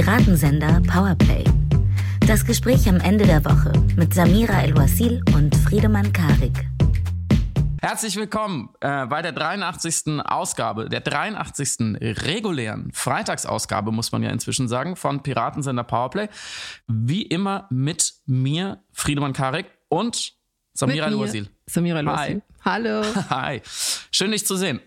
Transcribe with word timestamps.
Piratensender 0.00 0.80
Powerplay. 0.82 1.42
Das 2.28 2.44
Gespräch 2.44 2.88
am 2.88 3.00
Ende 3.00 3.26
der 3.26 3.44
Woche 3.44 3.72
mit 3.96 4.14
Samira 4.14 4.62
El-Wasil 4.62 5.24
und 5.34 5.56
Friedemann 5.56 6.12
Karik. 6.12 6.68
Herzlich 7.82 8.14
willkommen 8.14 8.68
äh, 8.80 9.06
bei 9.06 9.22
der 9.22 9.32
83. 9.32 10.20
Ausgabe, 10.24 10.88
der 10.88 11.00
83. 11.00 11.98
regulären 12.00 12.92
Freitagsausgabe, 12.94 13.90
muss 13.90 14.12
man 14.12 14.22
ja 14.22 14.30
inzwischen 14.30 14.68
sagen, 14.68 14.94
von 14.94 15.24
Piratensender 15.24 15.82
Powerplay. 15.82 16.28
Wie 16.86 17.22
immer 17.22 17.66
mit 17.68 18.14
mir, 18.24 18.84
Friedemann 18.92 19.32
Karik 19.32 19.66
und 19.88 20.34
Samira 20.74 21.08
El-Wasil. 21.08 21.48
Samira 21.66 21.98
El-Wasil. 21.98 22.42
Hallo. 22.64 23.02
Hi. 23.30 23.62
Schön, 24.12 24.30
dich 24.30 24.46
zu 24.46 24.54
sehen. 24.54 24.80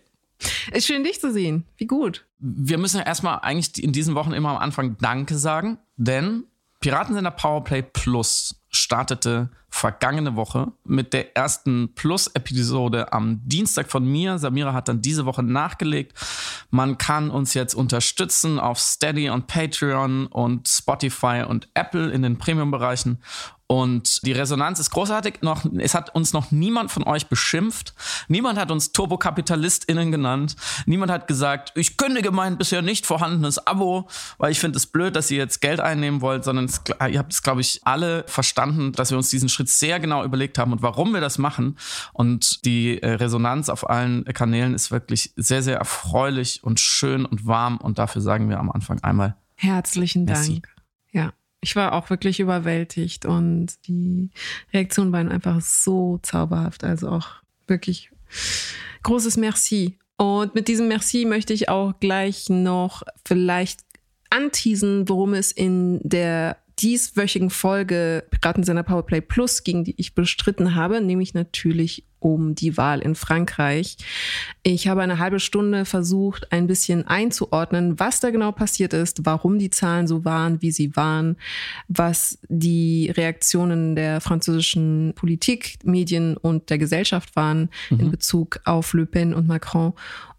Ist 0.71 0.87
schön, 0.87 1.03
dich 1.03 1.19
zu 1.19 1.31
sehen. 1.31 1.65
Wie 1.77 1.87
gut. 1.87 2.25
Wir 2.39 2.77
müssen 2.77 3.01
erstmal 3.01 3.39
eigentlich 3.39 3.83
in 3.83 3.91
diesen 3.91 4.15
Wochen 4.15 4.33
immer 4.33 4.49
am 4.49 4.57
Anfang 4.57 4.97
Danke 4.97 5.37
sagen, 5.37 5.77
denn 5.97 6.45
Piratensender 6.81 7.29
Powerplay 7.29 7.83
Plus 7.83 8.55
startete 8.69 9.51
vergangene 9.69 10.35
Woche 10.35 10.71
mit 10.83 11.13
der 11.13 11.37
ersten 11.37 11.93
Plus-Episode 11.93 13.13
am 13.13 13.39
Dienstag 13.43 13.91
von 13.91 14.03
mir. 14.03 14.39
Samira 14.39 14.73
hat 14.73 14.87
dann 14.87 15.01
diese 15.01 15.27
Woche 15.27 15.43
nachgelegt. 15.43 16.17
Man 16.71 16.97
kann 16.97 17.29
uns 17.29 17.53
jetzt 17.53 17.75
unterstützen 17.75 18.59
auf 18.59 18.79
Steady 18.79 19.29
und 19.29 19.45
Patreon 19.45 20.25
und 20.25 20.67
Spotify 20.67 21.45
und 21.47 21.69
Apple 21.75 22.11
in 22.11 22.23
den 22.23 22.39
Premium-Bereichen. 22.39 23.21
Und 23.71 24.25
die 24.25 24.33
Resonanz 24.33 24.79
ist 24.79 24.89
großartig. 24.89 25.43
Noch, 25.43 25.63
es 25.77 25.95
hat 25.95 26.13
uns 26.13 26.33
noch 26.33 26.51
niemand 26.51 26.91
von 26.91 27.03
euch 27.03 27.27
beschimpft. 27.27 27.93
Niemand 28.27 28.59
hat 28.59 28.69
uns 28.69 28.91
TurbokapitalistInnen 28.91 30.11
genannt. 30.11 30.57
Niemand 30.85 31.09
hat 31.09 31.25
gesagt, 31.25 31.71
ich 31.75 31.95
kündige 31.95 32.31
mein 32.31 32.57
bisher 32.57 32.81
nicht 32.81 33.05
vorhandenes 33.05 33.65
Abo, 33.65 34.09
weil 34.37 34.51
ich 34.51 34.59
finde 34.59 34.75
es 34.75 34.87
blöd, 34.87 35.15
dass 35.15 35.31
ihr 35.31 35.37
jetzt 35.37 35.61
Geld 35.61 35.79
einnehmen 35.79 36.19
wollt, 36.19 36.43
sondern 36.43 36.65
es, 36.65 36.81
ihr 37.09 37.17
habt 37.17 37.31
es, 37.31 37.43
glaube 37.43 37.61
ich, 37.61 37.79
alle 37.85 38.25
verstanden, 38.27 38.91
dass 38.91 39.11
wir 39.11 39.17
uns 39.17 39.29
diesen 39.29 39.47
Schritt 39.47 39.69
sehr 39.69 40.01
genau 40.01 40.25
überlegt 40.25 40.57
haben 40.57 40.73
und 40.73 40.81
warum 40.81 41.13
wir 41.13 41.21
das 41.21 41.37
machen. 41.37 41.77
Und 42.11 42.65
die 42.65 43.01
äh, 43.01 43.11
Resonanz 43.11 43.69
auf 43.69 43.89
allen 43.89 44.25
Kanälen 44.25 44.73
ist 44.73 44.91
wirklich 44.91 45.31
sehr, 45.37 45.63
sehr 45.63 45.77
erfreulich 45.77 46.61
und 46.61 46.81
schön 46.81 47.23
und 47.23 47.47
warm. 47.47 47.77
Und 47.77 47.99
dafür 47.99 48.21
sagen 48.21 48.49
wir 48.49 48.59
am 48.59 48.69
Anfang 48.69 49.01
einmal 49.01 49.37
Herzlichen 49.55 50.25
Merci. 50.25 50.55
Dank. 50.55 50.75
Ja 51.13 51.31
ich 51.61 51.75
war 51.75 51.93
auch 51.93 52.09
wirklich 52.09 52.39
überwältigt 52.39 53.25
und 53.25 53.67
die 53.87 54.29
Reaktionen 54.73 55.11
waren 55.11 55.29
einfach 55.29 55.61
so 55.61 56.19
zauberhaft. 56.23 56.83
Also 56.83 57.09
auch 57.09 57.27
wirklich 57.67 58.11
großes 59.03 59.37
Merci. 59.37 59.97
Und 60.17 60.55
mit 60.55 60.67
diesem 60.67 60.87
Merci 60.87 61.25
möchte 61.25 61.53
ich 61.53 61.69
auch 61.69 61.93
gleich 61.99 62.49
noch 62.49 63.03
vielleicht 63.25 63.81
anteasen, 64.29 65.07
worum 65.07 65.33
es 65.33 65.51
in 65.51 65.99
der 66.03 66.57
dieswöchigen 66.79 67.49
Folge 67.49 68.23
Piratensender 68.31 68.83
Powerplay 68.83 69.21
Plus 69.21 69.63
ging, 69.63 69.83
die 69.83 69.95
ich 69.97 70.15
bestritten 70.15 70.75
habe, 70.75 71.01
nämlich 71.01 71.33
natürlich 71.33 72.05
um 72.21 72.53
die 72.53 72.77
Wahl 72.77 72.99
in 72.99 73.15
Frankreich. 73.15 73.97
Ich 74.61 74.87
habe 74.87 75.01
eine 75.01 75.17
halbe 75.17 75.39
Stunde 75.39 75.85
versucht, 75.85 76.51
ein 76.51 76.67
bisschen 76.67 77.07
einzuordnen, 77.07 77.99
was 77.99 78.19
da 78.19 78.29
genau 78.29 78.51
passiert 78.51 78.93
ist, 78.93 79.25
warum 79.25 79.57
die 79.57 79.71
Zahlen 79.71 80.05
so 80.05 80.23
waren, 80.23 80.61
wie 80.61 80.71
sie 80.71 80.95
waren, 80.95 81.35
was 81.87 82.37
die 82.47 83.09
Reaktionen 83.09 83.95
der 83.95 84.21
französischen 84.21 85.13
Politik, 85.15 85.79
Medien 85.83 86.37
und 86.37 86.69
der 86.69 86.77
Gesellschaft 86.77 87.35
waren 87.35 87.69
mhm. 87.89 87.99
in 87.99 88.11
Bezug 88.11 88.59
auf 88.65 88.93
Le 88.93 89.07
Pen 89.07 89.33
und 89.33 89.47
Macron 89.47 89.93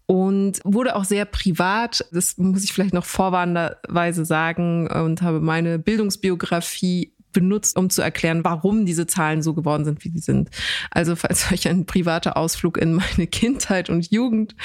und 0.05 0.59
wurde 0.63 0.95
auch 0.95 1.05
sehr 1.05 1.25
privat. 1.25 2.05
Das 2.11 2.37
muss 2.37 2.63
ich 2.63 2.73
vielleicht 2.73 2.93
noch 2.93 3.05
vorwarnenderweise 3.05 4.25
sagen 4.25 4.89
und 4.89 5.21
habe 5.21 5.39
meine 5.39 5.79
Bildungsbiografie 5.79 7.13
benutzt, 7.33 7.77
um 7.77 7.89
zu 7.89 8.01
erklären, 8.01 8.45
warum 8.45 8.85
diese 8.85 9.07
Zahlen 9.07 9.41
so 9.41 9.53
geworden 9.53 9.83
sind, 9.83 10.05
wie 10.05 10.09
sie 10.09 10.19
sind. 10.19 10.49
Also 10.91 11.15
falls 11.15 11.51
euch 11.51 11.67
ein 11.67 11.85
privater 11.85 12.37
Ausflug 12.37 12.77
in 12.77 12.93
meine 12.93 13.27
Kindheit 13.27 13.89
und 13.89 14.11
Jugend, 14.11 14.55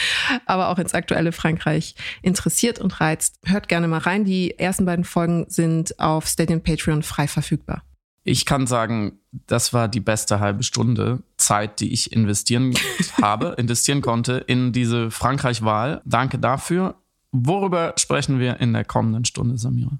aber 0.46 0.68
auch 0.68 0.78
ins 0.78 0.94
aktuelle 0.94 1.32
Frankreich 1.32 1.96
interessiert 2.22 2.78
und 2.78 3.00
reizt, 3.00 3.40
hört 3.44 3.68
gerne 3.68 3.88
mal 3.88 3.98
rein. 3.98 4.24
Die 4.24 4.58
ersten 4.58 4.84
beiden 4.84 5.04
Folgen 5.04 5.46
sind 5.48 5.98
auf 5.98 6.26
Stadium 6.26 6.62
Patreon 6.62 7.02
frei 7.02 7.26
verfügbar. 7.26 7.82
Ich 8.24 8.44
kann 8.44 8.66
sagen, 8.66 9.18
das 9.46 9.72
war 9.72 9.88
die 9.88 10.00
beste 10.00 10.40
halbe 10.40 10.62
Stunde 10.62 11.22
Zeit, 11.36 11.80
die 11.80 11.92
ich 11.92 12.12
investieren 12.12 12.74
habe, 13.22 13.54
investieren 13.58 14.00
konnte 14.00 14.44
in 14.46 14.72
diese 14.72 15.10
Frankreich-Wahl. 15.10 16.02
Danke 16.04 16.38
dafür. 16.38 16.96
Worüber 17.32 17.94
sprechen 17.98 18.38
wir 18.38 18.60
in 18.60 18.72
der 18.72 18.84
kommenden 18.84 19.24
Stunde, 19.24 19.58
Samira? 19.58 19.98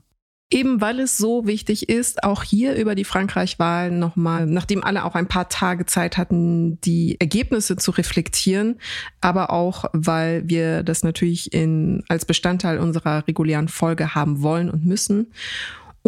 Eben 0.50 0.80
weil 0.80 1.00
es 1.00 1.18
so 1.18 1.46
wichtig 1.46 1.90
ist, 1.90 2.24
auch 2.24 2.42
hier 2.42 2.74
über 2.74 2.94
die 2.94 3.04
Frankreich-Wahl 3.04 3.90
nochmal, 3.90 4.46
nachdem 4.46 4.82
alle 4.82 5.04
auch 5.04 5.14
ein 5.14 5.28
paar 5.28 5.50
Tage 5.50 5.84
Zeit 5.84 6.16
hatten, 6.16 6.80
die 6.80 7.20
Ergebnisse 7.20 7.76
zu 7.76 7.90
reflektieren, 7.90 8.76
aber 9.20 9.50
auch, 9.50 9.84
weil 9.92 10.48
wir 10.48 10.82
das 10.84 11.02
natürlich 11.02 11.52
in, 11.52 12.02
als 12.08 12.24
Bestandteil 12.24 12.78
unserer 12.78 13.28
regulären 13.28 13.68
Folge 13.68 14.14
haben 14.14 14.40
wollen 14.40 14.70
und 14.70 14.86
müssen. 14.86 15.34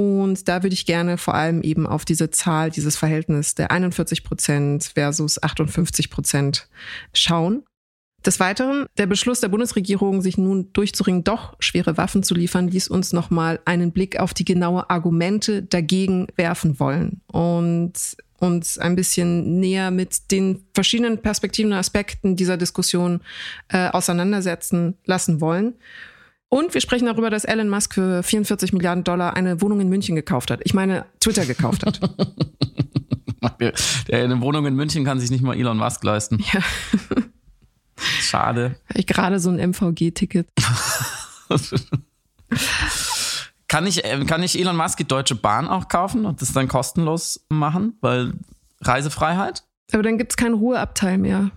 Und 0.00 0.48
da 0.48 0.62
würde 0.62 0.72
ich 0.72 0.86
gerne 0.86 1.18
vor 1.18 1.34
allem 1.34 1.60
eben 1.60 1.86
auf 1.86 2.06
diese 2.06 2.30
Zahl, 2.30 2.70
dieses 2.70 2.96
Verhältnis 2.96 3.54
der 3.54 3.70
41 3.70 4.24
Prozent 4.24 4.92
versus 4.94 5.42
58 5.42 6.08
Prozent 6.08 6.70
schauen. 7.12 7.64
Des 8.24 8.40
Weiteren, 8.40 8.86
der 8.96 9.04
Beschluss 9.04 9.40
der 9.40 9.48
Bundesregierung, 9.48 10.22
sich 10.22 10.38
nun 10.38 10.72
durchzuringen, 10.72 11.22
doch 11.22 11.54
schwere 11.58 11.98
Waffen 11.98 12.22
zu 12.22 12.34
liefern, 12.34 12.68
ließ 12.68 12.88
uns 12.88 13.12
nochmal 13.12 13.60
einen 13.66 13.92
Blick 13.92 14.18
auf 14.18 14.32
die 14.32 14.46
genaue 14.46 14.88
Argumente 14.88 15.64
dagegen 15.64 16.28
werfen 16.34 16.80
wollen 16.80 17.20
und 17.30 17.92
uns 18.38 18.78
ein 18.78 18.96
bisschen 18.96 19.60
näher 19.60 19.90
mit 19.90 20.30
den 20.30 20.64
verschiedenen 20.72 21.20
Perspektiven 21.20 21.72
und 21.72 21.78
Aspekten 21.78 22.36
dieser 22.36 22.56
Diskussion 22.56 23.20
äh, 23.68 23.88
auseinandersetzen 23.88 24.96
lassen 25.04 25.42
wollen. 25.42 25.74
Und 26.50 26.74
wir 26.74 26.80
sprechen 26.80 27.06
darüber, 27.06 27.30
dass 27.30 27.44
Elon 27.44 27.68
Musk 27.68 27.94
für 27.94 28.24
44 28.24 28.72
Milliarden 28.72 29.04
Dollar 29.04 29.34
eine 29.34 29.62
Wohnung 29.62 29.80
in 29.80 29.88
München 29.88 30.16
gekauft 30.16 30.50
hat. 30.50 30.60
Ich 30.64 30.74
meine, 30.74 31.06
Twitter 31.20 31.46
gekauft 31.46 31.86
hat. 31.86 32.00
Der 34.08 34.24
eine 34.24 34.40
Wohnung 34.40 34.66
in 34.66 34.74
München 34.74 35.04
kann 35.04 35.20
sich 35.20 35.30
nicht 35.30 35.42
mal 35.42 35.56
Elon 35.56 35.78
Musk 35.78 36.02
leisten. 36.02 36.44
Ja. 36.52 36.60
Schade. 37.96 38.76
Ich 38.94 39.06
gerade 39.06 39.38
so 39.38 39.50
ein 39.50 39.70
MVG-Ticket. 39.70 40.48
kann, 43.68 43.86
ich, 43.86 44.04
äh, 44.04 44.24
kann 44.24 44.42
ich 44.42 44.58
Elon 44.58 44.76
Musk 44.76 44.98
die 44.98 45.06
Deutsche 45.06 45.36
Bahn 45.36 45.68
auch 45.68 45.86
kaufen 45.88 46.26
und 46.26 46.42
das 46.42 46.52
dann 46.52 46.66
kostenlos 46.66 47.46
machen? 47.48 47.96
Weil 48.00 48.32
Reisefreiheit? 48.80 49.62
Aber 49.92 50.02
dann 50.02 50.18
gibt 50.18 50.32
es 50.32 50.36
keinen 50.36 50.54
Ruheabteil 50.54 51.18
mehr. 51.18 51.52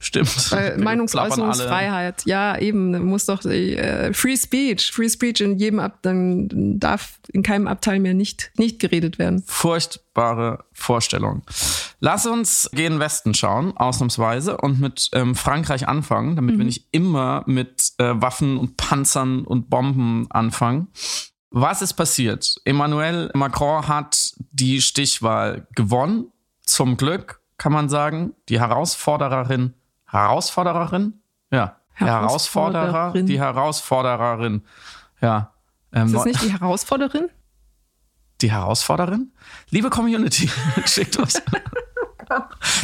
Stimmt. 0.00 0.52
Weil 0.52 0.78
Meinungsäußerungsfreiheit, 0.78 2.24
ja, 2.24 2.56
eben, 2.58 3.04
muss 3.04 3.26
doch 3.26 3.44
äh, 3.44 4.12
Free 4.12 4.36
Speech, 4.36 4.92
Free 4.92 5.08
Speech 5.08 5.40
in 5.40 5.58
jedem 5.58 5.80
Ab, 5.80 5.98
dann 6.02 6.78
darf 6.78 7.18
in 7.32 7.42
keinem 7.42 7.66
Abteil 7.66 7.98
mehr 7.98 8.14
nicht, 8.14 8.52
nicht 8.56 8.78
geredet 8.78 9.18
werden. 9.18 9.42
Furchtbare 9.46 10.64
Vorstellung. 10.72 11.42
Lass 11.98 12.26
uns 12.26 12.70
gen 12.72 13.00
Westen 13.00 13.34
schauen, 13.34 13.76
ausnahmsweise, 13.76 14.56
und 14.58 14.80
mit 14.80 15.10
ähm, 15.14 15.34
Frankreich 15.34 15.88
anfangen, 15.88 16.36
damit 16.36 16.54
mhm. 16.54 16.58
wir 16.58 16.64
nicht 16.66 16.86
immer 16.92 17.42
mit 17.46 17.92
äh, 17.98 18.14
Waffen 18.14 18.56
und 18.56 18.76
Panzern 18.76 19.44
und 19.44 19.68
Bomben 19.68 20.30
anfangen. 20.30 20.88
Was 21.50 21.82
ist 21.82 21.94
passiert? 21.94 22.60
Emmanuel 22.64 23.30
Macron 23.34 23.88
hat 23.88 24.32
die 24.52 24.80
Stichwahl 24.80 25.66
gewonnen. 25.74 26.30
Zum 26.62 26.96
Glück 26.96 27.40
kann 27.56 27.72
man 27.72 27.88
sagen. 27.88 28.34
Die 28.48 28.60
Herausfordererin 28.60 29.74
Herausfordererin? 30.08 31.20
Ja. 31.50 31.76
Herausforderer, 31.94 33.12
die 33.14 33.40
Herausfordererin. 33.40 34.62
Ja. 35.20 35.52
Ähm, 35.92 36.06
ist 36.06 36.14
das 36.14 36.24
nicht 36.24 36.42
die 36.42 36.52
Herausforderin? 36.52 37.28
Die 38.40 38.52
Herausforderin? 38.52 39.32
Liebe 39.70 39.90
Community, 39.90 40.48
schickt 40.86 41.18
euch. 41.18 41.34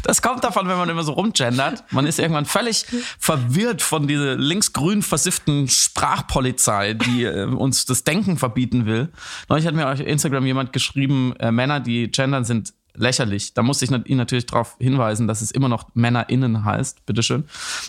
Das 0.02 0.22
kommt 0.22 0.42
davon, 0.42 0.68
wenn 0.68 0.76
man 0.76 0.88
immer 0.88 1.04
so 1.04 1.12
rumgendert. 1.12 1.84
Man 1.92 2.06
ist 2.06 2.18
irgendwann 2.18 2.46
völlig 2.46 2.86
verwirrt 3.18 3.82
von 3.82 4.08
dieser 4.08 4.36
linksgrün 4.36 5.02
versifften 5.02 5.68
Sprachpolizei, 5.68 6.94
die 6.94 7.24
äh, 7.24 7.44
uns 7.44 7.84
das 7.84 8.04
Denken 8.04 8.38
verbieten 8.38 8.86
will. 8.86 9.12
Neulich 9.48 9.66
hat 9.66 9.74
mir 9.74 9.90
auf 9.90 10.00
Instagram 10.00 10.46
jemand 10.46 10.72
geschrieben, 10.72 11.34
äh, 11.38 11.52
Männer, 11.52 11.80
die 11.80 12.10
gendern, 12.10 12.44
sind 12.44 12.72
lächerlich. 12.94 13.54
Da 13.54 13.62
muss 13.62 13.82
ich 13.82 13.90
ihn 13.90 14.16
natürlich 14.16 14.46
darauf 14.46 14.76
hinweisen, 14.78 15.26
dass 15.26 15.40
es 15.40 15.50
immer 15.50 15.68
noch 15.68 15.88
MännerInnen 15.94 16.64
heißt. 16.64 17.04
Bitteschön. 17.06 17.44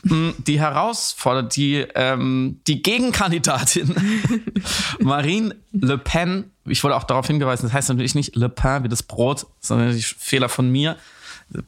Hm, 0.08 0.34
die 0.40 0.60
herausfordert, 0.60 1.56
die, 1.56 1.86
ähm, 1.96 2.60
die 2.68 2.82
Gegenkandidatin 2.82 3.96
Marine 5.00 5.56
Le 5.72 5.98
Pen, 5.98 6.52
ich 6.66 6.84
wurde 6.84 6.96
auch 6.96 7.04
darauf 7.04 7.28
hingewiesen, 7.28 7.64
das 7.64 7.74
heißt 7.74 7.90
natürlich 7.90 8.16
nicht 8.16 8.36
Le 8.36 8.50
Pen 8.50 8.84
wie 8.84 8.90
das 8.90 9.04
Brot, 9.04 9.46
sondern 9.60 9.88
natürlich 9.88 10.08
Fehler 10.08 10.50
von 10.50 10.72
mir. 10.72 10.98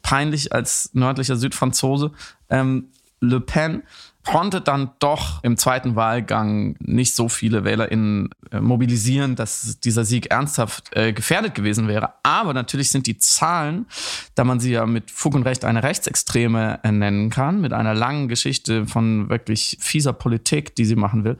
Peinlich 0.01 0.53
als 0.53 0.89
nördlicher 0.93 1.35
Südfranzose. 1.35 2.11
Ähm, 2.49 2.85
Le 3.19 3.39
Pen 3.39 3.83
konnte 4.27 4.61
dann 4.61 4.91
doch 4.99 5.43
im 5.43 5.57
zweiten 5.57 5.95
Wahlgang 5.95 6.75
nicht 6.79 7.15
so 7.15 7.29
viele 7.29 7.63
WählerInnen 7.63 8.29
äh, 8.51 8.59
mobilisieren, 8.59 9.35
dass 9.35 9.79
dieser 9.79 10.03
Sieg 10.03 10.27
ernsthaft 10.31 10.95
äh, 10.95 11.13
gefährdet 11.13 11.55
gewesen 11.55 11.87
wäre. 11.87 12.13
Aber 12.23 12.53
natürlich 12.53 12.91
sind 12.91 13.07
die 13.07 13.17
Zahlen, 13.17 13.87
da 14.35 14.43
man 14.43 14.59
sie 14.59 14.71
ja 14.71 14.85
mit 14.85 15.11
Fug 15.11 15.33
und 15.33 15.43
Recht 15.43 15.63
eine 15.63 15.81
Rechtsextreme 15.81 16.81
äh, 16.83 16.91
nennen 16.91 17.29
kann, 17.29 17.61
mit 17.61 17.73
einer 17.73 17.93
langen 17.93 18.27
Geschichte 18.27 18.85
von 18.85 19.29
wirklich 19.29 19.77
fieser 19.79 20.13
Politik, 20.13 20.75
die 20.75 20.85
sie 20.85 20.95
machen 20.95 21.23
will, 21.23 21.37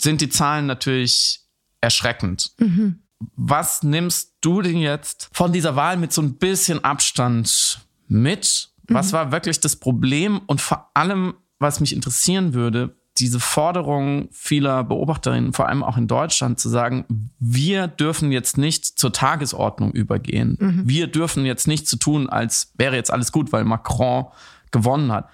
sind 0.00 0.20
die 0.20 0.28
Zahlen 0.28 0.66
natürlich 0.66 1.40
erschreckend. 1.80 2.52
Mhm. 2.58 3.00
Was 3.36 3.82
nimmst 3.82 4.34
du 4.42 4.62
denn 4.62 4.76
jetzt 4.76 5.28
von 5.32 5.52
dieser 5.52 5.76
Wahl 5.76 5.96
mit 5.96 6.12
so 6.12 6.22
ein 6.22 6.34
bisschen 6.34 6.84
Abstand 6.84 7.80
mit? 8.06 8.70
Was 8.88 9.08
mhm. 9.08 9.16
war 9.16 9.32
wirklich 9.32 9.60
das 9.60 9.76
Problem? 9.76 10.40
Und 10.46 10.60
vor 10.60 10.90
allem, 10.94 11.34
was 11.58 11.80
mich 11.80 11.94
interessieren 11.94 12.54
würde, 12.54 12.96
diese 13.18 13.40
Forderung 13.40 14.28
vieler 14.30 14.84
Beobachterinnen, 14.84 15.52
vor 15.52 15.68
allem 15.68 15.82
auch 15.82 15.96
in 15.96 16.06
Deutschland, 16.06 16.60
zu 16.60 16.68
sagen, 16.68 17.04
wir 17.38 17.88
dürfen 17.88 18.30
jetzt 18.30 18.58
nicht 18.58 18.84
zur 18.84 19.12
Tagesordnung 19.12 19.90
übergehen. 19.92 20.56
Mhm. 20.60 20.82
Wir 20.86 21.08
dürfen 21.08 21.44
jetzt 21.44 21.66
nicht 21.66 21.86
zu 21.88 21.96
so 21.96 21.98
tun, 21.98 22.28
als 22.28 22.72
wäre 22.76 22.94
jetzt 22.94 23.12
alles 23.12 23.32
gut, 23.32 23.52
weil 23.52 23.64
Macron 23.64 24.26
gewonnen 24.70 25.10
hat. 25.10 25.28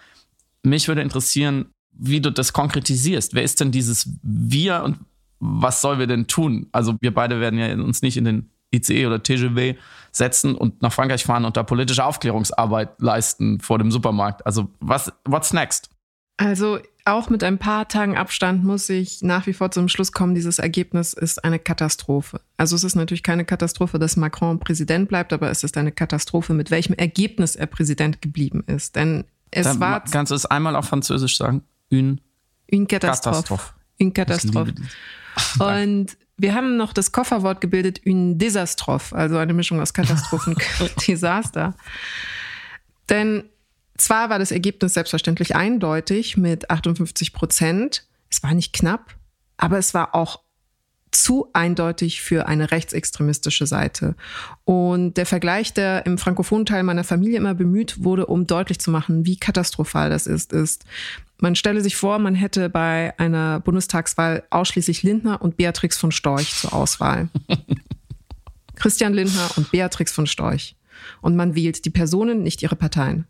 Mich 0.62 0.88
würde 0.88 1.02
interessieren, 1.02 1.66
wie 1.92 2.20
du 2.20 2.32
das 2.32 2.52
konkretisierst. 2.52 3.34
Wer 3.34 3.42
ist 3.42 3.60
denn 3.60 3.70
dieses 3.70 4.08
Wir 4.22 4.82
und 4.82 4.98
was 5.38 5.80
sollen 5.80 5.98
wir 5.98 6.06
denn 6.06 6.26
tun? 6.26 6.68
Also 6.72 6.96
wir 7.00 7.12
beide 7.12 7.40
werden 7.40 7.58
ja 7.58 7.72
uns 7.74 8.02
nicht 8.02 8.16
in 8.16 8.24
den 8.24 8.50
ICE 8.74 9.06
oder 9.06 9.22
TGW 9.22 9.76
setzen 10.10 10.54
und 10.54 10.80
nach 10.82 10.92
Frankreich 10.92 11.24
fahren 11.24 11.44
und 11.44 11.56
da 11.56 11.62
politische 11.62 12.04
Aufklärungsarbeit 12.04 13.00
leisten 13.00 13.60
vor 13.60 13.78
dem 13.78 13.90
Supermarkt. 13.90 14.46
Also 14.46 14.70
was, 14.80 15.12
what's 15.24 15.52
next? 15.52 15.90
Also 16.36 16.78
auch 17.04 17.28
mit 17.28 17.44
ein 17.44 17.58
paar 17.58 17.86
Tagen 17.86 18.16
Abstand 18.16 18.64
muss 18.64 18.88
ich 18.88 19.22
nach 19.22 19.46
wie 19.46 19.52
vor 19.52 19.70
zum 19.70 19.88
Schluss 19.88 20.12
kommen, 20.12 20.34
dieses 20.34 20.58
Ergebnis 20.58 21.12
ist 21.12 21.44
eine 21.44 21.58
Katastrophe. 21.58 22.40
Also 22.56 22.74
es 22.74 22.82
ist 22.82 22.96
natürlich 22.96 23.22
keine 23.22 23.44
Katastrophe, 23.44 23.98
dass 23.98 24.16
Macron 24.16 24.58
Präsident 24.58 25.08
bleibt, 25.08 25.32
aber 25.32 25.50
es 25.50 25.62
ist 25.62 25.76
eine 25.76 25.92
Katastrophe, 25.92 26.54
mit 26.54 26.70
welchem 26.70 26.94
Ergebnis 26.94 27.56
er 27.56 27.66
Präsident 27.66 28.22
geblieben 28.22 28.64
ist. 28.66 28.96
Denn 28.96 29.24
es 29.50 29.64
Dann 29.64 29.80
war. 29.80 30.04
Kannst 30.04 30.32
du 30.32 30.36
es 30.36 30.46
einmal 30.46 30.76
auf 30.76 30.86
Französisch 30.86 31.36
sagen? 31.36 31.62
Une, 31.90 32.18
une 32.72 32.86
Katastrophe. 32.86 33.36
Katastrophe. 33.36 33.74
Une 34.00 34.12
Katastrophe. 34.12 34.74
Und 35.58 36.16
wir 36.36 36.54
haben 36.54 36.76
noch 36.76 36.92
das 36.92 37.12
Kofferwort 37.12 37.60
gebildet, 37.60 38.00
une 38.04 38.36
Desastrophe, 38.36 39.14
also 39.14 39.36
eine 39.36 39.52
Mischung 39.52 39.80
aus 39.80 39.92
Katastrophen 39.94 40.56
und 40.80 40.92
Desaster. 41.06 41.74
Denn 43.08 43.44
zwar 43.96 44.30
war 44.30 44.38
das 44.38 44.50
Ergebnis 44.50 44.94
selbstverständlich 44.94 45.54
eindeutig 45.54 46.36
mit 46.36 46.70
58 46.70 47.32
Prozent. 47.32 48.06
Es 48.30 48.42
war 48.42 48.54
nicht 48.54 48.72
knapp, 48.72 49.14
aber 49.56 49.78
es 49.78 49.94
war 49.94 50.14
auch 50.14 50.40
zu 51.14 51.48
eindeutig 51.52 52.22
für 52.22 52.46
eine 52.46 52.72
rechtsextremistische 52.72 53.66
Seite. 53.66 54.16
Und 54.64 55.16
der 55.16 55.26
Vergleich, 55.26 55.72
der 55.72 56.06
im 56.06 56.18
frankophonen 56.18 56.66
Teil 56.66 56.82
meiner 56.82 57.04
Familie 57.04 57.36
immer 57.36 57.54
bemüht 57.54 58.02
wurde, 58.02 58.26
um 58.26 58.46
deutlich 58.46 58.80
zu 58.80 58.90
machen, 58.90 59.24
wie 59.24 59.36
katastrophal 59.36 60.10
das 60.10 60.26
ist, 60.26 60.52
ist, 60.52 60.84
man 61.40 61.54
stelle 61.54 61.80
sich 61.80 61.96
vor, 61.96 62.18
man 62.18 62.34
hätte 62.34 62.68
bei 62.68 63.14
einer 63.18 63.60
Bundestagswahl 63.60 64.44
ausschließlich 64.50 65.02
Lindner 65.02 65.40
und 65.42 65.56
Beatrix 65.56 65.98
von 65.98 66.10
Storch 66.10 66.54
zur 66.54 66.72
Auswahl. 66.72 67.28
Christian 68.76 69.14
Lindner 69.14 69.50
und 69.56 69.70
Beatrix 69.70 70.12
von 70.12 70.26
Storch. 70.26 70.76
Und 71.20 71.36
man 71.36 71.54
wählt 71.54 71.84
die 71.84 71.90
Personen, 71.90 72.42
nicht 72.42 72.62
ihre 72.62 72.76
Parteien. 72.76 73.26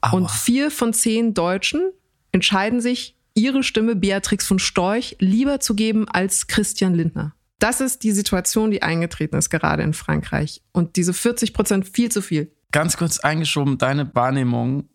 Aua. 0.00 0.12
Und 0.12 0.30
vier 0.30 0.70
von 0.70 0.92
zehn 0.92 1.34
Deutschen 1.34 1.90
entscheiden 2.32 2.80
sich, 2.80 3.16
ihre 3.34 3.62
Stimme 3.62 3.96
Beatrix 3.96 4.46
von 4.46 4.58
Storch 4.58 5.16
lieber 5.20 5.60
zu 5.60 5.74
geben 5.74 6.08
als 6.08 6.46
Christian 6.48 6.94
Lindner. 6.94 7.34
Das 7.58 7.80
ist 7.80 8.02
die 8.04 8.12
Situation, 8.12 8.70
die 8.70 8.82
eingetreten 8.82 9.36
ist 9.36 9.50
gerade 9.50 9.82
in 9.82 9.94
Frankreich. 9.94 10.62
Und 10.72 10.96
diese 10.96 11.12
40 11.12 11.52
Prozent 11.52 11.88
viel 11.88 12.10
zu 12.10 12.22
viel. 12.22 12.52
Ganz 12.70 12.96
kurz 12.96 13.18
eingeschoben, 13.18 13.78
deine 13.78 14.14
Wahrnehmung, 14.14 14.88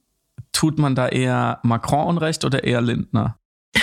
tut 0.51 0.77
man 0.77 0.95
da 0.95 1.09
eher 1.09 1.59
Macron 1.63 2.07
Unrecht 2.07 2.45
oder 2.45 2.63
eher 2.63 2.81
Lindner? 2.81 3.39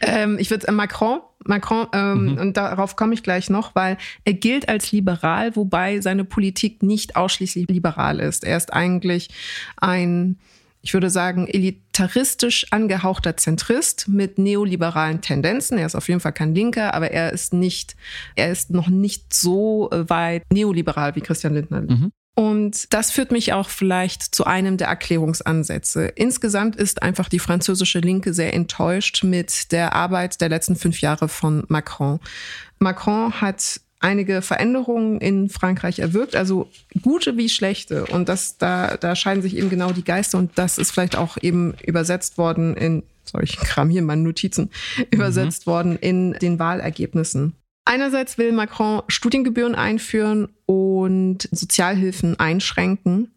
ähm, 0.00 0.38
ich 0.38 0.50
würde 0.50 0.68
äh, 0.68 0.72
Macron, 0.72 1.20
Macron, 1.44 1.86
ähm, 1.92 2.32
mhm. 2.32 2.38
und 2.38 2.56
darauf 2.56 2.96
komme 2.96 3.14
ich 3.14 3.22
gleich 3.22 3.50
noch, 3.50 3.74
weil 3.74 3.98
er 4.24 4.34
gilt 4.34 4.68
als 4.68 4.92
liberal, 4.92 5.56
wobei 5.56 6.00
seine 6.00 6.24
Politik 6.24 6.82
nicht 6.82 7.16
ausschließlich 7.16 7.68
liberal 7.68 8.20
ist. 8.20 8.44
Er 8.44 8.56
ist 8.56 8.72
eigentlich 8.72 9.28
ein, 9.76 10.38
ich 10.82 10.94
würde 10.94 11.10
sagen, 11.10 11.46
elitaristisch 11.46 12.66
angehauchter 12.70 13.36
Zentrist 13.36 14.08
mit 14.08 14.38
neoliberalen 14.38 15.20
Tendenzen. 15.20 15.78
Er 15.78 15.86
ist 15.86 15.94
auf 15.94 16.08
jeden 16.08 16.20
Fall 16.20 16.32
kein 16.32 16.54
Linker, 16.54 16.94
aber 16.94 17.10
er 17.10 17.32
ist 17.32 17.52
nicht, 17.52 17.96
er 18.34 18.50
ist 18.50 18.70
noch 18.70 18.88
nicht 18.88 19.34
so 19.34 19.88
weit 19.90 20.42
neoliberal 20.52 21.14
wie 21.16 21.20
Christian 21.20 21.54
Lindner. 21.54 21.82
Mhm. 21.82 22.12
Und 22.36 22.92
das 22.92 23.12
führt 23.12 23.30
mich 23.30 23.52
auch 23.52 23.68
vielleicht 23.68 24.34
zu 24.34 24.44
einem 24.44 24.76
der 24.76 24.88
Erklärungsansätze. 24.88 26.06
Insgesamt 26.06 26.74
ist 26.74 27.02
einfach 27.02 27.28
die 27.28 27.38
französische 27.38 28.00
Linke 28.00 28.34
sehr 28.34 28.54
enttäuscht 28.54 29.22
mit 29.22 29.70
der 29.70 29.94
Arbeit 29.94 30.40
der 30.40 30.48
letzten 30.48 30.74
fünf 30.74 31.00
Jahre 31.00 31.28
von 31.28 31.64
Macron. 31.68 32.18
Macron 32.80 33.40
hat 33.40 33.80
einige 34.00 34.42
Veränderungen 34.42 35.20
in 35.20 35.48
Frankreich 35.48 36.00
erwirkt, 36.00 36.34
also 36.34 36.68
gute 37.02 37.36
wie 37.36 37.48
schlechte. 37.48 38.04
Und 38.06 38.28
das, 38.28 38.58
da, 38.58 38.96
da 38.96 39.14
scheiden 39.14 39.42
sich 39.42 39.56
eben 39.56 39.70
genau 39.70 39.92
die 39.92 40.04
Geister 40.04 40.38
und 40.38 40.50
das 40.56 40.76
ist 40.76 40.90
vielleicht 40.90 41.16
auch 41.16 41.38
eben 41.40 41.74
übersetzt 41.84 42.36
worden 42.36 42.76
in, 42.76 43.04
sorry, 43.24 43.44
ich 43.44 43.56
kram 43.56 43.88
hier 43.88 44.02
meine 44.02 44.22
Notizen, 44.22 44.70
mhm. 44.96 45.04
übersetzt 45.10 45.66
worden 45.66 45.96
in 45.96 46.32
den 46.34 46.58
Wahlergebnissen. 46.58 47.54
Einerseits 47.86 48.38
will 48.38 48.52
Macron 48.52 49.02
Studiengebühren 49.08 49.74
einführen 49.74 50.48
und 50.64 51.48
Sozialhilfen 51.52 52.38
einschränken. 52.40 53.32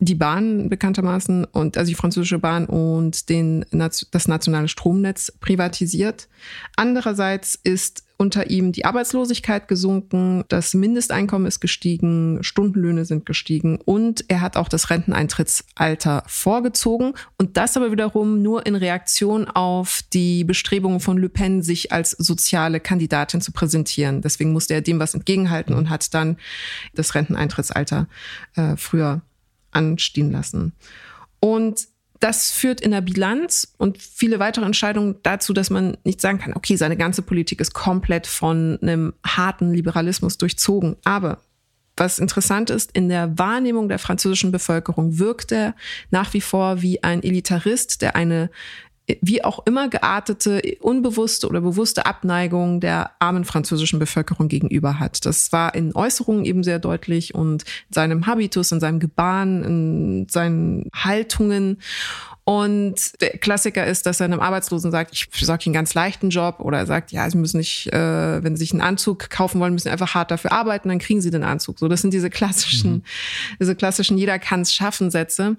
Die 0.00 0.16
Bahn 0.16 0.68
bekanntermaßen 0.68 1.44
und 1.44 1.78
also 1.78 1.88
die 1.88 1.94
französische 1.94 2.40
Bahn 2.40 2.66
und 2.66 3.28
den, 3.28 3.64
das 3.70 4.26
nationale 4.26 4.66
Stromnetz 4.66 5.32
privatisiert. 5.40 6.28
Andererseits 6.74 7.54
ist 7.62 8.04
unter 8.22 8.50
ihm 8.50 8.70
die 8.70 8.84
Arbeitslosigkeit 8.84 9.66
gesunken, 9.66 10.44
das 10.46 10.74
Mindesteinkommen 10.74 11.48
ist 11.48 11.58
gestiegen, 11.58 12.38
Stundenlöhne 12.42 13.04
sind 13.04 13.26
gestiegen 13.26 13.80
und 13.84 14.24
er 14.28 14.40
hat 14.40 14.56
auch 14.56 14.68
das 14.68 14.90
Renteneintrittsalter 14.90 16.22
vorgezogen 16.28 17.14
und 17.36 17.56
das 17.56 17.76
aber 17.76 17.90
wiederum 17.90 18.40
nur 18.40 18.64
in 18.64 18.76
Reaktion 18.76 19.48
auf 19.48 20.02
die 20.12 20.44
Bestrebungen 20.44 21.00
von 21.00 21.18
Le 21.18 21.28
Pen, 21.28 21.62
sich 21.62 21.90
als 21.90 22.12
soziale 22.12 22.78
Kandidatin 22.78 23.40
zu 23.40 23.50
präsentieren. 23.50 24.22
Deswegen 24.22 24.52
musste 24.52 24.74
er 24.74 24.82
dem 24.82 25.00
was 25.00 25.14
entgegenhalten 25.14 25.74
und 25.74 25.90
hat 25.90 26.14
dann 26.14 26.36
das 26.94 27.16
Renteneintrittsalter 27.16 28.06
äh, 28.54 28.76
früher 28.76 29.22
anstehen 29.72 30.30
lassen. 30.30 30.74
Und 31.40 31.88
das 32.22 32.52
führt 32.52 32.80
in 32.80 32.92
der 32.92 33.00
Bilanz 33.00 33.74
und 33.78 33.98
viele 33.98 34.38
weitere 34.38 34.64
Entscheidungen 34.64 35.16
dazu, 35.24 35.52
dass 35.52 35.70
man 35.70 35.96
nicht 36.04 36.20
sagen 36.20 36.38
kann, 36.38 36.54
okay, 36.54 36.76
seine 36.76 36.96
ganze 36.96 37.20
Politik 37.20 37.60
ist 37.60 37.74
komplett 37.74 38.28
von 38.28 38.78
einem 38.80 39.12
harten 39.26 39.74
Liberalismus 39.74 40.38
durchzogen. 40.38 40.96
Aber 41.02 41.38
was 41.96 42.20
interessant 42.20 42.70
ist, 42.70 42.92
in 42.92 43.08
der 43.08 43.36
Wahrnehmung 43.38 43.88
der 43.88 43.98
französischen 43.98 44.52
Bevölkerung 44.52 45.18
wirkt 45.18 45.50
er 45.50 45.74
nach 46.12 46.32
wie 46.32 46.40
vor 46.40 46.80
wie 46.80 47.02
ein 47.02 47.24
Elitarist, 47.24 48.02
der 48.02 48.14
eine 48.14 48.50
wie 49.20 49.44
auch 49.44 49.66
immer 49.66 49.88
geartete, 49.88 50.62
unbewusste 50.80 51.48
oder 51.48 51.60
bewusste 51.60 52.06
Abneigung 52.06 52.80
der 52.80 53.12
armen 53.18 53.44
französischen 53.44 53.98
Bevölkerung 53.98 54.48
gegenüber 54.48 54.98
hat. 54.98 55.24
Das 55.26 55.52
war 55.52 55.74
in 55.74 55.94
Äußerungen 55.94 56.44
eben 56.44 56.64
sehr 56.64 56.78
deutlich 56.78 57.34
und 57.34 57.62
in 57.62 57.94
seinem 57.94 58.26
Habitus, 58.26 58.72
in 58.72 58.80
seinem 58.80 59.00
Gebaren, 59.00 59.64
in 59.64 60.28
seinen 60.28 60.88
Haltungen. 60.94 61.78
Und 62.44 63.20
der 63.20 63.38
Klassiker 63.38 63.86
ist, 63.86 64.04
dass 64.04 64.18
er 64.18 64.24
einem 64.24 64.40
Arbeitslosen 64.40 64.90
sagt, 64.90 65.12
ich 65.12 65.30
besorge 65.30 65.64
Ihnen 65.64 65.76
einen 65.76 65.84
ganz 65.84 65.94
leichten 65.94 66.30
Job 66.30 66.58
oder 66.58 66.78
er 66.78 66.86
sagt, 66.86 67.12
ja, 67.12 67.30
Sie 67.30 67.38
müssen 67.38 67.58
nicht, 67.58 67.92
äh, 67.92 68.42
wenn 68.42 68.56
Sie 68.56 68.64
sich 68.64 68.72
einen 68.72 68.80
Anzug 68.80 69.30
kaufen 69.30 69.60
wollen, 69.60 69.72
müssen 69.72 69.84
Sie 69.84 69.90
einfach 69.90 70.14
hart 70.14 70.32
dafür 70.32 70.50
arbeiten, 70.50 70.88
dann 70.88 70.98
kriegen 70.98 71.20
Sie 71.20 71.30
den 71.30 71.44
Anzug. 71.44 71.78
So, 71.78 71.86
das 71.86 72.00
sind 72.00 72.12
diese 72.12 72.30
klassischen, 72.30 72.92
mhm. 72.92 73.02
diese 73.60 73.76
klassischen 73.76 74.18
jeder 74.18 74.40
kann's 74.40 74.74
schaffen 74.74 75.12
Sätze. 75.12 75.56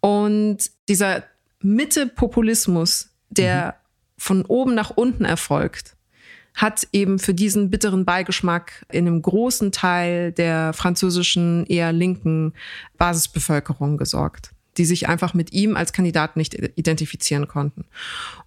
Und 0.00 0.70
dieser 0.88 1.22
Mitte-Populismus, 1.62 3.10
der 3.30 3.66
mhm. 3.66 3.72
von 4.18 4.44
oben 4.44 4.74
nach 4.74 4.90
unten 4.90 5.24
erfolgt, 5.24 5.96
hat 6.54 6.86
eben 6.92 7.18
für 7.18 7.34
diesen 7.34 7.70
bitteren 7.70 8.04
Beigeschmack 8.04 8.84
in 8.90 9.06
einem 9.06 9.22
großen 9.22 9.72
Teil 9.72 10.32
der 10.32 10.72
französischen 10.72 11.64
eher 11.66 11.92
linken 11.92 12.52
Basisbevölkerung 12.98 13.96
gesorgt. 13.96 14.52
Die 14.78 14.84
sich 14.84 15.08
einfach 15.08 15.34
mit 15.34 15.52
ihm 15.52 15.76
als 15.76 15.92
Kandidat 15.92 16.36
nicht 16.36 16.54
identifizieren 16.54 17.48
konnten. 17.48 17.84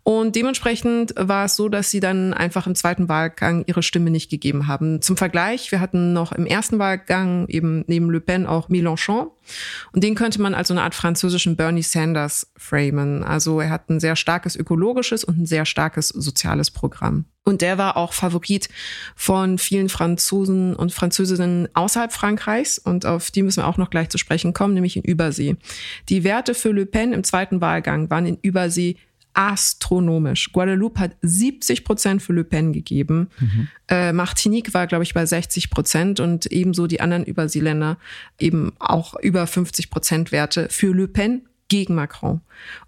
Und 0.03 0.36
dementsprechend 0.36 1.13
war 1.17 1.46
es 1.46 1.55
so, 1.55 1.70
dass 1.70 1.91
sie 1.91 2.00
dann 2.00 2.34
einfach 2.34 2.67
im 2.67 2.75
zweiten 2.75 3.10
Wahlgang 3.10 3.63
ihre 3.67 3.84
Stimme 3.84 4.12
nicht 4.12 4.29
gegeben 4.29 4.67
haben. 4.67 5.01
Zum 5.01 5.17
Vergleich, 5.17 5.72
wir 5.72 5.79
hatten 5.79 6.13
noch 6.13 6.32
im 6.32 6.46
ersten 6.46 6.79
Wahlgang 6.79 7.48
eben 7.48 7.84
neben 7.88 8.10
Le 8.10 8.20
Pen 8.20 8.46
auch 8.46 8.70
Mélenchon. 8.70 9.27
Und 9.91 10.03
den 10.03 10.15
könnte 10.15 10.41
man 10.41 10.53
als 10.53 10.70
so 10.70 10.74
eine 10.74 10.84
Art 10.84 10.96
französischen 10.96 11.55
Bernie 11.55 11.84
Sanders 11.84 12.51
framen. 12.58 13.24
Also 13.24 13.60
er 13.60 13.70
hat 13.70 13.89
ein 13.89 14.00
sehr 14.00 14.15
starkes 14.15 14.55
ökologisches 14.55 15.24
und 15.24 15.38
ein 15.39 15.46
sehr 15.46 15.65
starkes 15.65 16.10
soziales 16.10 16.72
Programm. 16.72 17.25
Und 17.46 17.62
der 17.62 17.78
war 17.78 17.96
auch 17.96 18.12
Favorit 18.12 18.70
von 19.16 19.60
vielen 19.60 19.88
Franzosen 19.88 20.75
und 20.75 20.92
Französinnen 20.92 21.70
außerhalb 21.75 22.12
Frankreichs. 22.12 22.80
Und 22.80 23.06
auf 23.06 23.30
die 23.30 23.44
müssen 23.44 23.62
wir 23.62 23.68
auch 23.68 23.78
noch 23.78 23.92
gleich 23.92 24.10
zu 24.10 24.18
sprechen 24.18 24.54
kommen, 24.54 24.74
nämlich 24.74 24.98
in 24.98 25.04
Übersee. 25.04 25.56
Die 26.10 26.24
Werte 26.24 26.56
für 26.56 26.72
Le 26.72 26.88
Pen 26.88 27.14
im 27.14 27.24
zweiten 27.24 27.62
Wahlgang 27.62 28.10
waren 28.10 28.25
in 28.25 28.40
Übersee 28.42 28.98
astronomisch. 29.36 30.52
Guadeloupe 30.54 31.00
hat 31.00 31.16
70 31.22 31.84
Prozent 31.84 32.22
für 32.24 32.34
Le 32.34 32.44
Pen 32.44 32.74
gegeben. 32.74 33.30
Mhm. 33.40 33.68
Äh, 33.90 34.14
Martinique 34.14 34.74
war, 34.74 34.88
glaube 34.88 35.04
ich, 35.04 35.14
bei 35.14 35.25
60 35.25 35.70
Prozent 35.70 36.20
und 36.20 36.48
ebenso 36.48 36.88
die 36.88 37.02
anderen 37.02 37.25
Überseeländer 37.25 37.98
eben 38.40 38.74
auch 38.80 39.14
über 39.20 39.46
50 39.46 39.92
Prozent 39.92 40.32
Werte 40.32 40.68
für 40.72 40.94
Le 40.94 41.08
Pen 41.08 41.44
gegen 41.67 41.95
Macron. 41.95 42.41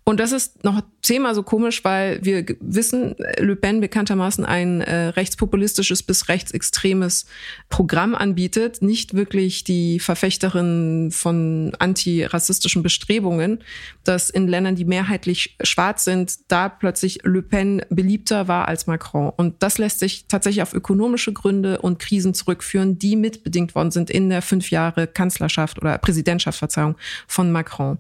Und 0.04 0.20
das 0.20 0.32
ist 0.32 0.64
noch 0.64 0.82
zehnmal 1.02 1.36
so 1.36 1.44
komisch, 1.44 1.84
weil 1.84 2.24
wir 2.24 2.46
wissen, 2.60 3.16
Le 3.40 3.56
Pen 3.56 3.82
bekanntermaßen 3.82 4.46
ein 4.46 4.82
äh, 4.82 5.08
rechtspopulistisches 5.10 6.04
bis 6.04 6.30
rechtsextremes 6.30 7.26
Programm 7.70 8.16
anbietet, 8.16 8.82
nicht 8.82 9.16
wirklich 9.16 9.64
die 9.64 10.00
Verfechterin 10.00 11.10
von 11.12 11.74
antirassistischen 11.80 12.84
Bestrebungen, 12.84 13.64
dass 14.04 14.30
in 14.30 14.48
Ländern, 14.48 14.76
die 14.76 14.86
mehrheitlich 14.86 15.58
schwarz 15.62 16.04
sind, 16.04 16.38
da 16.48 16.70
plötzlich 16.70 17.20
Le 17.24 17.42
Pen 17.42 17.82
beliebter 17.90 18.48
war 18.48 18.68
als 18.68 18.88
Macron. 18.88 19.32
Und 19.36 19.62
das 19.64 19.78
lässt 19.78 20.00
sich 20.00 20.28
tatsächlich 20.28 20.62
auf 20.62 20.74
ökonomische 20.74 21.34
Gründe 21.34 21.82
und 21.82 22.00
Krisen 22.00 22.34
zurückführen, 22.34 23.00
die 23.00 23.16
mitbedingt 23.16 23.76
worden 23.76 23.92
sind 23.92 24.10
in 24.10 24.30
der 24.30 24.42
fünf 24.42 24.72
Jahre 24.72 25.08
Kanzlerschaft 25.08 25.80
oder 25.80 25.98
Präsidentschaft, 25.98 26.60
Verzeihung, 26.60 26.96
von 27.28 27.52
Macron. 27.52 27.98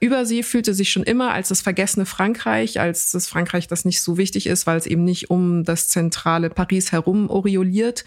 Über 0.00 0.24
sie 0.24 0.42
fühlte 0.42 0.74
sich 0.74 0.90
schon 0.90 1.02
immer 1.02 1.32
als 1.32 1.48
das 1.48 1.60
vergessene 1.60 2.06
Frankreich, 2.06 2.80
als 2.80 3.10
das 3.12 3.26
Frankreich, 3.26 3.66
das 3.66 3.84
nicht 3.84 4.02
so 4.02 4.16
wichtig 4.16 4.46
ist, 4.46 4.66
weil 4.66 4.76
es 4.76 4.86
eben 4.86 5.04
nicht 5.04 5.30
um 5.30 5.64
das 5.64 5.88
zentrale 5.88 6.50
Paris 6.50 6.92
herum 6.92 7.30
orioliert 7.30 8.04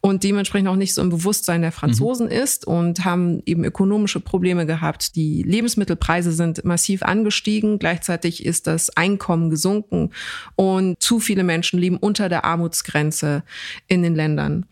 und 0.00 0.24
dementsprechend 0.24 0.68
auch 0.68 0.76
nicht 0.76 0.94
so 0.94 1.02
im 1.02 1.10
Bewusstsein 1.10 1.62
der 1.62 1.72
Franzosen 1.72 2.26
mhm. 2.26 2.32
ist 2.32 2.66
und 2.66 3.04
haben 3.04 3.42
eben 3.46 3.64
ökonomische 3.64 4.20
Probleme 4.20 4.66
gehabt. 4.66 5.16
Die 5.16 5.42
Lebensmittelpreise 5.42 6.32
sind 6.32 6.64
massiv 6.64 7.02
angestiegen, 7.02 7.78
gleichzeitig 7.78 8.44
ist 8.44 8.66
das 8.66 8.90
Einkommen 8.90 9.50
gesunken 9.50 10.10
und 10.56 11.00
zu 11.00 11.20
viele 11.20 11.44
Menschen 11.44 11.78
leben 11.78 11.96
unter 11.96 12.28
der 12.28 12.44
Armutsgrenze 12.44 13.42
in 13.86 14.02
den 14.02 14.14
Ländern. 14.14 14.66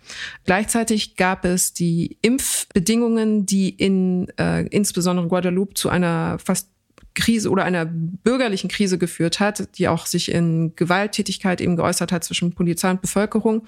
Gleichzeitig 0.45 1.17
gab 1.17 1.45
es 1.45 1.73
die 1.73 2.19
Impfbedingungen, 2.23 3.47
die 3.47 3.71
in 3.71 4.29
äh, 4.39 4.67
insbesondere 4.69 5.29
Guadeloupe 5.29 5.75
zu 5.75 5.89
einer 5.89 6.39
Krise 7.17 7.51
oder 7.51 7.65
einer 7.65 7.85
bürgerlichen 7.85 8.71
Krise 8.71 8.99
geführt 8.99 9.41
hat, 9.41 9.77
die 9.79 9.89
auch 9.89 10.07
sich 10.07 10.31
in 10.31 10.77
Gewalttätigkeit 10.77 11.61
eben 11.61 11.77
geäußert 11.77 12.13
hat 12.13 12.23
zwischen 12.23 12.53
Polizei 12.53 12.91
und 12.93 13.01
Bevölkerung. 13.01 13.67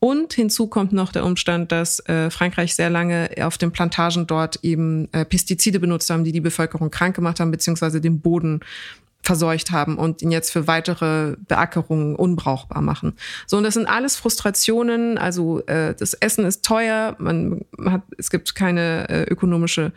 Und 0.00 0.34
hinzu 0.34 0.68
kommt 0.68 0.92
noch 0.92 1.10
der 1.10 1.24
Umstand, 1.24 1.72
dass 1.72 2.00
äh, 2.06 2.30
Frankreich 2.30 2.74
sehr 2.74 2.90
lange 2.90 3.30
auf 3.40 3.58
den 3.58 3.72
Plantagen 3.72 4.26
dort 4.26 4.60
eben 4.62 5.12
äh, 5.12 5.24
Pestizide 5.24 5.80
benutzt 5.80 6.10
haben, 6.10 6.24
die 6.24 6.32
die 6.32 6.40
Bevölkerung 6.40 6.90
krank 6.90 7.16
gemacht 7.16 7.40
haben, 7.40 7.50
beziehungsweise 7.50 8.00
den 8.00 8.20
Boden 8.20 8.60
verseucht 9.22 9.72
haben 9.72 9.98
und 9.98 10.22
ihn 10.22 10.30
jetzt 10.30 10.52
für 10.52 10.66
weitere 10.66 11.36
Beackerungen 11.48 12.14
unbrauchbar 12.14 12.80
machen. 12.80 13.14
So, 13.46 13.56
und 13.56 13.64
das 13.64 13.74
sind 13.74 13.86
alles 13.86 14.16
Frustrationen. 14.16 15.18
Also 15.18 15.60
äh, 15.66 15.94
das 15.94 16.14
Essen 16.14 16.44
ist 16.46 16.64
teuer, 16.64 17.16
man 17.18 17.64
hat, 17.84 18.02
es 18.16 18.30
gibt 18.30 18.54
keine 18.54 19.08
äh, 19.08 19.22
ökonomische 19.24 19.92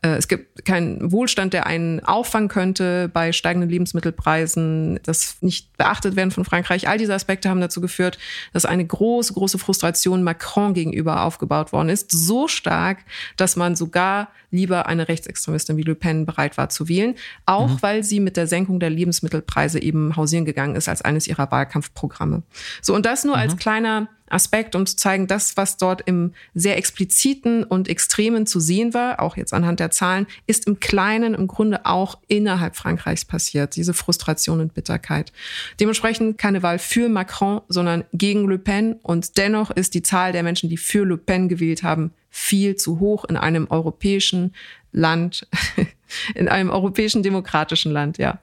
es 0.00 0.28
gibt 0.28 0.64
keinen 0.64 1.10
Wohlstand, 1.10 1.52
der 1.54 1.66
einen 1.66 2.00
auffangen 2.04 2.48
könnte 2.48 3.08
bei 3.12 3.32
steigenden 3.32 3.68
Lebensmittelpreisen, 3.68 5.00
das 5.02 5.38
nicht 5.40 5.76
beachtet 5.76 6.14
werden 6.14 6.30
von 6.30 6.44
Frankreich. 6.44 6.88
All 6.88 6.98
diese 6.98 7.14
Aspekte 7.14 7.48
haben 7.48 7.60
dazu 7.60 7.80
geführt, 7.80 8.18
dass 8.52 8.64
eine 8.64 8.86
große, 8.86 9.32
große 9.32 9.58
Frustration 9.58 10.22
Macron 10.22 10.72
gegenüber 10.72 11.22
aufgebaut 11.22 11.72
worden 11.72 11.88
ist. 11.88 12.12
So 12.12 12.46
stark, 12.46 12.98
dass 13.36 13.56
man 13.56 13.74
sogar 13.74 14.28
lieber 14.50 14.86
eine 14.86 15.08
Rechtsextremistin 15.08 15.76
wie 15.76 15.82
Le 15.82 15.94
Pen 15.94 16.26
bereit 16.26 16.56
war 16.56 16.68
zu 16.68 16.88
wählen. 16.88 17.16
Auch 17.44 17.68
mhm. 17.68 17.82
weil 17.82 18.04
sie 18.04 18.20
mit 18.20 18.36
der 18.36 18.46
Senkung 18.46 18.78
der 18.78 18.90
Lebensmittelpreise 18.90 19.82
eben 19.82 20.16
hausieren 20.16 20.44
gegangen 20.44 20.76
ist 20.76 20.88
als 20.88 21.02
eines 21.02 21.26
ihrer 21.26 21.50
Wahlkampfprogramme. 21.50 22.42
So, 22.82 22.94
und 22.94 23.04
das 23.04 23.24
nur 23.24 23.34
mhm. 23.34 23.42
als 23.42 23.56
kleiner 23.56 24.08
Aspekt, 24.30 24.74
um 24.74 24.86
zu 24.86 24.96
zeigen, 24.96 25.26
das, 25.26 25.56
was 25.56 25.76
dort 25.76 26.02
im 26.06 26.32
sehr 26.54 26.76
expliziten 26.76 27.64
und 27.64 27.88
extremen 27.88 28.46
zu 28.46 28.60
sehen 28.60 28.94
war, 28.94 29.20
auch 29.20 29.36
jetzt 29.36 29.54
anhand 29.54 29.80
der 29.80 29.90
Zahlen, 29.90 30.26
ist 30.46 30.66
im 30.66 30.80
Kleinen 30.80 31.34
im 31.34 31.46
Grunde 31.46 31.86
auch 31.86 32.18
innerhalb 32.28 32.76
Frankreichs 32.76 33.24
passiert, 33.24 33.76
diese 33.76 33.94
Frustration 33.94 34.60
und 34.60 34.74
Bitterkeit. 34.74 35.32
Dementsprechend 35.80 36.38
keine 36.38 36.62
Wahl 36.62 36.78
für 36.78 37.08
Macron, 37.08 37.60
sondern 37.68 38.04
gegen 38.12 38.48
Le 38.48 38.58
Pen. 38.58 38.94
Und 39.02 39.38
dennoch 39.38 39.70
ist 39.70 39.94
die 39.94 40.02
Zahl 40.02 40.32
der 40.32 40.42
Menschen, 40.42 40.68
die 40.68 40.76
für 40.76 41.04
Le 41.04 41.16
Pen 41.16 41.48
gewählt 41.48 41.82
haben, 41.82 42.12
viel 42.30 42.76
zu 42.76 43.00
hoch 43.00 43.24
in 43.24 43.36
einem 43.36 43.66
europäischen 43.70 44.54
Land, 44.92 45.46
in 46.34 46.48
einem 46.48 46.70
europäischen 46.70 47.22
demokratischen 47.22 47.92
Land, 47.92 48.18
ja. 48.18 48.40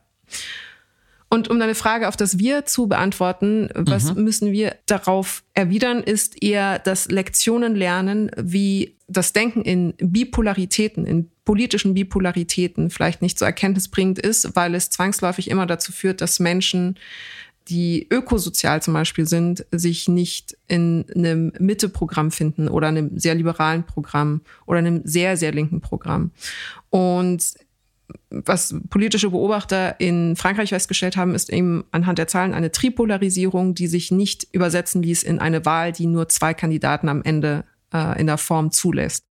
Und 1.36 1.50
um 1.50 1.60
deine 1.60 1.76
Frage 1.76 2.08
auf 2.08 2.16
das 2.16 2.40
Wir 2.40 2.66
zu 2.66 2.88
beantworten, 2.88 3.68
was 3.76 4.16
mhm. 4.16 4.24
müssen 4.24 4.52
wir 4.54 4.78
darauf 4.86 5.44
erwidern, 5.54 6.02
ist 6.02 6.42
eher 6.42 6.80
das 6.80 7.10
Lektionen 7.10 7.76
lernen, 7.76 8.32
wie 8.38 8.96
das 9.10 9.34
Denken 9.34 9.62
in 9.64 9.96
Bipolaritäten, 9.98 11.06
in 11.06 11.30
politischen 11.44 11.94
Bipolaritäten 11.94 12.90
vielleicht 12.90 13.22
nicht 13.22 13.38
so 13.38 13.44
erkenntnisbringend 13.44 14.18
ist, 14.18 14.56
weil 14.56 14.76
es 14.76 14.90
zwangsläufig 14.92 15.50
immer 15.50 15.66
dazu 15.66 15.92
führt, 15.92 16.22
dass 16.22 16.40
Menschen 16.40 16.96
die 17.68 18.08
ökosozial 18.10 18.82
zum 18.82 18.94
Beispiel 18.94 19.28
sind, 19.28 19.66
sich 19.72 20.08
nicht 20.08 20.56
in 20.68 21.04
einem 21.14 21.52
Mitteprogramm 21.60 22.32
finden 22.32 22.70
oder 22.70 22.88
einem 22.88 23.20
sehr 23.20 23.36
liberalen 23.36 23.84
Programm 23.84 24.42
oder 24.68 24.80
einem 24.80 25.02
sehr, 25.04 25.36
sehr 25.36 25.52
linken 25.52 25.82
Programm. 25.82 26.32
Und 26.92 27.56
was 28.30 28.76
politische 28.90 29.30
Beobachter 29.30 30.00
in 30.00 30.36
Frankreich 30.36 30.70
festgestellt 30.70 31.18
haben, 31.18 31.34
ist 31.36 31.50
eben 31.50 31.86
anhand 31.92 32.18
der 32.18 32.28
Zahlen 32.28 32.54
eine 32.54 32.72
Tripolarisierung, 32.72 33.76
die 33.76 33.88
sich 33.88 34.12
nicht 34.12 34.48
übersetzen 34.52 35.02
ließ 35.02 35.24
in 35.24 35.40
eine 35.40 35.66
Wahl, 35.66 35.92
die 35.92 36.06
nur 36.06 36.30
zwei 36.30 36.54
Kandidaten 36.54 37.10
am 37.10 37.24
Ende 37.24 37.64
äh, 37.94 38.20
in 38.20 38.28
der 38.28 38.38
Form 38.38 38.72
zulässt. 38.72 39.26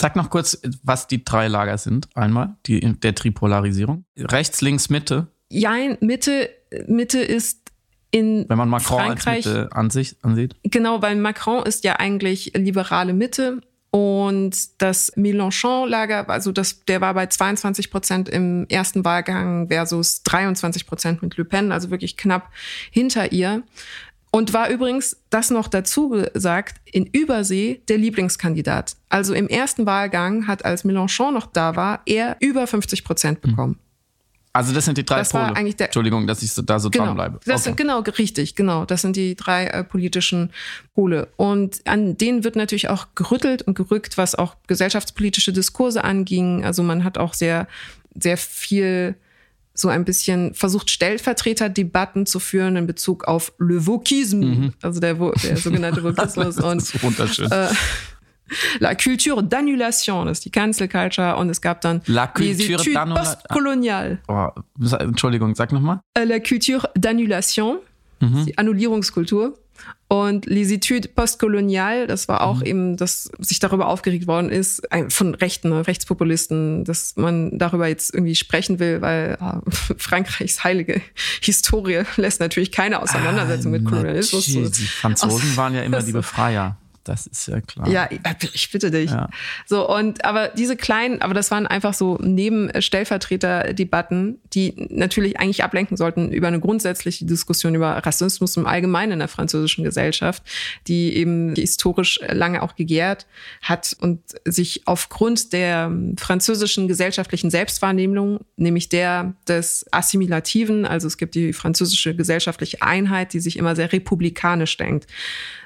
Sag 0.00 0.14
noch 0.14 0.30
kurz, 0.30 0.60
was 0.82 1.08
die 1.08 1.24
drei 1.24 1.48
Lager 1.48 1.76
sind, 1.76 2.08
einmal, 2.14 2.56
die, 2.66 2.80
der 2.80 3.14
Tripolarisierung. 3.14 4.04
Rechts, 4.16 4.60
links, 4.60 4.90
Mitte. 4.90 5.26
Ja, 5.50 5.72
Mitte, 6.00 6.50
Mitte 6.86 7.18
ist 7.18 7.72
in 8.10 8.46
Wenn 8.48 8.58
man 8.58 8.68
Macron 8.68 8.98
Frankreich, 8.98 9.46
als 9.46 9.46
Mitte 9.46 9.72
an 9.72 9.90
sich 9.90 10.16
ansieht. 10.22 10.56
Genau, 10.62 11.02
weil 11.02 11.16
Macron 11.16 11.66
ist 11.66 11.84
ja 11.84 11.96
eigentlich 11.96 12.52
liberale 12.54 13.12
Mitte 13.12 13.60
und 13.90 14.82
das 14.82 15.12
Mélenchon-Lager, 15.16 16.28
also 16.28 16.52
das, 16.52 16.84
der 16.84 17.00
war 17.00 17.14
bei 17.14 17.26
22 17.26 17.90
Prozent 17.90 18.28
im 18.28 18.66
ersten 18.68 19.04
Wahlgang 19.04 19.68
versus 19.68 20.22
23 20.24 20.86
Prozent 20.86 21.22
mit 21.22 21.36
Le 21.36 21.44
Pen, 21.44 21.72
also 21.72 21.90
wirklich 21.90 22.16
knapp 22.16 22.50
hinter 22.90 23.32
ihr. 23.32 23.62
Und 24.30 24.52
war 24.52 24.68
übrigens, 24.68 25.16
das 25.30 25.50
noch 25.50 25.68
dazu 25.68 26.10
gesagt, 26.10 26.82
in 26.84 27.06
Übersee 27.06 27.80
der 27.88 27.96
Lieblingskandidat. 27.96 28.96
Also 29.08 29.32
im 29.32 29.48
ersten 29.48 29.86
Wahlgang 29.86 30.46
hat, 30.46 30.66
als 30.66 30.84
Mélenchon 30.84 31.32
noch 31.32 31.46
da 31.46 31.76
war, 31.76 32.02
er 32.04 32.36
über 32.40 32.66
50 32.66 33.04
Prozent 33.04 33.40
bekommen. 33.40 33.78
Also 34.52 34.72
das 34.72 34.86
sind 34.86 34.98
die 34.98 35.04
drei 35.04 35.18
das 35.18 35.30
Pole. 35.30 35.44
War 35.44 35.56
eigentlich 35.56 35.76
der, 35.76 35.86
Entschuldigung, 35.86 36.26
dass 36.26 36.42
ich 36.42 36.52
da 36.64 36.78
so 36.78 36.90
genau, 36.90 37.06
dranbleibe. 37.06 37.40
Das 37.44 37.60
okay. 37.60 37.62
sind, 37.64 37.76
genau, 37.76 38.00
richtig, 38.00 38.54
genau. 38.54 38.84
Das 38.84 39.02
sind 39.02 39.16
die 39.16 39.34
drei 39.34 39.66
äh, 39.66 39.84
politischen 39.84 40.50
Pole. 40.94 41.28
Und 41.36 41.80
an 41.86 42.16
denen 42.16 42.44
wird 42.44 42.56
natürlich 42.56 42.88
auch 42.88 43.08
gerüttelt 43.14 43.62
und 43.62 43.74
gerückt, 43.74 44.18
was 44.18 44.34
auch 44.34 44.56
gesellschaftspolitische 44.66 45.52
Diskurse 45.52 46.02
anging. 46.02 46.64
Also 46.64 46.82
man 46.82 47.04
hat 47.04 47.18
auch 47.18 47.34
sehr, 47.34 47.68
sehr 48.14 48.36
viel 48.36 49.16
so 49.74 49.88
ein 49.88 50.04
bisschen 50.04 50.54
versucht, 50.54 50.90
Stellvertreterdebatten 50.90 52.26
zu 52.26 52.40
führen 52.40 52.76
in 52.76 52.86
Bezug 52.86 53.24
auf 53.24 53.52
Le 53.58 53.86
Vauquisme, 53.86 54.46
mhm. 54.46 54.74
also 54.82 54.98
der, 54.98 55.14
der 55.14 55.56
sogenannte 55.56 56.02
und, 56.04 56.18
das 56.18 56.36
ist 56.36 57.02
wunderschön. 57.02 57.50
Äh, 57.50 57.68
La 58.78 58.94
Culture 58.94 59.42
d'Annulation, 59.42 60.26
das 60.26 60.38
ist 60.38 60.44
die 60.44 60.50
Cancel 60.50 60.88
Culture 60.88 61.36
und 61.36 61.50
es 61.50 61.60
gab 61.60 61.80
dann 61.80 62.02
La 62.06 62.26
Culture 62.26 63.06
postkolonial. 63.14 64.18
Oh, 64.28 64.48
Entschuldigung, 64.98 65.54
sag 65.54 65.72
nochmal. 65.72 66.00
Äh, 66.14 66.24
La 66.24 66.38
Culture 66.38 66.90
d'Annulation, 66.96 67.78
mhm. 68.20 68.46
die 68.46 68.58
Annullierungskultur. 68.58 69.58
Und 70.08 70.46
Les 70.46 70.70
Études 70.70 71.08
postkolonial, 71.14 72.06
das 72.06 72.28
war 72.28 72.40
auch 72.40 72.60
mhm. 72.60 72.66
eben, 72.66 72.96
dass 72.96 73.30
sich 73.38 73.58
darüber 73.58 73.88
aufgeregt 73.88 74.26
worden 74.26 74.48
ist, 74.48 74.82
von 75.10 75.34
Rechten, 75.34 75.68
ne, 75.68 75.86
Rechtspopulisten, 75.86 76.84
dass 76.84 77.14
man 77.16 77.58
darüber 77.58 77.86
jetzt 77.86 78.14
irgendwie 78.14 78.34
sprechen 78.34 78.78
will, 78.78 79.02
weil 79.02 79.36
äh, 79.40 79.70
Frankreichs 79.98 80.64
heilige 80.64 81.02
Historie 81.42 82.02
lässt 82.16 82.40
natürlich 82.40 82.72
keine 82.72 83.02
Auseinandersetzung 83.02 83.72
ah, 83.74 83.78
mit 83.78 83.84
Kolonialismus. 83.84 84.46
Die 84.46 84.86
Franzosen 84.86 85.56
waren 85.56 85.74
ja 85.74 85.82
immer 85.82 86.02
die 86.02 86.12
Befreier. 86.12 86.78
Das 87.08 87.26
ist 87.26 87.48
ja 87.48 87.60
klar. 87.62 87.88
Ja, 87.88 88.08
ich 88.52 88.70
bitte 88.70 88.90
dich. 88.90 89.10
Ja. 89.10 89.30
So, 89.66 89.88
und 89.88 90.24
aber 90.24 90.48
diese 90.48 90.76
kleinen, 90.76 91.22
aber 91.22 91.32
das 91.32 91.50
waren 91.50 91.66
einfach 91.66 91.94
so 91.94 92.18
neben 92.20 92.70
Stellvertreter-Debatten, 92.78 94.38
die 94.52 94.74
natürlich 94.90 95.40
eigentlich 95.40 95.64
ablenken 95.64 95.96
sollten 95.96 96.30
über 96.32 96.48
eine 96.48 96.60
grundsätzliche 96.60 97.24
Diskussion 97.24 97.74
über 97.74 97.92
Rassismus 97.92 98.56
im 98.58 98.66
Allgemeinen 98.66 99.12
in 99.12 99.18
der 99.20 99.28
französischen 99.28 99.84
Gesellschaft, 99.84 100.42
die 100.86 101.16
eben 101.16 101.54
historisch 101.54 102.20
lange 102.28 102.62
auch 102.62 102.76
gegärt 102.76 103.26
hat 103.62 103.96
und 104.00 104.20
sich 104.44 104.82
aufgrund 104.86 105.54
der 105.54 105.90
französischen 106.18 106.88
gesellschaftlichen 106.88 107.50
Selbstwahrnehmung, 107.50 108.40
nämlich 108.56 108.90
der 108.90 109.34
des 109.46 109.86
Assimilativen, 109.92 110.84
also 110.84 111.06
es 111.06 111.16
gibt 111.16 111.34
die 111.34 111.54
französische 111.54 112.14
gesellschaftliche 112.14 112.82
Einheit, 112.82 113.32
die 113.32 113.40
sich 113.40 113.56
immer 113.56 113.74
sehr 113.74 113.92
republikanisch 113.92 114.76
denkt. 114.76 115.06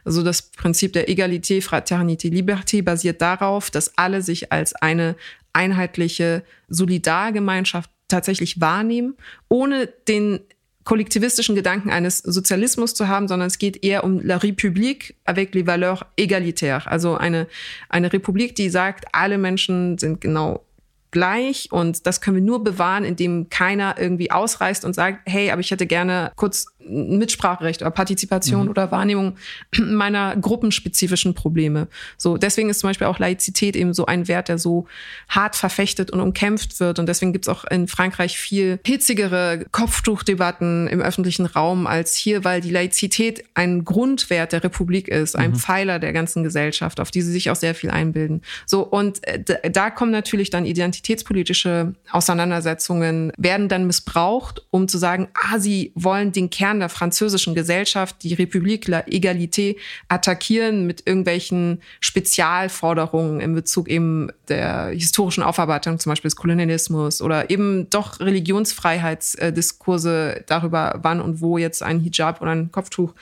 Also 0.05 0.23
das 0.23 0.43
Prinzip 0.43 0.93
der 0.93 1.09
Egalité, 1.33 1.62
Fraternité, 1.62 2.29
Liberté 2.29 2.83
basiert 2.83 3.23
darauf, 3.23 3.71
dass 3.71 3.97
alle 3.97 4.23
sich 4.23 4.53
als 4.53 4.75
eine 4.75 5.17
einheitliche 5.53 6.43
Solidargemeinschaft 6.69 7.91
tatsächlich 8.09 8.61
wahrnehmen, 8.61 9.15
ohne 9.49 9.87
den 10.09 10.41
kollektivistischen 10.85 11.55
Gedanken 11.55 11.91
eines 11.91 12.19
Sozialismus 12.19 12.95
zu 12.95 13.09
haben, 13.09 13.29
sondern 13.29 13.47
es 13.47 13.59
geht 13.59 13.85
eher 13.85 14.05
um 14.05 14.21
la 14.21 14.37
République 14.37 15.15
avec 15.25 15.55
les 15.55 15.65
valeurs 15.67 16.05
égalitaires. 16.17 16.87
Also 16.87 17.17
eine, 17.17 17.47
eine 17.89 18.12
Republik, 18.12 18.57
die 18.57 18.69
sagt, 18.69 19.07
alle 19.12 19.39
Menschen 19.39 19.97
sind 19.99 20.21
genau 20.21 20.65
gleich 21.12 21.69
und 21.71 22.07
das 22.07 22.21
können 22.21 22.37
wir 22.37 22.43
nur 22.43 22.65
bewahren, 22.65 23.05
indem 23.05 23.49
keiner 23.49 23.97
irgendwie 23.99 24.31
ausreißt 24.31 24.85
und 24.85 24.95
sagt, 24.95 25.21
hey, 25.27 25.51
aber 25.51 25.61
ich 25.61 25.71
hätte 25.71 25.87
gerne 25.87 26.33
kurz 26.37 26.67
Mitspracherecht 26.89 27.83
oder 27.83 27.91
Partizipation 27.91 28.65
mhm. 28.65 28.71
oder 28.71 28.91
Wahrnehmung 28.91 29.37
meiner 29.79 30.37
gruppenspezifischen 30.37 31.35
Probleme. 31.35 31.89
So, 32.17 32.37
deswegen 32.37 32.71
ist 32.71 32.81
zum 32.81 32.91
Beispiel 32.91 33.07
auch 33.07 33.19
Laizität 33.19 33.77
eben 33.77 33.95
so 33.95 34.07
ein 34.07 34.29
Wert, 34.29 34.49
der 34.49 34.59
so 34.59 34.87
hart 35.29 35.57
verfechtet 35.57 36.11
und 36.11 36.21
umkämpft 36.21 36.81
wird. 36.81 36.99
Und 36.99 37.07
deswegen 37.07 37.33
gibt's 37.33 37.49
auch 37.49 37.65
in 37.65 37.89
Frankreich 37.89 38.39
viel 38.39 38.81
hitzigere 38.87 39.67
Kopftuchdebatten 39.71 40.89
im 40.89 41.01
öffentlichen 41.01 41.47
Raum 41.47 41.87
als 41.87 42.15
hier, 42.17 42.45
weil 42.45 42.61
die 42.61 42.71
Laizität 42.71 43.45
ein 43.55 43.85
Grundwert 43.85 44.53
der 44.53 44.65
Republik 44.65 45.09
ist, 45.09 45.37
ein 45.37 45.51
mhm. 45.51 45.57
Pfeiler 45.57 45.99
der 45.99 46.12
ganzen 46.12 46.43
Gesellschaft, 46.43 47.01
auf 47.01 47.11
die 47.11 47.23
sie 47.23 47.33
sich 47.33 47.51
auch 47.51 47.57
sehr 47.57 47.75
viel 47.75 47.91
einbilden. 47.91 48.43
So, 48.67 48.83
und 48.83 49.27
äh, 49.27 49.43
da 49.71 49.91
kommen 49.91 50.11
natürlich 50.11 50.51
dann 50.51 50.65
identitätspolitische 50.65 51.95
Auseinandersetzungen, 52.11 53.33
werden 53.37 53.69
dann 53.69 53.87
missbraucht, 53.87 54.67
um 54.71 54.89
zu 54.89 54.99
sagen, 54.99 55.29
ah, 55.35 55.59
sie 55.59 55.93
wollen 55.95 56.33
den 56.33 56.51
Kern 56.51 56.72
Kern 56.73 56.81
der 56.81 56.88
französischen 56.88 57.55
Gesellschaft, 57.55 58.17
die 58.23 58.35
République, 58.35 58.88
la 58.88 59.07
Égalité, 59.07 59.76
attackieren 60.09 60.87
mit 60.87 61.07
irgendwelchen 61.07 61.83
Spezialforderungen 62.00 63.41
in 63.41 63.55
Bezug 63.55 63.91
eben 63.91 64.31
der 64.49 64.87
historischen 64.88 65.43
Aufarbeitung, 65.43 65.99
zum 65.99 66.09
Beispiel 66.11 66.31
des 66.31 66.37
Kolonialismus 66.37 67.21
oder 67.21 67.50
eben 67.50 67.91
doch 67.91 68.21
Religionsfreiheitsdiskurse 68.21 70.45
darüber, 70.47 70.99
wann 71.02 71.21
und 71.21 71.43
wo 71.43 71.59
jetzt 71.59 71.83
ein 71.83 72.00
Hijab 72.00 72.41
oder 72.41 72.52
ein 72.52 72.73
Kopftuch 72.73 73.12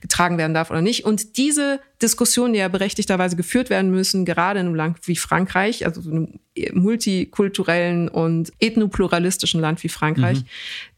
getragen 0.00 0.38
werden 0.38 0.54
darf 0.54 0.70
oder 0.70 0.82
nicht. 0.82 1.04
Und 1.04 1.36
diese 1.36 1.80
Diskussionen, 2.02 2.52
die 2.54 2.58
ja 2.58 2.68
berechtigterweise 2.68 3.36
geführt 3.36 3.70
werden 3.70 3.90
müssen, 3.90 4.24
gerade 4.24 4.60
in 4.60 4.66
einem 4.66 4.74
Land 4.74 4.98
wie 5.06 5.16
Frankreich, 5.16 5.84
also 5.84 6.00
so 6.00 6.10
einem 6.10 6.40
multikulturellen 6.72 8.08
und 8.08 8.52
ethnopluralistischen 8.58 9.60
Land 9.60 9.82
wie 9.82 9.88
Frankreich, 9.88 10.40
mhm. 10.40 10.46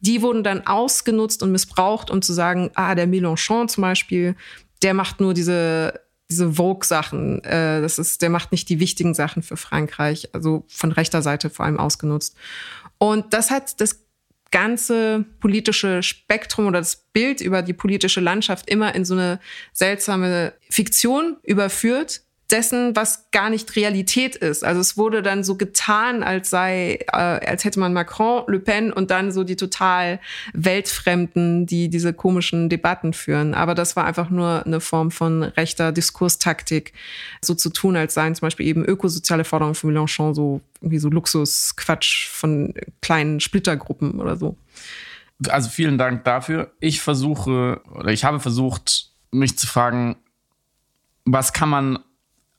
die 0.01 0.23
wurden 0.23 0.45
dann 0.45 0.67
ausgenutzt 0.67 1.43
und 1.43 1.53
missbraucht, 1.53 2.11
um 2.11 2.23
zu 2.23 2.33
sagen, 2.33 2.71
ah, 2.75 2.95
der 2.95 3.09
Mélenchon 3.09 3.69
zum 3.69 3.83
Beispiel, 3.83 4.37
der 4.83 4.95
macht 4.95 5.21
nur 5.21 5.35
diese 5.35 6.01
diese 6.31 6.55
Vogue-Sachen, 6.55 7.45
äh, 7.45 7.83
das 7.83 7.99
ist, 7.99 8.23
der 8.23 8.31
macht 8.31 8.53
nicht 8.53 8.69
die 8.71 8.81
wichtigen 8.81 9.13
Sachen 9.13 9.43
für 9.43 9.59
Frankreich, 9.59 10.31
also 10.33 10.65
von 10.67 10.91
rechter 10.91 11.21
Seite 11.21 11.51
vor 11.51 11.67
allem 11.67 11.79
ausgenutzt. 11.79 12.35
Und 12.97 13.35
das 13.35 13.51
hat 13.51 13.81
das 13.83 14.01
ganze 14.53 15.25
politische 15.41 16.03
Spektrum 16.03 16.69
oder 16.69 16.79
das 16.79 16.97
Bild 17.13 17.41
über 17.41 17.63
die 17.63 17.73
politische 17.73 18.21
Landschaft 18.21 18.71
immer 18.71 18.95
in 18.95 19.05
so 19.05 19.15
eine 19.15 19.41
seltsame 19.73 20.53
Fiktion 20.71 21.39
überführt, 21.43 22.23
dessen, 22.53 22.95
was 22.95 23.31
gar 23.31 23.51
nicht 23.51 23.75
Realität 23.75 24.37
ist. 24.37 24.65
Also 24.65 24.81
es 24.81 24.97
wurde 24.97 25.23
dann 25.23 25.43
so 25.43 25.57
getan, 25.57 26.23
als 26.23 26.51
sei, 26.51 26.99
äh, 27.09 27.17
als 27.17 27.65
hätte 27.65 27.81
man 27.81 27.93
Macron, 27.93 28.45
Le 28.47 28.61
Pen 28.61 28.93
und 28.93 29.11
dann 29.11 29.33
so 29.33 29.43
die 29.43 29.57
total 29.57 30.21
Weltfremden, 30.53 31.67
die 31.67 31.89
diese 31.89 32.13
komischen 32.13 32.69
Debatten 32.69 33.15
führen. 33.15 33.55
Aber 33.55 33.75
das 33.75 33.97
war 33.97 34.05
einfach 34.05 34.31
nur 34.31 34.65
eine 34.67 34.81
Form 34.81 35.11
von 35.11 35.43
rechter 35.43 35.93
Diskurstaktik, 35.93 36.93
so 37.43 37.55
zu 37.55 37.71
tun, 37.71 37.97
als 37.97 38.15
seien 38.15 38.35
zum 38.35 38.47
Beispiel 38.47 38.67
eben 38.67 38.85
ökosoziale 38.85 39.45
Forderungen 39.45 39.75
von 39.75 39.91
Mélenchon 39.91 40.35
so 40.35 40.61
irgendwie 40.81 40.99
so 40.99 41.09
Luxusquatsch 41.09 42.29
von 42.29 42.75
kleinen 43.01 43.41
Splittergruppen 43.41 44.21
oder 44.21 44.37
so. 44.37 44.57
Also 45.49 45.71
vielen 45.71 45.99
Dank 45.99 46.25
dafür. 46.25 46.73
Ich 46.81 47.01
versuche 47.01 47.81
oder 47.95 48.13
ich 48.13 48.25
habe 48.25 48.41
versucht, 48.41 49.11
mich 49.31 49.59
zu 49.59 49.67
fragen, 49.67 50.17
was 51.25 51.53
kann 51.53 51.69
man 51.69 51.99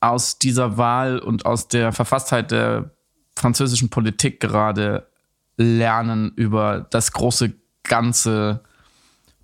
aus 0.03 0.37
dieser 0.37 0.77
Wahl 0.77 1.17
und 1.17 1.45
aus 1.45 1.69
der 1.69 1.93
Verfasstheit 1.93 2.51
der 2.51 2.91
französischen 3.37 3.89
Politik 3.89 4.41
gerade 4.41 5.07
lernen 5.55 6.33
über 6.35 6.85
das 6.89 7.13
große 7.13 7.53
ganze 7.83 8.63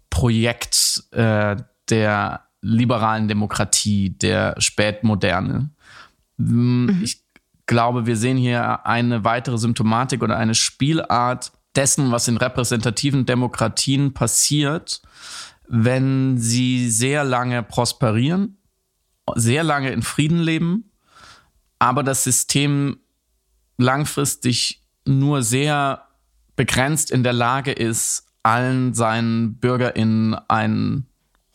Projekt 0.10 1.04
äh, 1.12 1.56
der 1.89 2.41
liberalen 2.62 3.30
Demokratie, 3.30 4.10
der 4.10 4.56
Spätmoderne. 4.60 5.69
Mhm. 6.36 7.00
Ich 7.04 7.24
glaube, 7.65 8.06
wir 8.06 8.17
sehen 8.17 8.38
hier 8.38 8.86
eine 8.86 9.24
weitere 9.24 9.58
Symptomatik 9.58 10.22
oder 10.22 10.36
eine 10.38 10.56
Spielart 10.56 11.54
dessen, 11.76 12.12
was 12.12 12.28
in 12.28 12.36
repräsentativen 12.36 13.26
Demokratien 13.26 14.13
passiert, 14.13 15.02
wenn 15.69 16.38
sie 16.38 16.89
sehr 16.89 17.24
lange 17.24 17.63
prosperieren 17.63 18.59
sehr 19.35 19.63
lange 19.63 19.91
in 19.91 20.01
Frieden 20.01 20.39
leben, 20.39 20.91
aber 21.79 22.03
das 22.03 22.23
System 22.23 22.99
langfristig 23.77 24.83
nur 25.05 25.41
sehr 25.41 26.05
begrenzt 26.55 27.11
in 27.11 27.23
der 27.23 27.33
Lage 27.33 27.71
ist, 27.71 28.25
allen 28.43 28.93
seinen 28.93 29.55
BürgerInnen 29.55 30.35
ein 30.47 31.05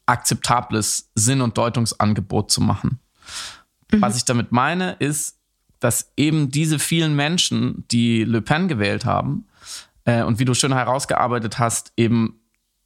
akzeptables 0.07 1.11
Sinn- 1.15 1.41
und 1.41 1.57
Deutungsangebot 1.57 2.51
zu 2.51 2.61
machen. 2.61 3.01
Mhm. 3.93 4.03
Was 4.03 4.17
ich 4.17 4.25
damit 4.25 4.53
meine, 4.53 4.93
ist, 4.99 5.39
dass 5.81 6.13
eben 6.17 6.51
diese 6.51 6.79
vielen 6.79 7.15
Menschen, 7.15 7.85
die 7.91 8.25
Le 8.25 8.41
Pen 8.41 8.69
gewählt 8.69 9.05
haben, 9.05 9.47
äh, 10.05 10.23
und 10.23 10.39
wie 10.39 10.45
du 10.45 10.55
schön 10.55 10.73
herausgearbeitet 10.73 11.59
hast, 11.59 11.93
eben 11.97 12.41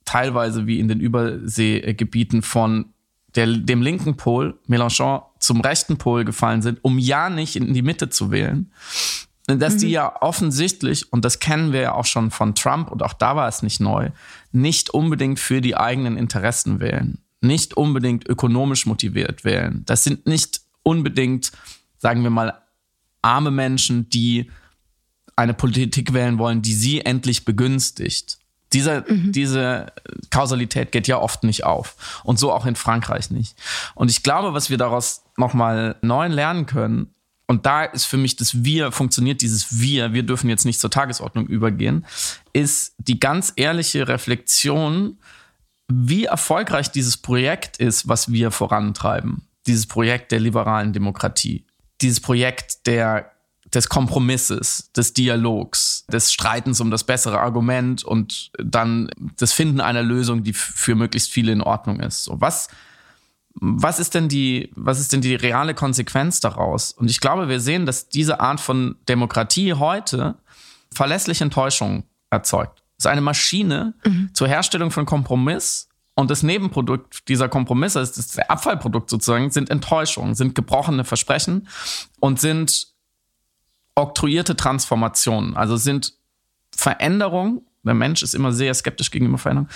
teilweise 0.05 0.67
wie 0.67 0.81
in 0.81 0.89
den 0.89 1.01
Überseegebieten 1.01 2.43
von 2.43 2.87
der, 3.35 3.47
dem 3.47 3.83
linken 3.83 4.17
Pol, 4.17 4.59
Mélenchon, 4.67 5.23
zum 5.39 5.61
rechten 5.61 5.99
Pol 5.99 6.25
gefallen 6.25 6.63
sind, 6.63 6.79
um 6.83 6.99
ja 6.99 7.31
nicht 7.31 7.57
in 7.57 7.75
die 7.75 7.83
Mitte 7.83 8.11
zu 8.11 8.31
wählen. 8.31 8.73
Dass 9.47 9.75
mhm. 9.75 9.79
die 9.79 9.91
ja 9.91 10.21
offensichtlich, 10.21 11.11
und 11.13 11.25
das 11.25 11.39
kennen 11.39 11.73
wir 11.73 11.81
ja 11.81 11.95
auch 11.95 12.05
schon 12.05 12.31
von 12.31 12.55
Trump, 12.55 12.91
und 12.91 13.03
auch 13.03 13.15
da 13.15 13.35
war 13.35 13.49
es 13.49 13.63
nicht 13.63 13.81
neu, 13.81 14.11
nicht 14.53 14.91
unbedingt 14.91 15.39
für 15.39 15.61
die 15.61 15.77
eigenen 15.77 16.17
Interessen 16.19 16.81
wählen, 16.81 17.19
nicht 17.41 17.75
unbedingt 17.75 18.29
ökonomisch 18.29 18.85
motiviert 18.85 19.45
wählen. 19.45 19.85
Das 19.87 20.05
sind 20.05 20.27
nicht 20.27 20.61
unbedingt, 20.83 21.53
sagen 21.97 22.23
wir 22.23 22.31
mal, 22.31 22.61
arme 23.23 23.51
Menschen, 23.51 24.11
die 24.11 24.51
eine 25.35 25.55
Politik 25.55 26.13
wählen 26.13 26.39
wollen, 26.39 26.63
die 26.63 26.75
sie 26.75 27.01
endlich 27.01 27.45
begünstigt. 27.45 28.39
Diese, 28.73 29.05
mhm. 29.09 29.33
diese 29.33 29.87
Kausalität 30.31 30.93
geht 30.93 31.09
ja 31.09 31.19
oft 31.19 31.43
nicht 31.45 31.65
auf. 31.65 32.23
Und 32.25 32.39
so 32.39 32.53
auch 32.53 32.67
in 32.67 32.77
Frankreich 32.77 33.31
nicht. 33.31 33.57
Und 33.95 34.11
ich 34.11 34.23
glaube, 34.23 34.53
was 34.55 34.71
wir 34.71 34.77
daraus 34.77 35.23
nochmal 35.37 35.97
neu 36.03 36.29
lernen 36.29 36.67
können, 36.67 37.15
und 37.51 37.65
da 37.65 37.85
ist 37.85 38.05
für 38.05 38.19
mich 38.19 38.37
das 38.37 38.63
Wir, 38.63 38.93
funktioniert 38.93 39.41
dieses 39.41 39.81
Wir, 39.81 40.13
wir 40.13 40.23
dürfen 40.23 40.51
jetzt 40.51 40.67
nicht 40.67 40.81
zur 40.81 40.91
Tagesordnung 40.91 41.47
übergehen, 41.47 42.05
ist 42.53 42.95
die 42.99 43.19
ganz 43.19 43.55
ehrliche 43.57 44.07
Reflexion, 44.07 45.17
wie 45.91 46.27
erfolgreich 46.27 46.91
dieses 46.91 47.17
Projekt 47.17 47.79
ist, 47.79 48.07
was 48.07 48.31
wir 48.31 48.51
vorantreiben. 48.51 49.49
Dieses 49.67 49.87
Projekt 49.87 50.31
der 50.31 50.41
liberalen 50.41 50.93
Demokratie. 50.93 51.65
Dieses 52.03 52.21
Projekt 52.21 52.87
der 52.87 53.33
des 53.75 53.89
Kompromisses, 53.89 54.91
des 54.97 55.13
Dialogs, 55.13 56.05
des 56.11 56.33
Streitens 56.33 56.81
um 56.81 56.91
das 56.91 57.05
bessere 57.05 57.41
Argument 57.41 58.03
und 58.05 58.51
dann 58.59 59.11
das 59.37 59.53
Finden 59.53 59.81
einer 59.81 60.03
Lösung, 60.03 60.43
die 60.43 60.53
für 60.53 60.95
möglichst 60.95 61.31
viele 61.31 61.53
in 61.53 61.61
Ordnung 61.61 62.01
ist. 62.01 62.25
So, 62.25 62.41
was, 62.41 62.69
was 63.55 63.99
ist 63.99 64.15
denn 64.15 64.29
die, 64.29 64.71
was 64.75 65.01
ist 65.01 65.13
denn 65.13 65.21
die 65.21 65.35
reale 65.35 65.75
Konsequenz 65.75 66.41
daraus? 66.41 66.93
Und 66.93 67.11
ich 67.11 67.21
glaube, 67.21 67.49
wir 67.49 67.61
sehen, 67.61 67.85
dass 67.85 68.09
diese 68.09 68.41
Art 68.41 68.61
von 68.61 68.97
Demokratie 69.09 69.75
heute 69.75 70.37
verlässliche 70.93 71.45
Enttäuschung 71.45 72.05
erzeugt. 72.31 72.83
Es 72.97 73.05
ist 73.05 73.11
eine 73.11 73.21
Maschine 73.21 73.95
mhm. 74.05 74.31
zur 74.33 74.49
Herstellung 74.49 74.91
von 74.91 75.07
Kompromiss 75.07 75.89
und 76.15 76.31
das 76.31 76.43
Nebenprodukt 76.43 77.29
dieser 77.29 77.49
Kompromisse, 77.49 78.01
das 78.01 78.37
Abfallprodukt 78.39 79.09
sozusagen, 79.09 79.51
sind 79.51 79.71
Enttäuschungen, 79.71 80.35
sind 80.35 80.57
gebrochene 80.57 81.05
Versprechen 81.05 81.69
und 82.19 82.41
sind 82.41 82.89
oktroyierte 83.99 84.57
Transformationen. 84.57 85.57
Also 85.57 85.77
sind 85.77 86.15
Veränderungen, 86.75 87.63
der 87.83 87.95
Mensch 87.95 88.23
ist 88.23 88.35
immer 88.35 88.53
sehr 88.53 88.73
skeptisch 88.75 89.11
gegenüber 89.11 89.39
Veränderungen, 89.39 89.71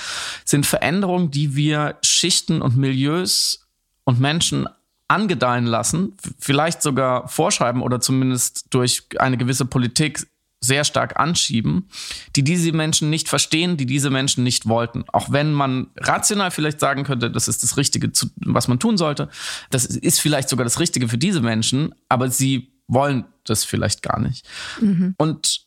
sind 0.45 0.67
Veränderungen, 0.67 1.31
die 1.31 1.57
wir 1.57 1.97
Schichten 2.03 2.63
und 2.63 2.77
Milieus 2.77 3.67
und 4.05 4.21
Menschen 4.21 4.69
angedeihen 5.09 5.67
lassen, 5.67 6.15
vielleicht 6.39 6.83
sogar 6.83 7.29
vorschreiben 7.29 7.83
oder 7.83 8.01
zumindest 8.01 8.67
durch 8.71 9.05
eine 9.19 9.37
gewisse 9.37 9.65
Politik 9.65 10.27
sehr 10.61 10.85
stark 10.85 11.19
anschieben, 11.19 11.89
die 12.37 12.45
diese 12.45 12.73
Menschen 12.73 13.11
nicht 13.11 13.29
verstehen, 13.29 13.77
die 13.77 13.85
diese 13.85 14.11
Menschen 14.11 14.45
nicht 14.45 14.69
wollten. 14.69 15.05
Auch 15.13 15.33
wenn 15.33 15.53
man 15.53 15.89
rational 15.97 16.53
vielleicht 16.53 16.79
sagen 16.79 17.03
könnte, 17.03 17.31
das 17.31 17.49
ist 17.49 17.65
das 17.65 17.77
Richtige, 17.77 18.13
was 18.37 18.69
man 18.69 18.79
tun 18.79 18.97
sollte. 18.97 19.29
Das 19.71 19.85
ist 19.85 20.21
vielleicht 20.21 20.49
sogar 20.49 20.65
das 20.65 20.79
Richtige 20.79 21.09
für 21.09 21.19
diese 21.19 21.41
Menschen, 21.41 21.95
aber 22.09 22.31
sie 22.31 22.72
wollen 22.89 23.27
das 23.45 23.65
vielleicht 23.65 24.03
gar 24.03 24.21
nicht. 24.21 24.47
Mhm. 24.81 25.15
Und 25.19 25.67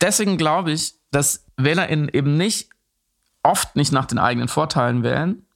deswegen 0.00 0.38
glaube 0.38 0.72
ich, 0.72 0.94
dass 1.10 1.46
WählerInnen 1.56 2.08
eben 2.08 2.36
nicht 2.36 2.70
oft 3.42 3.76
nicht 3.76 3.92
nach 3.92 4.06
den 4.06 4.18
eigenen 4.18 4.48
Vorteilen 4.48 5.02
wählen. 5.02 5.46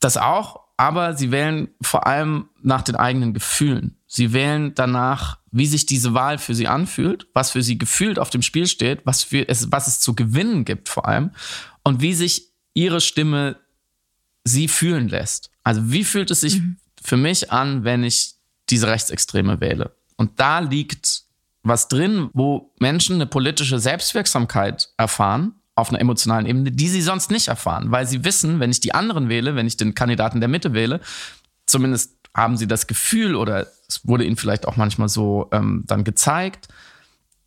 Das 0.00 0.16
auch, 0.16 0.60
aber 0.76 1.14
sie 1.14 1.30
wählen 1.30 1.68
vor 1.80 2.06
allem 2.06 2.48
nach 2.62 2.82
den 2.82 2.96
eigenen 2.96 3.34
Gefühlen. 3.34 3.96
Sie 4.06 4.32
wählen 4.32 4.74
danach, 4.74 5.38
wie 5.50 5.66
sich 5.66 5.86
diese 5.86 6.14
Wahl 6.14 6.38
für 6.38 6.54
sie 6.54 6.68
anfühlt, 6.68 7.26
was 7.34 7.50
für 7.50 7.62
sie 7.62 7.78
gefühlt 7.78 8.18
auf 8.18 8.30
dem 8.30 8.42
Spiel 8.42 8.66
steht, 8.66 9.04
was, 9.04 9.24
für 9.24 9.48
es, 9.48 9.72
was 9.72 9.86
es 9.86 10.00
zu 10.00 10.14
gewinnen 10.14 10.64
gibt 10.64 10.88
vor 10.88 11.06
allem 11.06 11.32
und 11.82 12.00
wie 12.00 12.14
sich 12.14 12.52
ihre 12.74 13.00
Stimme 13.00 13.58
sie 14.44 14.68
fühlen 14.68 15.08
lässt. 15.08 15.50
Also 15.64 15.90
wie 15.90 16.04
fühlt 16.04 16.30
es 16.30 16.40
sich 16.40 16.60
mhm. 16.60 16.76
für 17.02 17.16
mich 17.16 17.50
an, 17.50 17.84
wenn 17.84 18.04
ich 18.04 18.34
diese 18.70 18.86
Rechtsextreme 18.86 19.60
wähle? 19.60 19.94
Und 20.18 20.38
da 20.40 20.58
liegt 20.58 21.22
was 21.62 21.88
drin, 21.88 22.28
wo 22.34 22.74
Menschen 22.78 23.14
eine 23.14 23.26
politische 23.26 23.78
Selbstwirksamkeit 23.78 24.90
erfahren 24.96 25.54
auf 25.74 25.90
einer 25.90 26.00
emotionalen 26.00 26.44
Ebene, 26.44 26.72
die 26.72 26.88
sie 26.88 27.02
sonst 27.02 27.30
nicht 27.30 27.48
erfahren, 27.48 27.90
weil 27.92 28.06
sie 28.06 28.24
wissen, 28.24 28.58
wenn 28.58 28.70
ich 28.70 28.80
die 28.80 28.94
anderen 28.94 29.28
wähle, 29.28 29.54
wenn 29.54 29.66
ich 29.66 29.76
den 29.76 29.94
Kandidaten 29.94 30.40
der 30.40 30.48
Mitte 30.48 30.74
wähle, 30.74 31.00
zumindest 31.66 32.16
haben 32.36 32.56
sie 32.56 32.66
das 32.66 32.86
Gefühl 32.86 33.36
oder 33.36 33.66
es 33.88 34.06
wurde 34.06 34.24
ihnen 34.24 34.36
vielleicht 34.36 34.66
auch 34.66 34.76
manchmal 34.76 35.08
so 35.08 35.48
ähm, 35.52 35.84
dann 35.86 36.04
gezeigt, 36.04 36.68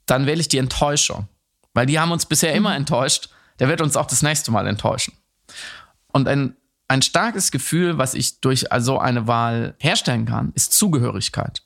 dann 0.05 0.25
wähle 0.25 0.39
ich 0.39 0.47
die 0.47 0.57
Enttäuschung, 0.57 1.27
weil 1.73 1.86
die 1.86 1.99
haben 1.99 2.12
uns 2.12 2.25
bisher 2.25 2.53
immer 2.53 2.71
mhm. 2.71 2.77
enttäuscht, 2.77 3.29
der 3.60 3.67
wird 3.67 3.81
uns 3.81 3.97
auch 3.97 4.07
das 4.07 4.21
nächste 4.21 4.51
Mal 4.51 4.65
enttäuschen. 4.65 5.13
Und 6.07 6.27
ein, 6.27 6.55
ein 6.88 7.01
starkes 7.01 7.51
Gefühl, 7.51 7.97
was 7.97 8.13
ich 8.13 8.39
durch 8.39 8.71
also 8.71 8.97
eine 8.97 9.27
Wahl 9.27 9.75
herstellen 9.79 10.25
kann, 10.25 10.51
ist 10.55 10.73
Zugehörigkeit. 10.73 11.63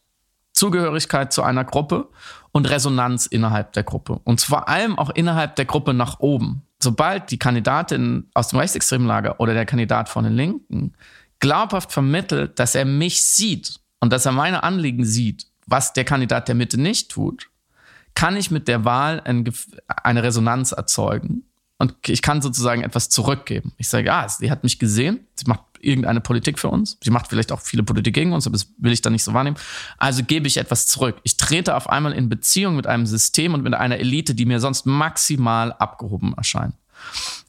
Zugehörigkeit 0.55 1.31
zu 1.31 1.43
einer 1.43 1.63
Gruppe 1.63 2.09
und 2.51 2.69
Resonanz 2.69 3.25
innerhalb 3.25 3.73
der 3.73 3.83
Gruppe. 3.83 4.19
Und 4.23 4.41
vor 4.41 4.67
allem 4.69 4.97
auch 4.97 5.09
innerhalb 5.09 5.55
der 5.57 5.65
Gruppe 5.65 5.93
nach 5.93 6.19
oben. 6.19 6.63
Sobald 6.81 7.31
die 7.31 7.39
Kandidatin 7.39 8.29
aus 8.33 8.49
dem 8.49 8.59
rechtsextremen 8.59 9.07
Lager 9.07 9.39
oder 9.39 9.53
der 9.53 9.65
Kandidat 9.65 10.09
von 10.09 10.23
den 10.23 10.33
Linken 10.33 10.93
glaubhaft 11.39 11.91
vermittelt, 11.91 12.59
dass 12.59 12.75
er 12.75 12.85
mich 12.85 13.25
sieht 13.25 13.79
und 13.99 14.13
dass 14.13 14.25
er 14.25 14.31
meine 14.31 14.63
Anliegen 14.63 15.05
sieht, 15.05 15.47
was 15.67 15.93
der 15.93 16.05
Kandidat 16.05 16.47
der 16.47 16.55
Mitte 16.55 16.79
nicht 16.79 17.11
tut, 17.11 17.49
kann 18.13 18.37
ich 18.37 18.51
mit 18.51 18.67
der 18.67 18.85
Wahl 18.85 19.21
eine 19.25 20.23
Resonanz 20.23 20.71
erzeugen 20.71 21.43
und 21.77 21.93
ich 22.07 22.21
kann 22.21 22.41
sozusagen 22.41 22.83
etwas 22.83 23.09
zurückgeben. 23.09 23.73
Ich 23.77 23.89
sage, 23.89 24.07
ja, 24.07 24.27
sie 24.29 24.49
hat 24.49 24.63
mich 24.63 24.79
gesehen, 24.79 25.27
sie 25.35 25.45
macht 25.47 25.63
irgendeine 25.85 26.21
Politik 26.21 26.59
für 26.59 26.69
uns. 26.69 26.97
Sie 27.03 27.11
macht 27.11 27.27
vielleicht 27.27 27.51
auch 27.51 27.61
viele 27.61 27.83
Politik 27.83 28.13
gegen 28.13 28.33
uns, 28.33 28.47
aber 28.47 28.53
das 28.53 28.67
will 28.77 28.91
ich 28.91 29.01
dann 29.01 29.13
nicht 29.13 29.23
so 29.23 29.33
wahrnehmen. 29.33 29.57
Also 29.97 30.23
gebe 30.23 30.47
ich 30.47 30.57
etwas 30.57 30.87
zurück. 30.87 31.17
Ich 31.23 31.37
trete 31.37 31.75
auf 31.75 31.89
einmal 31.89 32.13
in 32.13 32.29
Beziehung 32.29 32.75
mit 32.75 32.87
einem 32.87 33.05
System 33.05 33.53
und 33.53 33.63
mit 33.63 33.73
einer 33.73 33.97
Elite, 33.97 34.35
die 34.35 34.45
mir 34.45 34.59
sonst 34.59 34.85
maximal 34.85 35.73
abgehoben 35.73 36.33
erscheint. 36.35 36.75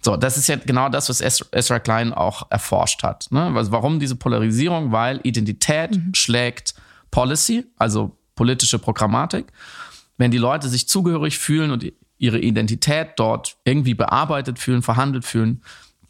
So, 0.02 0.16
das 0.16 0.36
ist 0.36 0.48
ja 0.48 0.56
genau 0.56 0.88
das, 0.88 1.08
was 1.08 1.20
Ezra 1.20 1.78
Klein 1.78 2.12
auch 2.12 2.50
erforscht 2.50 3.02
hat. 3.02 3.28
Ne? 3.30 3.52
Also 3.56 3.72
warum 3.72 3.98
diese 3.98 4.16
Polarisierung? 4.16 4.92
Weil 4.92 5.20
Identität 5.22 5.96
mhm. 5.96 6.14
schlägt 6.14 6.74
Policy, 7.10 7.64
also 7.76 8.16
politische 8.34 8.78
Programmatik. 8.78 9.46
Wenn 10.18 10.30
die 10.30 10.38
Leute 10.38 10.68
sich 10.68 10.88
zugehörig 10.88 11.38
fühlen 11.38 11.70
und 11.70 11.84
ihre 12.18 12.38
Identität 12.38 13.10
dort 13.16 13.56
irgendwie 13.64 13.94
bearbeitet 13.94 14.58
fühlen, 14.58 14.82
verhandelt 14.82 15.24
fühlen, 15.24 15.62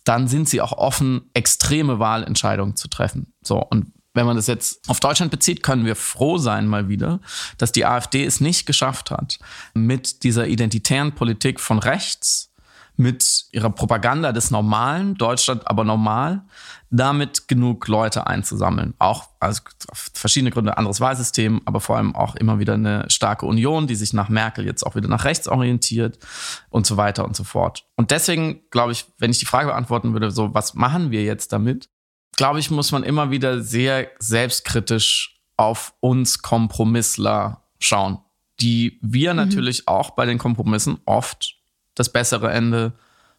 dann 0.09 0.29
sind 0.29 0.49
sie 0.49 0.61
auch 0.61 0.73
offen, 0.73 1.31
extreme 1.35 1.99
Wahlentscheidungen 1.99 2.77
zu 2.77 2.88
treffen. 2.88 3.33
So, 3.42 3.59
und 3.59 3.92
wenn 4.14 4.25
man 4.27 4.37
das 4.37 4.47
jetzt 4.47 4.88
auf 4.88 4.99
Deutschland 4.99 5.31
bezieht, 5.31 5.62
können 5.62 5.85
wir 5.85 5.95
froh 5.95 6.38
sein 6.38 6.66
mal 6.66 6.88
wieder, 6.88 7.21
dass 7.59 7.73
die 7.73 7.85
AfD 7.85 8.25
es 8.25 8.40
nicht 8.40 8.64
geschafft 8.66 9.11
hat, 9.11 9.38
mit 9.75 10.23
dieser 10.23 10.47
identitären 10.47 11.12
Politik 11.12 11.61
von 11.61 11.79
rechts 11.79 12.51
mit 12.96 13.46
ihrer 13.52 13.70
Propaganda 13.70 14.32
des 14.32 14.50
Normalen, 14.50 15.14
Deutschland 15.14 15.68
aber 15.68 15.85
normal, 15.85 16.42
damit 16.90 17.48
genug 17.48 17.88
Leute 17.88 18.26
einzusammeln. 18.26 18.94
Auch 18.98 19.28
also 19.40 19.62
auf 19.88 20.11
verschiedene 20.14 20.50
Gründe, 20.50 20.78
anderes 20.78 21.00
Wahlsystem, 21.00 21.61
aber 21.64 21.80
vor 21.80 21.96
allem 21.96 22.14
auch 22.14 22.37
immer 22.37 22.59
wieder 22.59 22.74
eine 22.74 23.04
starke 23.09 23.46
Union, 23.46 23.87
die 23.87 23.94
sich 23.96 24.12
nach 24.12 24.28
Merkel 24.28 24.64
jetzt 24.64 24.85
auch 24.85 24.94
wieder 24.94 25.09
nach 25.09 25.24
rechts 25.24 25.48
orientiert 25.48 26.18
und 26.70 26.87
so 26.87 26.96
weiter 26.96 27.24
und 27.24 27.37
so 27.37 27.44
fort. 27.44 27.85
Und 27.96 28.11
deswegen 28.11 28.62
glaube 28.70 28.92
ich, 28.92 29.06
wenn 29.18 29.30
ich 29.30 29.38
die 29.38 29.46
Frage 29.46 29.68
beantworten 29.68 30.12
würde, 30.12 30.30
so 30.30 30.54
was 30.54 30.74
machen 30.74 31.11
wir 31.11 31.22
jetzt 31.22 31.52
damit, 31.52 31.88
glaube 32.37 32.61
ich, 32.61 32.70
muss 32.70 32.92
man 32.92 33.02
immer 33.02 33.30
wieder 33.30 33.62
sehr 33.62 34.09
selbstkritisch 34.18 35.40
auf 35.56 35.94
uns 36.00 36.42
Kompromissler 36.42 37.62
schauen, 37.78 38.18
die 38.61 38.98
wir 39.02 39.32
mhm. 39.32 39.38
natürlich 39.38 39.88
auch 39.88 40.11
bei 40.11 40.26
den 40.26 40.38
Kompromissen 40.38 40.98
oft 41.04 41.56
das 41.96 42.12
bessere 42.12 42.52
Ende 42.52 42.92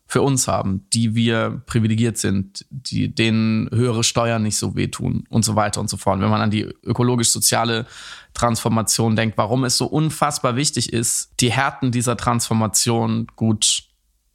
für 0.10 0.22
uns 0.22 0.48
haben, 0.48 0.86
die 0.94 1.16
wir 1.16 1.62
privilegiert 1.66 2.18
sind, 2.18 2.66
die, 2.70 3.14
denen 3.14 3.70
höhere 3.72 4.06
Steuern 4.06 4.44
nicht 4.44 4.58
so 4.58 4.76
wehtun 4.76 5.26
und 5.30 5.44
so 5.44 5.56
weiter 5.56 5.82
und 5.82 5.90
so 5.90 5.98
fort. 5.98 6.22
Wenn 6.22 6.30
man 6.30 6.42
an 6.42 6.50
die 6.50 6.64
ökologisch-soziale 6.84 7.86
Transformation 8.34 9.18
denkt, 9.18 9.38
warum 9.38 9.66
es 9.66 9.78
so 9.78 9.86
unfassbar 9.86 10.56
wichtig 10.56 10.94
ist, 10.94 11.32
die 11.42 11.52
Härten 11.52 11.92
dieser 11.92 12.16
Transformation 12.16 13.28
gut 13.36 13.84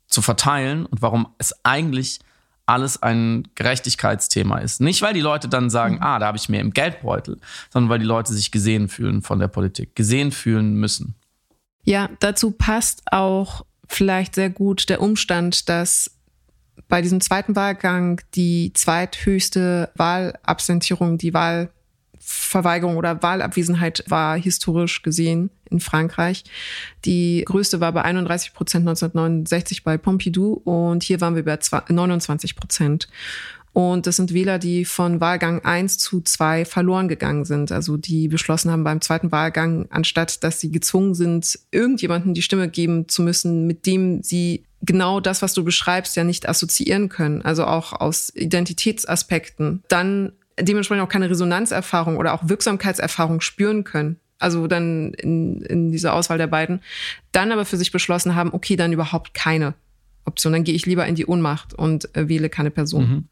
zu 0.08 0.20
verteilen 0.20 0.84
und 0.84 1.00
warum 1.00 1.28
es 1.38 1.54
eigentlich 1.64 2.20
alles 2.66 3.02
ein 3.02 3.48
Gerechtigkeitsthema 3.54 4.58
ist. 4.58 4.80
Nicht, 4.80 5.00
weil 5.02 5.14
die 5.14 5.20
Leute 5.20 5.48
dann 5.48 5.70
sagen, 5.70 5.96
mhm. 5.96 6.02
ah, 6.02 6.18
da 6.18 6.26
habe 6.26 6.36
ich 6.36 6.50
mehr 6.50 6.60
im 6.60 6.72
Geldbeutel, 6.72 7.38
sondern 7.70 7.88
weil 7.88 7.98
die 7.98 8.04
Leute 8.04 8.32
sich 8.34 8.52
gesehen 8.52 8.88
fühlen 8.88 9.22
von 9.22 9.38
der 9.38 9.48
Politik, 9.48 9.96
gesehen 9.96 10.32
fühlen 10.32 10.74
müssen. 10.74 11.14
Ja, 11.84 12.10
dazu 12.20 12.52
passt 12.52 13.02
auch 13.10 13.64
vielleicht 13.88 14.34
sehr 14.34 14.50
gut 14.50 14.88
der 14.88 15.00
Umstand, 15.00 15.68
dass 15.68 16.10
bei 16.88 17.02
diesem 17.02 17.20
zweiten 17.20 17.56
Wahlgang 17.56 18.20
die 18.34 18.72
zweithöchste 18.74 19.90
Wahlabsentierung, 19.94 21.18
die 21.18 21.34
Wahlverweigerung 21.34 22.96
oder 22.96 23.22
Wahlabwesenheit 23.22 24.04
war 24.08 24.36
historisch 24.36 25.02
gesehen 25.02 25.50
in 25.70 25.80
Frankreich. 25.80 26.44
Die 27.04 27.44
größte 27.46 27.80
war 27.80 27.92
bei 27.92 28.02
31 28.02 28.52
Prozent 28.52 28.86
1969 28.86 29.84
bei 29.84 29.96
Pompidou 29.98 30.52
und 30.64 31.02
hier 31.02 31.20
waren 31.20 31.34
wir 31.34 31.44
bei 31.44 31.58
29 31.88 32.56
Prozent. 32.56 33.08
Und 33.72 34.06
das 34.06 34.16
sind 34.16 34.34
Wähler, 34.34 34.58
die 34.58 34.84
von 34.84 35.20
Wahlgang 35.20 35.64
1 35.64 35.96
zu 35.96 36.20
2 36.20 36.66
verloren 36.66 37.08
gegangen 37.08 37.46
sind. 37.46 37.72
Also 37.72 37.96
die 37.96 38.28
beschlossen 38.28 38.70
haben 38.70 38.84
beim 38.84 39.00
zweiten 39.00 39.32
Wahlgang, 39.32 39.86
anstatt 39.90 40.44
dass 40.44 40.60
sie 40.60 40.70
gezwungen 40.70 41.14
sind, 41.14 41.58
irgendjemanden 41.70 42.34
die 42.34 42.42
Stimme 42.42 42.68
geben 42.68 43.08
zu 43.08 43.22
müssen, 43.22 43.66
mit 43.66 43.86
dem 43.86 44.22
sie 44.22 44.64
genau 44.82 45.20
das, 45.20 45.40
was 45.40 45.54
du 45.54 45.64
beschreibst, 45.64 46.16
ja 46.16 46.24
nicht 46.24 46.48
assoziieren 46.48 47.08
können. 47.08 47.40
Also 47.42 47.64
auch 47.64 47.94
aus 47.94 48.30
Identitätsaspekten. 48.34 49.82
Dann 49.88 50.32
dementsprechend 50.60 51.04
auch 51.04 51.08
keine 51.08 51.30
Resonanzerfahrung 51.30 52.18
oder 52.18 52.34
auch 52.34 52.48
Wirksamkeitserfahrung 52.48 53.40
spüren 53.40 53.84
können. 53.84 54.16
Also 54.38 54.66
dann 54.66 55.14
in, 55.14 55.62
in 55.62 55.92
dieser 55.92 56.14
Auswahl 56.14 56.36
der 56.36 56.48
beiden. 56.48 56.80
Dann 57.30 57.52
aber 57.52 57.64
für 57.64 57.76
sich 57.78 57.92
beschlossen 57.92 58.34
haben, 58.34 58.52
okay, 58.52 58.76
dann 58.76 58.92
überhaupt 58.92 59.32
keine 59.32 59.74
Option. 60.24 60.52
Dann 60.52 60.64
gehe 60.64 60.74
ich 60.74 60.84
lieber 60.84 61.06
in 61.06 61.14
die 61.14 61.26
Ohnmacht 61.26 61.72
und 61.72 62.14
äh, 62.16 62.28
wähle 62.28 62.50
keine 62.50 62.70
Person. 62.70 63.08
Mhm. 63.08 63.28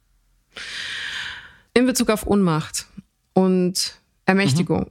In 1.74 1.86
Bezug 1.86 2.10
auf 2.10 2.24
Unmacht 2.24 2.86
und 3.32 4.00
Ermächtigung 4.26 4.90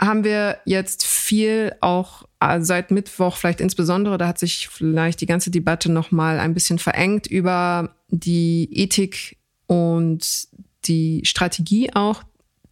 mhm. 0.00 0.06
haben 0.06 0.24
wir 0.24 0.58
jetzt 0.64 1.04
viel 1.04 1.74
auch 1.80 2.24
äh, 2.40 2.60
seit 2.60 2.90
Mittwoch 2.90 3.36
vielleicht 3.36 3.60
insbesondere, 3.60 4.18
da 4.18 4.26
hat 4.26 4.38
sich 4.38 4.68
vielleicht 4.68 5.20
die 5.20 5.26
ganze 5.26 5.50
Debatte 5.50 5.90
noch 5.90 6.10
mal 6.10 6.40
ein 6.40 6.54
bisschen 6.54 6.78
verengt 6.78 7.26
über 7.26 7.94
die 8.08 8.68
Ethik 8.72 9.36
und 9.66 10.48
die 10.86 11.22
Strategie 11.24 11.92
auch 11.94 12.22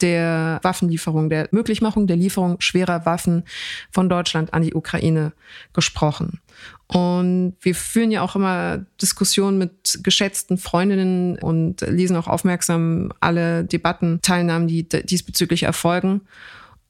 der 0.00 0.60
Waffenlieferung, 0.62 1.28
der 1.28 1.48
Möglichmachung 1.50 2.06
der 2.06 2.16
Lieferung 2.16 2.60
schwerer 2.60 3.04
Waffen 3.04 3.44
von 3.90 4.08
Deutschland 4.08 4.54
an 4.54 4.62
die 4.62 4.74
Ukraine 4.74 5.32
gesprochen. 5.72 6.40
Und 6.90 7.56
wir 7.60 7.74
führen 7.74 8.10
ja 8.10 8.22
auch 8.22 8.34
immer 8.34 8.86
Diskussionen 9.00 9.58
mit 9.58 10.00
geschätzten 10.02 10.56
Freundinnen 10.56 11.38
und 11.38 11.82
lesen 11.82 12.16
auch 12.16 12.28
aufmerksam 12.28 13.12
alle 13.20 13.64
Debattenteilnahmen, 13.64 14.68
die 14.68 14.88
diesbezüglich 14.88 15.64
erfolgen. 15.64 16.22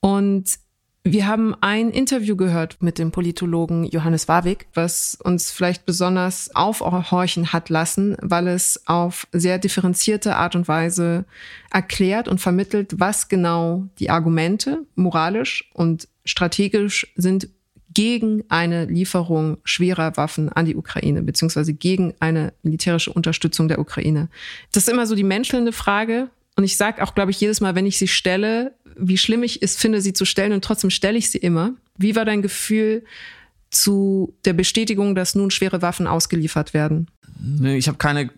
Und 0.01 0.59
wir 1.03 1.27
haben 1.27 1.55
ein 1.63 1.91
Interview 1.91 2.37
gehört 2.37 2.83
mit 2.83 2.99
dem 2.99 3.13
Politologen 3.13 3.85
Johannes 3.85 4.29
Warwick, 4.29 4.67
was 4.75 5.17
uns 5.23 5.51
vielleicht 5.51 5.87
besonders 5.87 6.55
aufhorchen 6.55 7.53
hat 7.53 7.71
lassen, 7.71 8.17
weil 8.21 8.47
es 8.47 8.83
auf 8.87 9.27
sehr 9.33 9.59
differenzierte 9.59 10.37
Art 10.37 10.55
und 10.55 10.69
Weise 10.69 11.25
erklärt 11.71 12.29
und 12.29 12.41
vermittelt, 12.41 13.01
was 13.01 13.29
genau 13.29 13.87
die 13.99 14.11
Argumente 14.11 14.85
moralisch 14.97 15.71
und 15.73 16.09
strategisch 16.25 17.11
sind 17.17 17.49
gegen 17.99 18.45
eine 18.49 18.85
Lieferung 18.85 19.59
schwerer 19.65 20.17
Waffen 20.17 20.51
an 20.51 20.67
die 20.67 20.77
Ukraine, 20.77 21.21
beziehungsweise 21.21 21.75
gegen 21.75 22.15
eine 22.21 22.53
militärische 22.63 23.13
Unterstützung 23.13 23.67
der 23.67 23.81
Ukraine. 23.81 24.29
Das 24.71 24.85
ist 24.85 24.89
immer 24.89 25.05
so 25.05 25.17
die 25.17 25.25
menschelnde 25.25 25.73
Frage. 25.73 26.31
Und 26.55 26.63
ich 26.63 26.77
sage 26.77 27.03
auch, 27.03 27.17
glaube 27.17 27.33
ich, 27.33 27.41
jedes 27.41 27.61
Mal, 27.61 27.75
wenn 27.75 27.87
ich 27.87 27.99
sie 27.99 28.07
stelle, 28.07 28.73
wie 28.97 29.19
schlimm 29.19 29.43
ich 29.43 29.63
es 29.63 29.75
finde, 29.75 30.01
sie 30.01 30.13
zu 30.13 30.27
stellen 30.27 30.53
und 30.53 30.63
trotzdem 30.63 30.91
stelle 30.91 31.19
ich 31.19 31.29
sie 31.29 31.39
immer. 31.39 31.73
Wie 31.97 32.15
war 32.15 32.25
dein 32.25 32.41
Gefühl 32.41 33.05
zu 33.71 34.33
der 34.45 34.53
Bestätigung, 34.53 35.17
dass 35.17 35.35
nun 35.35 35.51
schwere 35.51 35.83
Waffen 35.83 36.07
ausgeliefert 36.07 36.75
werden? 36.75 37.11
Ich 37.65 37.89
habe 37.89 37.99
keine, 37.99 38.31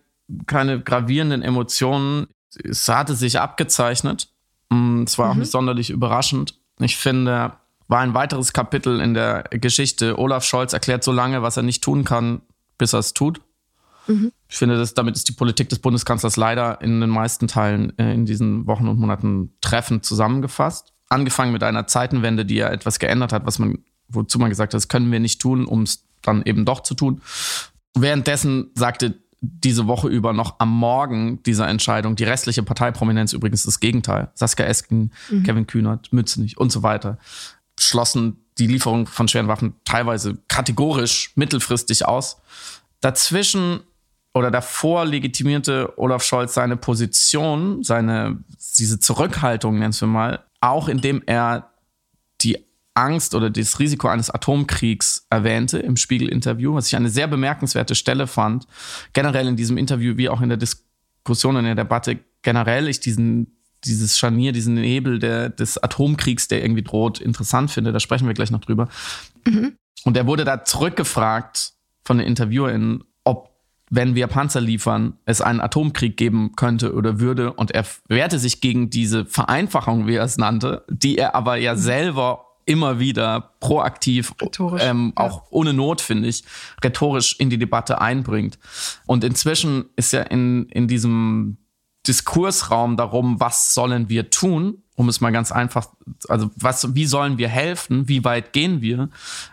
keine 0.46 0.80
gravierenden 0.80 1.42
Emotionen. 1.42 2.28
Es 2.64 2.88
hatte 2.88 3.14
sich 3.14 3.38
abgezeichnet. 3.38 4.30
Mm, 4.70 5.02
es 5.02 5.18
war 5.18 5.28
auch 5.28 5.34
mhm. 5.34 5.40
nicht 5.40 5.52
sonderlich 5.52 5.90
überraschend. 5.90 6.54
Ich 6.78 6.96
finde, 6.96 7.52
war 7.90 8.00
ein 8.00 8.14
weiteres 8.14 8.52
Kapitel 8.52 9.00
in 9.00 9.14
der 9.14 9.42
Geschichte. 9.50 10.16
Olaf 10.16 10.44
Scholz 10.44 10.72
erklärt 10.72 11.02
so 11.02 11.10
lange, 11.10 11.42
was 11.42 11.56
er 11.56 11.64
nicht 11.64 11.82
tun 11.82 12.04
kann, 12.04 12.40
bis 12.78 12.92
er 12.92 13.00
es 13.00 13.14
tut. 13.14 13.40
Mhm. 14.06 14.30
Ich 14.48 14.56
finde, 14.56 14.78
dass 14.78 14.94
damit 14.94 15.16
ist 15.16 15.28
die 15.28 15.32
Politik 15.32 15.68
des 15.68 15.80
Bundeskanzlers 15.80 16.36
leider 16.36 16.80
in 16.82 17.00
den 17.00 17.10
meisten 17.10 17.48
Teilen 17.48 17.98
äh, 17.98 18.14
in 18.14 18.26
diesen 18.26 18.68
Wochen 18.68 18.86
und 18.86 19.00
Monaten 19.00 19.54
treffend 19.60 20.04
zusammengefasst. 20.04 20.92
Angefangen 21.08 21.52
mit 21.52 21.64
einer 21.64 21.88
Zeitenwende, 21.88 22.46
die 22.46 22.54
ja 22.54 22.68
etwas 22.68 23.00
geändert 23.00 23.32
hat, 23.32 23.44
was 23.44 23.58
man, 23.58 23.78
wozu 24.08 24.38
man 24.38 24.50
gesagt 24.50 24.72
hat, 24.72 24.78
das 24.78 24.86
können 24.86 25.10
wir 25.10 25.18
nicht 25.18 25.40
tun, 25.40 25.66
um 25.66 25.82
es 25.82 26.04
dann 26.22 26.42
eben 26.44 26.64
doch 26.64 26.84
zu 26.84 26.94
tun. 26.94 27.22
Währenddessen 27.98 28.70
sagte 28.76 29.18
diese 29.40 29.88
Woche 29.88 30.06
über 30.06 30.32
noch 30.32 30.60
am 30.60 30.70
Morgen 30.70 31.42
dieser 31.42 31.66
Entscheidung 31.66 32.14
die 32.14 32.24
restliche 32.24 32.62
Parteiprominenz 32.62 33.32
übrigens 33.32 33.64
das 33.64 33.80
Gegenteil. 33.80 34.30
Saskia 34.34 34.66
Esken, 34.66 35.10
mhm. 35.28 35.42
Kevin 35.42 35.66
Kühnert, 35.66 36.12
Mützenich 36.12 36.56
und 36.56 36.70
so 36.70 36.84
weiter 36.84 37.18
schlossen 37.82 38.44
die 38.58 38.66
Lieferung 38.66 39.06
von 39.06 39.28
schweren 39.28 39.48
Waffen 39.48 39.74
teilweise 39.84 40.38
kategorisch 40.48 41.32
mittelfristig 41.34 42.06
aus. 42.06 42.40
Dazwischen 43.00 43.80
oder 44.34 44.50
davor 44.50 45.04
legitimierte 45.04 45.98
Olaf 45.98 46.22
Scholz 46.22 46.54
seine 46.54 46.76
Position, 46.76 47.82
seine, 47.82 48.44
diese 48.78 49.00
Zurückhaltung, 49.00 49.78
nennen 49.78 49.98
wir 49.98 50.08
mal, 50.08 50.44
auch 50.60 50.88
indem 50.88 51.22
er 51.26 51.70
die 52.42 52.58
Angst 52.94 53.34
oder 53.34 53.50
das 53.50 53.78
Risiko 53.78 54.08
eines 54.08 54.30
Atomkriegs 54.30 55.26
erwähnte 55.30 55.78
im 55.78 55.96
Spiegel-Interview, 55.96 56.74
was 56.74 56.88
ich 56.88 56.96
eine 56.96 57.08
sehr 57.08 57.28
bemerkenswerte 57.28 57.94
Stelle 57.94 58.26
fand. 58.26 58.66
Generell 59.12 59.48
in 59.48 59.56
diesem 59.56 59.78
Interview 59.78 60.16
wie 60.16 60.28
auch 60.28 60.40
in 60.40 60.48
der 60.48 60.58
Diskussion, 60.58 61.56
in 61.56 61.64
der 61.64 61.74
Debatte, 61.74 62.18
generell 62.42 62.88
ich 62.88 63.00
diesen, 63.00 63.59
dieses 63.84 64.18
Scharnier, 64.18 64.52
diesen 64.52 64.74
Nebel 64.74 65.18
der, 65.18 65.48
des 65.48 65.82
Atomkriegs, 65.82 66.48
der 66.48 66.62
irgendwie 66.62 66.82
droht, 66.82 67.20
interessant 67.20 67.70
finde. 67.70 67.92
Da 67.92 68.00
sprechen 68.00 68.26
wir 68.26 68.34
gleich 68.34 68.50
noch 68.50 68.60
drüber. 68.60 68.88
Mhm. 69.46 69.76
Und 70.04 70.16
er 70.16 70.26
wurde 70.26 70.44
da 70.44 70.64
zurückgefragt 70.64 71.72
von 72.04 72.18
den 72.18 72.26
InterviewerInnen, 72.26 73.04
wenn 73.90 74.14
wir 74.14 74.28
Panzer 74.28 74.60
liefern, 74.60 75.14
es 75.24 75.40
einen 75.40 75.60
Atomkrieg 75.60 76.16
geben 76.16 76.52
könnte 76.54 76.94
oder 76.94 77.18
würde. 77.18 77.52
Und 77.52 77.72
er 77.72 77.84
wehrte 78.08 78.38
sich 78.38 78.60
gegen 78.60 78.88
diese 78.88 79.26
Vereinfachung, 79.26 80.06
wie 80.06 80.14
er 80.14 80.24
es 80.24 80.38
nannte, 80.38 80.84
die 80.88 81.18
er 81.18 81.34
aber 81.34 81.56
ja 81.56 81.74
mhm. 81.74 81.78
selber 81.78 82.46
immer 82.66 83.00
wieder 83.00 83.54
proaktiv, 83.58 84.32
ähm, 84.78 85.12
auch 85.16 85.38
ja. 85.38 85.46
ohne 85.50 85.72
Not, 85.72 86.00
finde 86.00 86.28
ich, 86.28 86.44
rhetorisch 86.84 87.34
in 87.40 87.50
die 87.50 87.58
Debatte 87.58 88.00
einbringt. 88.00 88.60
Und 89.06 89.24
inzwischen 89.24 89.86
ist 89.96 90.12
ja 90.12 90.22
in, 90.22 90.66
in 90.66 90.86
diesem 90.86 91.56
Diskursraum 92.06 92.96
darum, 92.96 93.40
was 93.40 93.74
sollen 93.74 94.08
wir 94.08 94.30
tun, 94.30 94.82
um 94.94 95.08
es 95.08 95.20
mal 95.20 95.32
ganz 95.32 95.52
einfach, 95.52 95.88
also 96.28 96.50
was, 96.56 96.94
wie 96.94 97.06
sollen 97.06 97.36
wir 97.36 97.48
helfen, 97.48 98.08
wie 98.08 98.24
weit 98.24 98.54
gehen 98.54 98.80
wir, 98.80 99.10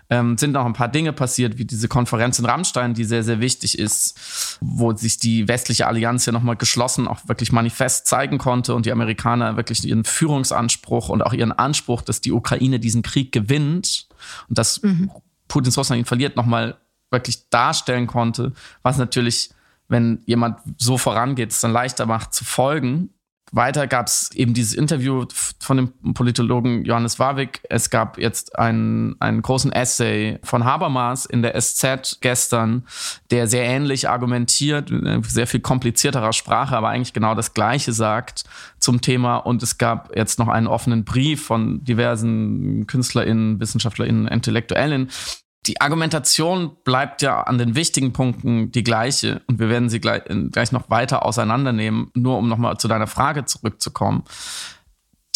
ähm, 0.09 0.37
sind 0.37 0.53
noch 0.53 0.65
ein 0.65 0.73
paar 0.73 0.87
Dinge 0.87 1.11
passiert, 1.11 1.57
wie 1.57 1.65
diese 1.65 1.89
Konferenz 1.89 2.39
in 2.39 2.45
Rammstein, 2.45 2.93
die 2.93 3.03
sehr, 3.03 3.23
sehr 3.23 3.41
wichtig 3.41 3.77
ist, 3.77 4.57
wo 4.61 4.95
sich 4.95 5.19
die 5.19 5.47
westliche 5.47 5.87
Allianz 5.87 6.25
ja 6.25 6.31
nochmal 6.31 6.55
geschlossen 6.55 7.07
auch 7.07 7.27
wirklich 7.27 7.51
manifest 7.51 8.07
zeigen 8.07 8.37
konnte 8.37 8.75
und 8.75 8.85
die 8.85 8.91
Amerikaner 8.91 9.57
wirklich 9.57 9.85
ihren 9.85 10.05
Führungsanspruch 10.05 11.09
und 11.09 11.21
auch 11.21 11.33
ihren 11.33 11.51
Anspruch, 11.51 12.01
dass 12.01 12.21
die 12.21 12.31
Ukraine 12.31 12.79
diesen 12.79 13.01
Krieg 13.01 13.31
gewinnt 13.33 14.07
und 14.47 14.57
dass 14.57 14.81
mhm. 14.81 15.11
Putins 15.49 15.77
Russland 15.77 15.99
ihn 15.99 16.05
verliert, 16.05 16.37
nochmal 16.37 16.77
wirklich 17.09 17.49
darstellen 17.49 18.07
konnte, 18.07 18.53
was 18.83 18.97
natürlich 18.97 19.51
wenn 19.87 20.21
jemand 20.25 20.59
so 20.77 20.97
vorangeht, 20.97 21.51
es 21.51 21.61
dann 21.61 21.71
leichter 21.71 22.05
macht 22.05 22.33
zu 22.33 22.45
folgen. 22.45 23.09
Weiter 23.53 23.87
gab 23.87 24.07
es 24.07 24.29
eben 24.33 24.53
dieses 24.53 24.73
Interview 24.73 25.25
von 25.59 25.77
dem 25.77 26.13
Politologen 26.13 26.83
Johannes 26.83 27.17
Warwick. 27.17 27.61
Es 27.69 27.89
gab 27.89 28.17
jetzt 28.17 28.59
einen, 28.59 29.15
einen 29.21 29.41
großen 29.41 29.71
Essay 29.71 30.37
von 30.43 30.65
Habermas 30.65 31.25
in 31.25 31.41
der 31.41 31.59
SZ 31.59 32.17
gestern, 32.19 32.85
der 33.31 33.47
sehr 33.47 33.63
ähnlich 33.63 34.09
argumentiert, 34.09 34.91
sehr 35.21 35.47
viel 35.47 35.61
komplizierterer 35.61 36.33
Sprache, 36.33 36.75
aber 36.75 36.89
eigentlich 36.89 37.13
genau 37.13 37.35
das 37.35 37.53
Gleiche 37.53 37.93
sagt 37.93 38.43
zum 38.79 38.99
Thema. 38.99 39.37
Und 39.37 39.63
es 39.63 39.77
gab 39.77 40.13
jetzt 40.13 40.39
noch 40.39 40.49
einen 40.49 40.67
offenen 40.67 41.05
Brief 41.05 41.45
von 41.45 41.85
diversen 41.85 42.85
KünstlerInnen, 42.85 43.61
WissenschaftlerInnen, 43.61 44.27
IntellektuellInnen, 44.27 45.09
die 45.67 45.81
Argumentation 45.81 46.77
bleibt 46.83 47.21
ja 47.21 47.41
an 47.41 47.57
den 47.57 47.75
wichtigen 47.75 48.13
Punkten 48.13 48.71
die 48.71 48.83
gleiche 48.83 49.41
und 49.47 49.59
wir 49.59 49.69
werden 49.69 49.89
sie 49.89 49.99
gleich, 49.99 50.23
gleich 50.51 50.71
noch 50.71 50.89
weiter 50.89 51.25
auseinandernehmen, 51.25 52.09
nur 52.13 52.37
um 52.37 52.47
nochmal 52.47 52.77
zu 52.77 52.87
deiner 52.87 53.07
Frage 53.07 53.45
zurückzukommen. 53.45 54.23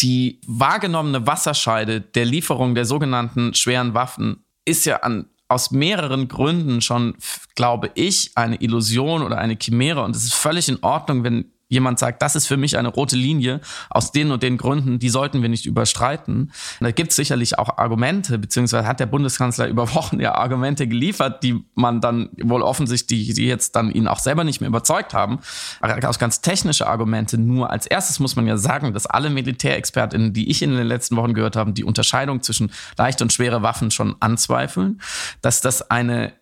Die 0.00 0.40
wahrgenommene 0.46 1.26
Wasserscheide 1.26 2.00
der 2.00 2.24
Lieferung 2.24 2.74
der 2.74 2.86
sogenannten 2.86 3.54
schweren 3.54 3.94
Waffen 3.94 4.44
ist 4.64 4.86
ja 4.86 4.96
an, 4.96 5.26
aus 5.48 5.70
mehreren 5.70 6.28
Gründen 6.28 6.80
schon, 6.80 7.14
glaube 7.54 7.90
ich, 7.94 8.32
eine 8.34 8.56
Illusion 8.56 9.22
oder 9.22 9.38
eine 9.38 9.58
Chimäre 9.60 10.02
und 10.02 10.16
es 10.16 10.24
ist 10.24 10.34
völlig 10.34 10.68
in 10.68 10.82
Ordnung, 10.82 11.24
wenn 11.24 11.51
jemand 11.72 11.98
sagt, 11.98 12.20
das 12.20 12.36
ist 12.36 12.46
für 12.46 12.58
mich 12.58 12.76
eine 12.76 12.88
rote 12.88 13.16
Linie 13.16 13.60
aus 13.88 14.12
den 14.12 14.30
und 14.30 14.42
den 14.42 14.58
Gründen, 14.58 14.98
die 14.98 15.08
sollten 15.08 15.40
wir 15.40 15.48
nicht 15.48 15.64
überstreiten. 15.64 16.52
Da 16.80 16.90
gibt 16.90 17.10
es 17.10 17.16
sicherlich 17.16 17.58
auch 17.58 17.78
Argumente, 17.78 18.38
beziehungsweise 18.38 18.86
hat 18.86 19.00
der 19.00 19.06
Bundeskanzler 19.06 19.68
über 19.72 19.94
Wochen 19.94 20.20
ja 20.20 20.34
Argumente 20.34 20.86
geliefert, 20.86 21.42
die 21.42 21.64
man 21.74 22.02
dann 22.02 22.28
wohl 22.42 22.60
offensichtlich, 22.62 23.32
die 23.32 23.46
jetzt 23.46 23.74
dann 23.74 23.90
ihn 23.90 24.06
auch 24.06 24.18
selber 24.18 24.44
nicht 24.44 24.60
mehr 24.60 24.68
überzeugt 24.68 25.14
haben. 25.14 25.40
Aus 25.80 26.18
ganz 26.18 26.42
technische 26.42 26.86
Argumente. 26.86 27.38
Nur 27.38 27.70
als 27.70 27.86
erstes 27.86 28.20
muss 28.20 28.36
man 28.36 28.46
ja 28.46 28.58
sagen, 28.58 28.92
dass 28.92 29.06
alle 29.06 29.30
Militärexpertinnen, 29.30 30.34
die 30.34 30.50
ich 30.50 30.62
in 30.62 30.76
den 30.76 30.86
letzten 30.86 31.16
Wochen 31.16 31.32
gehört 31.32 31.56
habe, 31.56 31.72
die 31.72 31.84
Unterscheidung 31.84 32.42
zwischen 32.42 32.70
leichte 32.98 33.24
und 33.24 33.32
schwere 33.32 33.62
Waffen 33.62 33.90
schon 33.90 34.16
anzweifeln, 34.20 35.00
dass 35.40 35.62
das 35.62 35.90
eine 35.90 36.34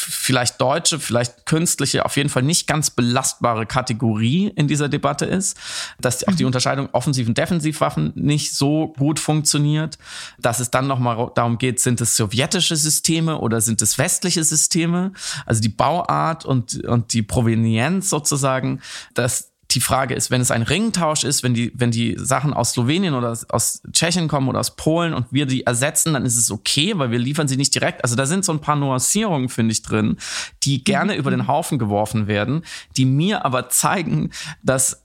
vielleicht 0.00 0.60
deutsche, 0.60 0.98
vielleicht 0.98 1.46
künstliche, 1.46 2.04
auf 2.04 2.16
jeden 2.16 2.28
Fall 2.28 2.42
nicht 2.42 2.66
ganz 2.66 2.90
belastbare 2.90 3.66
Kategorie 3.66 4.52
in 4.54 4.68
dieser 4.68 4.88
Debatte 4.88 5.26
ist, 5.26 5.56
dass 6.00 6.26
auch 6.26 6.34
die 6.34 6.44
mhm. 6.44 6.48
Unterscheidung 6.48 6.88
Offensiv- 6.92 7.28
und 7.28 7.38
Defensivwaffen 7.38 8.12
nicht 8.14 8.54
so 8.54 8.94
gut 8.98 9.18
funktioniert, 9.18 9.98
dass 10.38 10.60
es 10.60 10.70
dann 10.70 10.86
nochmal 10.86 11.30
darum 11.34 11.58
geht, 11.58 11.80
sind 11.80 12.00
es 12.00 12.16
sowjetische 12.16 12.76
Systeme 12.76 13.38
oder 13.38 13.60
sind 13.60 13.82
es 13.82 13.98
westliche 13.98 14.44
Systeme, 14.44 15.12
also 15.46 15.60
die 15.60 15.68
Bauart 15.68 16.44
und, 16.44 16.84
und 16.84 17.12
die 17.12 17.22
Provenienz 17.22 18.10
sozusagen, 18.10 18.80
dass 19.14 19.50
die 19.70 19.80
Frage 19.80 20.14
ist, 20.14 20.30
wenn 20.30 20.40
es 20.40 20.50
ein 20.50 20.62
Ringtausch 20.62 21.24
ist, 21.24 21.42
wenn 21.42 21.54
die, 21.54 21.72
wenn 21.74 21.90
die 21.90 22.16
Sachen 22.18 22.52
aus 22.52 22.72
Slowenien 22.72 23.14
oder 23.14 23.36
aus 23.48 23.82
Tschechien 23.92 24.28
kommen 24.28 24.48
oder 24.48 24.60
aus 24.60 24.76
Polen 24.76 25.14
und 25.14 25.26
wir 25.30 25.46
die 25.46 25.64
ersetzen, 25.64 26.12
dann 26.12 26.26
ist 26.26 26.36
es 26.36 26.50
okay, 26.50 26.92
weil 26.96 27.10
wir 27.10 27.18
liefern 27.18 27.48
sie 27.48 27.56
nicht 27.56 27.74
direkt. 27.74 28.02
Also 28.02 28.16
da 28.16 28.26
sind 28.26 28.44
so 28.44 28.52
ein 28.52 28.60
paar 28.60 28.76
Nuancierungen, 28.76 29.48
finde 29.48 29.72
ich, 29.72 29.82
drin, 29.82 30.16
die 30.62 30.82
gerne 30.82 31.16
über 31.16 31.30
den 31.30 31.46
Haufen 31.46 31.78
geworfen 31.78 32.26
werden, 32.26 32.62
die 32.96 33.04
mir 33.04 33.44
aber 33.44 33.68
zeigen, 33.68 34.30
dass 34.62 35.04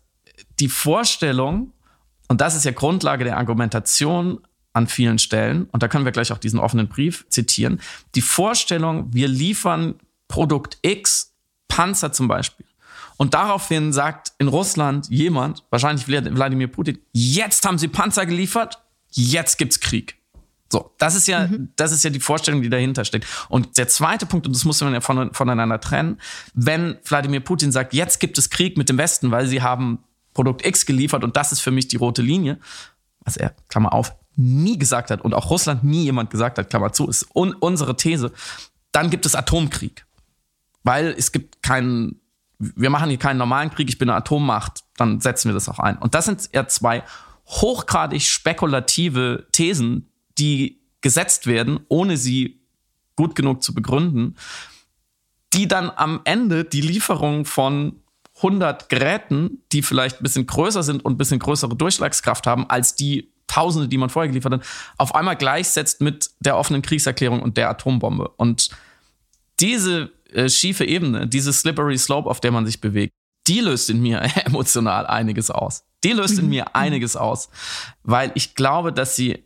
die 0.59 0.69
Vorstellung, 0.69 1.73
und 2.27 2.41
das 2.41 2.55
ist 2.55 2.65
ja 2.65 2.71
Grundlage 2.71 3.23
der 3.23 3.37
Argumentation 3.37 4.39
an 4.73 4.87
vielen 4.87 5.19
Stellen, 5.19 5.65
und 5.71 5.83
da 5.83 5.87
können 5.87 6.05
wir 6.05 6.11
gleich 6.11 6.31
auch 6.31 6.37
diesen 6.37 6.59
offenen 6.59 6.87
Brief 6.87 7.25
zitieren, 7.29 7.79
die 8.15 8.21
Vorstellung, 8.21 9.13
wir 9.13 9.27
liefern 9.27 9.95
Produkt 10.27 10.79
X, 10.81 11.33
Panzer 11.67 12.11
zum 12.11 12.27
Beispiel, 12.27 12.65
Und 13.17 13.33
daraufhin 13.33 13.93
sagt 13.93 14.33
in 14.39 14.47
Russland 14.47 15.07
jemand, 15.09 15.63
wahrscheinlich 15.69 16.07
Wladimir 16.07 16.67
Putin, 16.67 16.99
jetzt 17.13 17.65
haben 17.65 17.77
sie 17.77 17.87
Panzer 17.87 18.25
geliefert, 18.25 18.81
jetzt 19.11 19.57
gibt's 19.57 19.79
Krieg. 19.79 20.17
So, 20.71 20.93
das 20.97 21.15
ist 21.15 21.27
ja, 21.27 21.47
mhm. 21.47 21.69
das 21.75 21.91
ist 21.91 22.03
ja 22.03 22.09
die 22.09 22.19
Vorstellung, 22.19 22.61
die 22.61 22.69
dahinter 22.69 23.05
steckt. 23.05 23.25
Und 23.49 23.77
der 23.77 23.87
zweite 23.87 24.25
Punkt, 24.25 24.47
und 24.47 24.55
das 24.55 24.65
muss 24.65 24.81
man 24.81 24.93
ja 24.93 25.01
von, 25.01 25.33
voneinander 25.33 25.79
trennen, 25.79 26.19
wenn 26.53 26.97
Wladimir 27.05 27.39
Putin 27.39 27.71
sagt, 27.71 27.93
jetzt 27.93 28.19
gibt 28.19 28.37
es 28.37 28.49
Krieg 28.49 28.77
mit 28.77 28.89
dem 28.89 28.97
Westen, 28.97 29.31
weil 29.31 29.47
sie 29.47 29.61
haben 29.61 29.99
Produkt 30.33 30.65
X 30.65 30.85
geliefert 30.85 31.23
und 31.23 31.37
das 31.37 31.51
ist 31.51 31.61
für 31.61 31.71
mich 31.71 31.87
die 31.87 31.95
rote 31.95 32.21
Linie, 32.21 32.59
was 33.23 33.37
er, 33.37 33.55
Klammer 33.69 33.93
auf, 33.93 34.13
nie 34.35 34.77
gesagt 34.77 35.11
hat 35.11 35.21
und 35.21 35.33
auch 35.33 35.49
Russland 35.49 35.83
nie 35.83 36.03
jemand 36.03 36.29
gesagt 36.29 36.57
hat, 36.57 36.69
Klammer 36.69 36.91
zu, 36.91 37.07
ist 37.07 37.27
un 37.33 37.53
unsere 37.53 37.95
These, 37.95 38.31
dann 38.91 39.09
gibt 39.09 39.25
es 39.25 39.35
Atomkrieg. 39.35 40.05
Weil 40.83 41.15
es 41.17 41.31
gibt 41.31 41.63
keinen, 41.63 42.21
wir 42.59 42.89
machen 42.89 43.09
hier 43.09 43.19
keinen 43.19 43.37
normalen 43.37 43.69
Krieg, 43.69 43.89
ich 43.89 43.97
bin 43.97 44.09
eine 44.09 44.17
Atommacht, 44.17 44.83
dann 44.97 45.19
setzen 45.19 45.49
wir 45.49 45.53
das 45.53 45.69
auch 45.69 45.79
ein. 45.79 45.97
Und 45.97 46.15
das 46.15 46.25
sind 46.25 46.49
ja 46.53 46.67
zwei 46.67 47.03
hochgradig 47.47 48.23
spekulative 48.23 49.47
Thesen, 49.51 50.09
die 50.37 50.81
gesetzt 51.01 51.47
werden, 51.47 51.81
ohne 51.87 52.17
sie 52.17 52.61
gut 53.15 53.35
genug 53.35 53.63
zu 53.63 53.73
begründen, 53.73 54.35
die 55.53 55.67
dann 55.67 55.91
am 55.95 56.21
Ende 56.25 56.65
die 56.65 56.81
Lieferung 56.81 57.45
von 57.45 58.01
100 58.37 58.89
Geräten, 58.89 59.63
die 59.71 59.81
vielleicht 59.81 60.19
ein 60.19 60.23
bisschen 60.23 60.47
größer 60.47 60.83
sind 60.83 61.05
und 61.05 61.13
ein 61.13 61.17
bisschen 61.17 61.39
größere 61.39 61.75
Durchschlagskraft 61.75 62.47
haben 62.47 62.69
als 62.69 62.95
die 62.95 63.31
Tausende, 63.47 63.87
die 63.87 63.97
man 63.97 64.09
vorher 64.09 64.27
geliefert 64.27 64.53
hat, 64.53 64.65
auf 64.97 65.13
einmal 65.15 65.35
gleichsetzt 65.35 66.01
mit 66.01 66.31
der 66.39 66.57
offenen 66.57 66.81
Kriegserklärung 66.81 67.41
und 67.41 67.57
der 67.57 67.69
Atombombe. 67.69 68.27
Und 68.29 68.69
diese 69.59 70.11
äh, 70.35 70.49
schiefe 70.49 70.85
Ebene, 70.85 71.27
diese 71.27 71.53
slippery 71.53 71.97
slope, 71.97 72.29
auf 72.29 72.39
der 72.39 72.51
man 72.51 72.65
sich 72.65 72.81
bewegt, 72.81 73.13
die 73.47 73.59
löst 73.59 73.89
in 73.89 74.01
mir 74.01 74.21
emotional 74.45 75.05
einiges 75.07 75.51
aus. 75.51 75.83
Die 76.03 76.11
löst 76.11 76.37
in 76.37 76.45
mhm. 76.45 76.51
mir 76.51 76.75
einiges 76.75 77.15
aus, 77.15 77.49
weil 78.03 78.31
ich 78.35 78.55
glaube, 78.55 78.93
dass 78.93 79.15
sie 79.15 79.43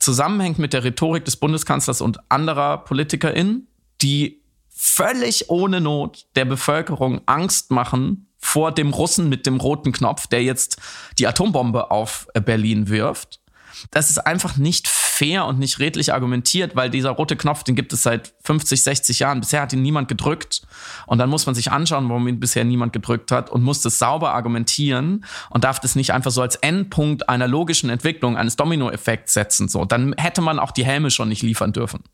zusammenhängt 0.00 0.58
mit 0.58 0.72
der 0.72 0.84
Rhetorik 0.84 1.24
des 1.24 1.36
Bundeskanzlers 1.36 2.00
und 2.00 2.18
anderer 2.28 2.78
PolitikerInnen, 2.78 3.68
die 4.00 4.42
völlig 4.68 5.48
ohne 5.48 5.80
Not 5.80 6.26
der 6.34 6.44
Bevölkerung 6.44 7.20
Angst 7.26 7.70
machen 7.70 8.26
vor 8.38 8.72
dem 8.72 8.90
Russen 8.90 9.28
mit 9.28 9.46
dem 9.46 9.60
roten 9.60 9.92
Knopf, 9.92 10.26
der 10.26 10.42
jetzt 10.42 10.80
die 11.18 11.28
Atombombe 11.28 11.92
auf 11.92 12.26
Berlin 12.44 12.88
wirft 12.88 13.41
das 13.90 14.10
ist 14.10 14.18
einfach 14.18 14.56
nicht 14.56 14.88
fair 14.88 15.46
und 15.46 15.58
nicht 15.58 15.78
redlich 15.78 16.12
argumentiert, 16.12 16.74
weil 16.74 16.90
dieser 16.90 17.10
rote 17.10 17.36
Knopf, 17.36 17.64
den 17.64 17.74
gibt 17.74 17.92
es 17.92 18.02
seit 18.02 18.32
50, 18.44 18.82
60 18.82 19.18
Jahren. 19.18 19.40
Bisher 19.40 19.62
hat 19.62 19.72
ihn 19.72 19.82
niemand 19.82 20.08
gedrückt. 20.08 20.62
Und 21.06 21.18
dann 21.18 21.28
muss 21.28 21.46
man 21.46 21.54
sich 21.54 21.70
anschauen, 21.70 22.08
warum 22.08 22.26
ihn 22.28 22.40
bisher 22.40 22.64
niemand 22.64 22.92
gedrückt 22.92 23.30
hat 23.30 23.50
und 23.50 23.62
muss 23.62 23.82
das 23.82 23.98
sauber 23.98 24.32
argumentieren 24.32 25.24
und 25.50 25.64
darf 25.64 25.80
das 25.80 25.96
nicht 25.96 26.12
einfach 26.12 26.30
so 26.30 26.42
als 26.42 26.56
Endpunkt 26.56 27.28
einer 27.28 27.48
logischen 27.48 27.90
Entwicklung, 27.90 28.36
eines 28.36 28.56
Dominoeffekts 28.56 29.34
setzen. 29.34 29.68
So, 29.68 29.84
dann 29.84 30.14
hätte 30.16 30.40
man 30.40 30.58
auch 30.58 30.70
die 30.70 30.84
Helme 30.84 31.10
schon 31.10 31.28
nicht 31.28 31.42
liefern 31.42 31.72
dürfen. 31.72 32.04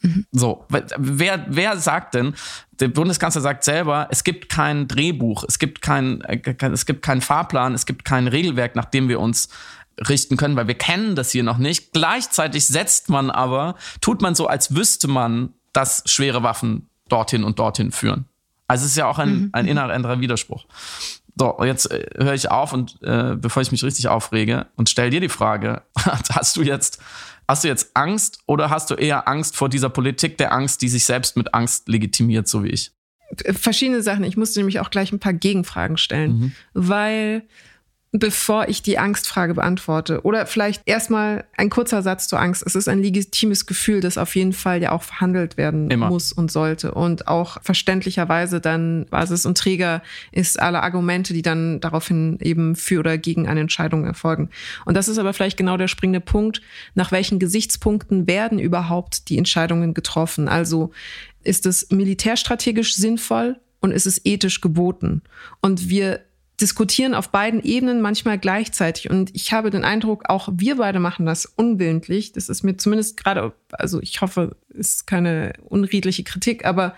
Mhm. 0.00 0.26
So, 0.30 0.64
wer, 0.68 1.44
wer 1.48 1.76
sagt 1.76 2.14
denn, 2.14 2.34
der 2.78 2.88
Bundeskanzler 2.88 3.40
sagt 3.40 3.64
selber, 3.64 4.06
es 4.10 4.22
gibt 4.22 4.48
kein 4.48 4.86
Drehbuch, 4.86 5.44
es 5.46 5.58
gibt 5.58 5.82
kein, 5.82 6.20
äh, 6.22 6.40
es 6.72 6.86
gibt 6.86 7.02
keinen 7.02 7.20
Fahrplan, 7.20 7.74
es 7.74 7.84
gibt 7.84 8.04
kein 8.04 8.28
Regelwerk, 8.28 8.76
nach 8.76 8.84
dem 8.84 9.08
wir 9.08 9.18
uns 9.18 9.48
richten 10.06 10.36
können, 10.36 10.56
weil 10.56 10.68
wir 10.68 10.74
kennen 10.74 11.14
das 11.14 11.30
hier 11.30 11.42
noch 11.42 11.58
nicht. 11.58 11.92
Gleichzeitig 11.92 12.66
setzt 12.66 13.08
man 13.08 13.30
aber, 13.30 13.74
tut 14.00 14.22
man 14.22 14.34
so, 14.34 14.46
als 14.46 14.74
wüsste 14.74 15.08
man, 15.08 15.54
dass 15.72 16.02
schwere 16.06 16.42
Waffen 16.42 16.88
dorthin 17.08 17.44
und 17.44 17.58
dorthin 17.58 17.92
führen. 17.92 18.26
Also 18.66 18.84
es 18.84 18.92
ist 18.92 18.96
ja 18.96 19.06
auch 19.06 19.18
ein, 19.18 19.30
mhm. 19.30 19.48
ein 19.52 19.66
innerer 19.66 19.94
innerer 19.94 20.20
Widerspruch. 20.20 20.66
So, 21.38 21.56
jetzt 21.64 21.90
äh, 21.90 22.04
höre 22.16 22.34
ich 22.34 22.50
auf 22.50 22.72
und 22.72 22.98
äh, 23.02 23.36
bevor 23.36 23.62
ich 23.62 23.70
mich 23.70 23.84
richtig 23.84 24.08
aufrege 24.08 24.66
und 24.76 24.90
stell 24.90 25.10
dir 25.10 25.20
die 25.20 25.28
Frage, 25.28 25.82
hast 25.96 26.56
du 26.56 26.62
jetzt 26.62 27.00
hast 27.46 27.64
du 27.64 27.68
jetzt 27.68 27.92
Angst 27.94 28.40
oder 28.46 28.70
hast 28.70 28.90
du 28.90 28.94
eher 28.94 29.26
Angst 29.26 29.56
vor 29.56 29.68
dieser 29.68 29.88
Politik 29.88 30.36
der 30.36 30.52
Angst, 30.52 30.82
die 30.82 30.88
sich 30.88 31.06
selbst 31.06 31.36
mit 31.36 31.54
Angst 31.54 31.88
legitimiert, 31.88 32.46
so 32.46 32.62
wie 32.62 32.68
ich? 32.68 32.92
Verschiedene 33.52 34.02
Sachen. 34.02 34.24
Ich 34.24 34.36
musste 34.36 34.60
nämlich 34.60 34.80
auch 34.80 34.90
gleich 34.90 35.12
ein 35.12 35.18
paar 35.18 35.32
Gegenfragen 35.32 35.96
stellen, 35.96 36.38
mhm. 36.38 36.52
weil 36.74 37.42
bevor 38.12 38.68
ich 38.68 38.80
die 38.80 38.98
Angstfrage 38.98 39.54
beantworte. 39.54 40.22
Oder 40.22 40.46
vielleicht 40.46 40.82
erstmal 40.86 41.44
ein 41.56 41.68
kurzer 41.68 42.02
Satz 42.02 42.26
zur 42.26 42.40
Angst. 42.40 42.62
Es 42.64 42.74
ist 42.74 42.88
ein 42.88 43.02
legitimes 43.02 43.66
Gefühl, 43.66 44.00
das 44.00 44.16
auf 44.16 44.34
jeden 44.34 44.54
Fall 44.54 44.80
ja 44.80 44.92
auch 44.92 45.02
verhandelt 45.02 45.58
werden 45.58 45.90
Immer. 45.90 46.08
muss 46.08 46.32
und 46.32 46.50
sollte. 46.50 46.92
Und 46.92 47.28
auch 47.28 47.62
verständlicherweise 47.62 48.60
dann 48.60 49.04
Basis 49.10 49.44
und 49.44 49.58
Träger 49.58 50.02
ist 50.32 50.58
alle 50.58 50.82
Argumente, 50.82 51.34
die 51.34 51.42
dann 51.42 51.80
daraufhin 51.80 52.38
eben 52.40 52.76
für 52.76 53.00
oder 53.00 53.18
gegen 53.18 53.46
eine 53.46 53.60
Entscheidung 53.60 54.06
erfolgen. 54.06 54.48
Und 54.86 54.96
das 54.96 55.08
ist 55.08 55.18
aber 55.18 55.34
vielleicht 55.34 55.58
genau 55.58 55.76
der 55.76 55.88
springende 55.88 56.20
Punkt. 56.20 56.62
Nach 56.94 57.12
welchen 57.12 57.38
Gesichtspunkten 57.38 58.26
werden 58.26 58.58
überhaupt 58.58 59.28
die 59.28 59.36
Entscheidungen 59.36 59.92
getroffen? 59.92 60.48
Also 60.48 60.92
ist 61.44 61.66
es 61.66 61.90
militärstrategisch 61.90 62.94
sinnvoll? 62.94 63.56
Und 63.80 63.92
ist 63.92 64.06
es 64.06 64.20
ethisch 64.24 64.60
geboten? 64.60 65.22
Und 65.60 65.88
wir 65.88 66.18
diskutieren 66.60 67.14
auf 67.14 67.30
beiden 67.30 67.62
Ebenen 67.62 68.00
manchmal 68.00 68.38
gleichzeitig. 68.38 69.10
Und 69.10 69.34
ich 69.34 69.52
habe 69.52 69.70
den 69.70 69.84
Eindruck, 69.84 70.28
auch 70.28 70.48
wir 70.52 70.76
beide 70.76 70.98
machen 70.98 71.24
das 71.24 71.46
unwillentlich. 71.46 72.32
Das 72.32 72.48
ist 72.48 72.64
mir 72.64 72.76
zumindest 72.76 73.16
gerade, 73.16 73.52
also 73.70 74.00
ich 74.00 74.20
hoffe, 74.20 74.56
es 74.70 74.94
ist 74.94 75.06
keine 75.06 75.52
unredliche 75.64 76.24
Kritik, 76.24 76.64
aber 76.64 76.94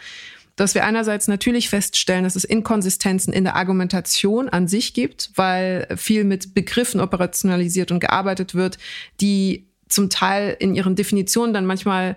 dass 0.56 0.74
wir 0.74 0.84
einerseits 0.84 1.28
natürlich 1.28 1.70
feststellen, 1.70 2.24
dass 2.24 2.36
es 2.36 2.44
Inkonsistenzen 2.44 3.32
in 3.32 3.44
der 3.44 3.56
Argumentation 3.56 4.48
an 4.48 4.68
sich 4.68 4.92
gibt, 4.94 5.30
weil 5.34 5.86
viel 5.96 6.24
mit 6.24 6.54
Begriffen 6.54 7.00
operationalisiert 7.00 7.90
und 7.90 8.00
gearbeitet 8.00 8.54
wird, 8.54 8.78
die 9.20 9.68
zum 9.88 10.10
Teil 10.10 10.56
in 10.58 10.74
ihren 10.74 10.96
Definitionen 10.96 11.54
dann 11.54 11.66
manchmal 11.66 12.16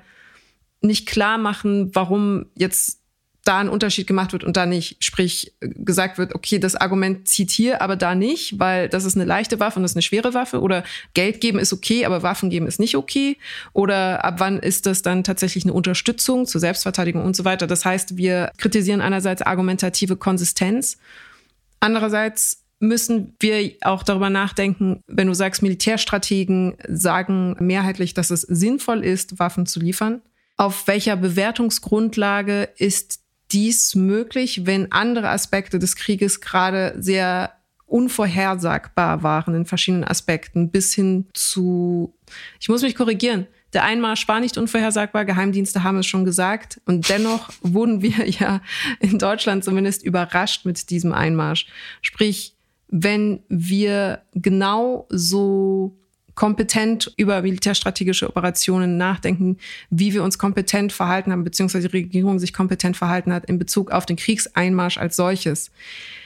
nicht 0.81 1.07
klar 1.07 1.37
machen, 1.37 1.93
warum 1.93 2.47
jetzt 2.55 3.02
da 3.43 3.57
ein 3.57 3.69
Unterschied 3.69 4.07
gemacht 4.07 4.31
wird 4.31 4.43
und 4.43 4.55
da 4.55 4.65
nicht. 4.65 5.03
Sprich, 5.03 5.53
gesagt 5.59 6.17
wird, 6.17 6.33
okay, 6.33 6.59
das 6.59 6.75
Argument 6.75 7.27
zieht 7.27 7.51
hier, 7.51 7.81
aber 7.81 7.95
da 7.95 8.15
nicht, 8.15 8.57
weil 8.59 8.87
das 8.87 9.03
ist 9.03 9.15
eine 9.15 9.25
leichte 9.25 9.59
Waffe 9.59 9.77
und 9.77 9.83
das 9.83 9.91
ist 9.91 9.97
eine 9.97 10.01
schwere 10.01 10.33
Waffe. 10.33 10.61
Oder 10.61 10.83
Geld 11.13 11.41
geben 11.41 11.59
ist 11.59 11.73
okay, 11.73 12.05
aber 12.05 12.23
Waffen 12.23 12.49
geben 12.49 12.67
ist 12.67 12.79
nicht 12.79 12.95
okay. 12.95 13.37
Oder 13.73 14.23
ab 14.23 14.35
wann 14.37 14.59
ist 14.59 14.85
das 14.85 15.01
dann 15.01 15.23
tatsächlich 15.25 15.65
eine 15.65 15.73
Unterstützung 15.73 16.45
zur 16.45 16.61
Selbstverteidigung 16.61 17.23
und 17.23 17.35
so 17.35 17.43
weiter. 17.43 17.67
Das 17.67 17.83
heißt, 17.83 18.15
wir 18.15 18.51
kritisieren 18.57 19.01
einerseits 19.01 19.41
argumentative 19.41 20.15
Konsistenz. 20.15 20.97
Andererseits 21.81 22.63
müssen 22.79 23.35
wir 23.39 23.73
auch 23.81 24.03
darüber 24.03 24.29
nachdenken, 24.29 25.01
wenn 25.07 25.27
du 25.27 25.33
sagst, 25.33 25.61
Militärstrategen 25.63 26.75
sagen 26.87 27.55
mehrheitlich, 27.59 28.13
dass 28.13 28.29
es 28.29 28.41
sinnvoll 28.41 29.03
ist, 29.03 29.39
Waffen 29.39 29.65
zu 29.65 29.79
liefern. 29.79 30.21
Auf 30.55 30.87
welcher 30.87 31.15
Bewertungsgrundlage 31.15 32.69
ist 32.77 33.22
dies 33.53 33.95
möglich, 33.95 34.65
wenn 34.65 34.91
andere 34.91 35.29
Aspekte 35.29 35.79
des 35.79 35.95
Krieges 35.95 36.41
gerade 36.41 36.95
sehr 36.97 37.53
unvorhersagbar 37.85 39.21
waren 39.21 39.53
in 39.53 39.65
verschiedenen 39.65 40.03
Aspekten, 40.03 40.71
bis 40.71 40.93
hin 40.93 41.27
zu, 41.33 42.15
ich 42.59 42.67
muss 42.67 42.81
mich 42.81 42.95
korrigieren, 42.95 43.47
der 43.73 43.83
Einmarsch 43.83 44.27
war 44.27 44.39
nicht 44.39 44.57
unvorhersagbar, 44.57 45.25
Geheimdienste 45.25 45.83
haben 45.83 45.97
es 45.97 46.05
schon 46.05 46.25
gesagt. 46.25 46.79
Und 46.85 47.09
dennoch 47.09 47.49
wurden 47.61 48.01
wir 48.01 48.27
ja 48.29 48.61
in 48.99 49.19
Deutschland 49.19 49.63
zumindest 49.63 50.03
überrascht 50.03 50.65
mit 50.65 50.89
diesem 50.89 51.11
Einmarsch. 51.11 51.67
Sprich, 52.01 52.55
wenn 52.87 53.41
wir 53.49 54.21
genau 54.33 55.07
so 55.09 55.97
kompetent 56.35 57.13
über 57.17 57.41
militärstrategische 57.41 58.27
Operationen 58.27 58.97
nachdenken, 58.97 59.57
wie 59.89 60.13
wir 60.13 60.23
uns 60.23 60.37
kompetent 60.37 60.91
verhalten 60.91 61.31
haben, 61.31 61.43
beziehungsweise 61.43 61.89
die 61.89 61.97
Regierung 61.97 62.39
sich 62.39 62.53
kompetent 62.53 62.97
verhalten 62.97 63.33
hat 63.33 63.45
in 63.45 63.59
Bezug 63.59 63.91
auf 63.91 64.05
den 64.05 64.15
Kriegseinmarsch 64.15 64.97
als 64.97 65.15
solches. 65.15 65.71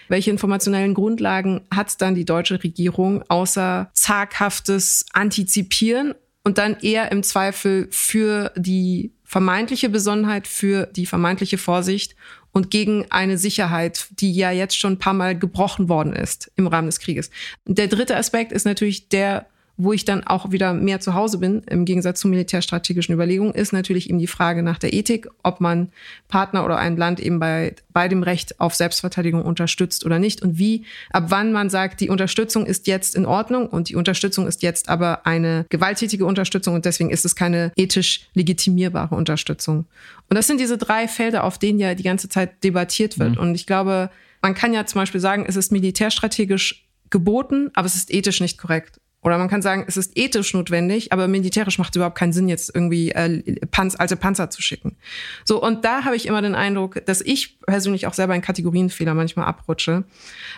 Welche 0.07 0.31
informationellen 0.31 0.93
Grundlagen 0.93 1.61
hat 1.73 2.01
dann 2.01 2.15
die 2.15 2.25
deutsche 2.25 2.63
Regierung 2.63 3.23
außer 3.27 3.89
zaghaftes 3.93 5.05
Antizipieren 5.11 6.13
und 6.43 6.57
dann 6.57 6.77
eher 6.79 7.11
im 7.11 7.23
Zweifel 7.23 7.89
für 7.91 8.53
die 8.55 9.11
vermeintliche 9.25 9.89
Besonnenheit, 9.89 10.47
für 10.47 10.85
die 10.85 11.05
vermeintliche 11.05 11.57
Vorsicht 11.57 12.15
und 12.53 12.71
gegen 12.71 13.05
eine 13.09 13.37
Sicherheit, 13.37 14.07
die 14.11 14.31
ja 14.31 14.51
jetzt 14.51 14.77
schon 14.77 14.93
ein 14.93 14.99
paar 14.99 15.13
Mal 15.13 15.37
gebrochen 15.37 15.89
worden 15.89 16.13
ist 16.13 16.49
im 16.55 16.67
Rahmen 16.67 16.87
des 16.87 16.99
Krieges. 16.99 17.29
Der 17.65 17.87
dritte 17.87 18.15
Aspekt 18.15 18.53
ist 18.53 18.65
natürlich 18.65 19.09
der 19.09 19.47
wo 19.77 19.93
ich 19.93 20.05
dann 20.05 20.25
auch 20.25 20.51
wieder 20.51 20.73
mehr 20.73 20.99
zu 20.99 21.13
Hause 21.13 21.37
bin, 21.37 21.61
im 21.69 21.85
Gegensatz 21.85 22.19
zu 22.19 22.27
militärstrategischen 22.27 23.13
Überlegungen, 23.13 23.53
ist 23.53 23.73
natürlich 23.73 24.09
eben 24.09 24.17
die 24.17 24.27
Frage 24.27 24.63
nach 24.63 24.79
der 24.79 24.91
Ethik, 24.91 25.29
ob 25.43 25.61
man 25.61 25.89
Partner 26.27 26.65
oder 26.65 26.77
ein 26.77 26.97
Land 26.97 27.19
eben 27.19 27.39
bei, 27.39 27.75
bei 27.93 28.07
dem 28.07 28.23
Recht 28.23 28.59
auf 28.59 28.73
Selbstverteidigung 28.73 29.43
unterstützt 29.43 30.05
oder 30.05 30.17
nicht 30.17 30.41
und 30.41 30.57
wie, 30.57 30.83
ab 31.11 31.25
wann 31.29 31.51
man 31.51 31.69
sagt, 31.69 32.01
die 32.01 32.09
Unterstützung 32.09 32.65
ist 32.65 32.87
jetzt 32.87 33.15
in 33.15 33.25
Ordnung 33.25 33.67
und 33.67 33.89
die 33.89 33.95
Unterstützung 33.95 34.47
ist 34.47 34.63
jetzt 34.63 34.89
aber 34.89 35.25
eine 35.27 35.65
gewalttätige 35.69 36.25
Unterstützung 36.25 36.73
und 36.73 36.85
deswegen 36.85 37.11
ist 37.11 37.25
es 37.25 37.35
keine 37.35 37.71
ethisch 37.75 38.27
legitimierbare 38.33 39.15
Unterstützung. 39.15 39.85
Und 40.29 40.35
das 40.35 40.47
sind 40.47 40.59
diese 40.59 40.77
drei 40.77 41.07
Felder, 41.07 41.43
auf 41.43 41.57
denen 41.57 41.79
ja 41.79 41.93
die 41.93 42.03
ganze 42.03 42.29
Zeit 42.29 42.63
debattiert 42.63 43.19
wird. 43.19 43.35
Mhm. 43.35 43.37
Und 43.37 43.55
ich 43.55 43.65
glaube, 43.65 44.09
man 44.41 44.55
kann 44.55 44.73
ja 44.73 44.85
zum 44.85 45.01
Beispiel 45.01 45.21
sagen, 45.21 45.45
es 45.47 45.55
ist 45.55 45.71
militärstrategisch 45.71 46.85
geboten, 47.09 47.69
aber 47.73 47.85
es 47.85 47.95
ist 47.95 48.13
ethisch 48.13 48.41
nicht 48.41 48.57
korrekt. 48.57 48.99
Oder 49.27 49.37
man 49.37 49.49
kann 49.49 49.61
sagen, 49.61 49.83
es 49.85 49.97
ist 49.97 50.13
ethisch 50.17 50.53
notwendig, 50.53 51.11
aber 51.11 51.27
militärisch 51.27 51.77
macht 51.79 51.89
es 51.89 51.97
überhaupt 51.97 52.17
keinen 52.17 52.31
Sinn, 52.31 52.47
jetzt 52.47 52.73
irgendwie 52.73 53.11
äh, 53.11 53.59
Panz, 53.71 53.97
alte 53.97 54.15
Panzer 54.15 54.49
zu 54.49 54.61
schicken. 54.61 54.95
So, 55.43 55.61
und 55.61 55.83
da 55.83 56.05
habe 56.05 56.15
ich 56.15 56.27
immer 56.27 56.41
den 56.41 56.55
Eindruck, 56.55 57.05
dass 57.05 57.19
ich 57.19 57.59
persönlich 57.59 58.07
auch 58.07 58.13
selber 58.13 58.35
in 58.35 58.41
Kategorienfehler 58.41 59.13
manchmal 59.13 59.45
abrutsche. 59.45 60.05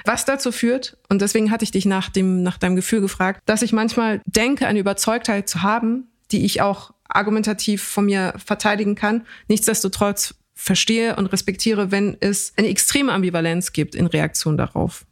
Was 0.05 0.25
dazu 0.25 0.51
führt, 0.51 0.97
und 1.09 1.23
deswegen 1.23 1.49
hatte 1.49 1.63
ich 1.63 1.71
dich 1.71 1.87
nach, 1.87 2.09
dem, 2.09 2.43
nach 2.43 2.59
deinem 2.59 2.75
Gefühl 2.75 3.01
gefragt, 3.01 3.41
dass 3.47 3.63
ich 3.63 3.73
manchmal 3.73 4.21
denke, 4.27 4.67
eine 4.67 4.77
Überzeugtheit 4.77 5.49
zu 5.49 5.63
haben, 5.63 6.07
die 6.31 6.45
ich 6.45 6.61
auch 6.61 6.91
argumentativ 7.07 7.81
von 7.81 8.05
mir 8.05 8.35
verteidigen 8.37 8.93
kann. 8.93 9.25
Nichtsdestotrotz 9.47 10.35
verstehe 10.53 11.15
und 11.15 11.25
respektiere, 11.25 11.89
wenn 11.89 12.17
es 12.19 12.53
eine 12.55 12.67
extreme 12.67 13.13
Ambivalenz 13.13 13.73
gibt 13.73 13.95
in 13.95 14.05
Reaktion 14.05 14.57
darauf. 14.57 15.07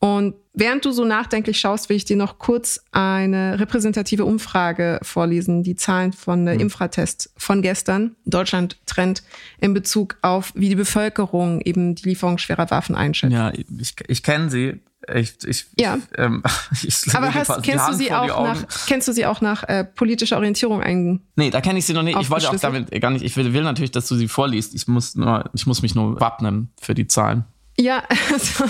Und 0.00 0.34
während 0.54 0.84
du 0.86 0.92
so 0.92 1.04
nachdenklich 1.04 1.60
schaust, 1.60 1.90
will 1.90 1.96
ich 1.96 2.06
dir 2.06 2.16
noch 2.16 2.38
kurz 2.38 2.82
eine 2.90 3.60
repräsentative 3.60 4.24
Umfrage 4.24 4.98
vorlesen, 5.02 5.62
die 5.62 5.76
Zahlen 5.76 6.14
von 6.14 6.46
der 6.46 6.54
mhm. 6.54 6.60
Infratest 6.60 7.30
von 7.36 7.60
gestern, 7.60 8.16
Deutschland 8.24 8.78
Trend 8.86 9.22
in 9.60 9.74
Bezug 9.74 10.16
auf, 10.22 10.52
wie 10.54 10.70
die 10.70 10.74
Bevölkerung 10.74 11.60
eben 11.60 11.94
die 11.94 12.08
Lieferung 12.08 12.38
schwerer 12.38 12.70
Waffen 12.70 12.94
einschätzt. 12.94 13.34
Ja, 13.34 13.52
ich, 13.52 13.94
ich 14.08 14.22
kenne 14.22 14.50
sie. 14.50 14.80
Ich, 15.14 15.34
ich, 15.46 15.66
ja. 15.78 15.98
Ähm, 16.16 16.42
ich 16.82 17.14
Aber 17.14 17.34
hast, 17.34 17.62
kennst, 17.62 17.88
du 17.90 17.92
sie 17.92 18.10
auch 18.10 18.42
nach, 18.42 18.64
kennst 18.86 19.06
du 19.06 19.12
sie 19.12 19.26
auch 19.26 19.42
nach 19.42 19.64
äh, 19.64 19.84
politischer 19.84 20.36
Orientierung 20.38 20.80
ein? 20.80 21.20
Nee, 21.36 21.50
da 21.50 21.60
kenne 21.60 21.78
ich 21.78 21.84
sie 21.84 21.92
noch 21.92 22.02
nicht. 22.02 22.18
Ich 22.18 22.30
wollte 22.30 22.48
auch 22.48 22.56
damit 22.56 22.90
gar 23.02 23.10
nicht, 23.10 23.24
ich 23.24 23.36
will, 23.36 23.52
will 23.52 23.62
natürlich, 23.62 23.90
dass 23.90 24.08
du 24.08 24.14
sie 24.14 24.28
vorliest. 24.28 24.74
Ich 24.74 24.88
muss, 24.88 25.14
nur, 25.14 25.50
ich 25.52 25.66
muss 25.66 25.82
mich 25.82 25.94
nur 25.94 26.18
wappnen 26.20 26.70
für 26.80 26.94
die 26.94 27.06
Zahlen. 27.06 27.44
Ja, 27.80 28.04
also, 28.32 28.64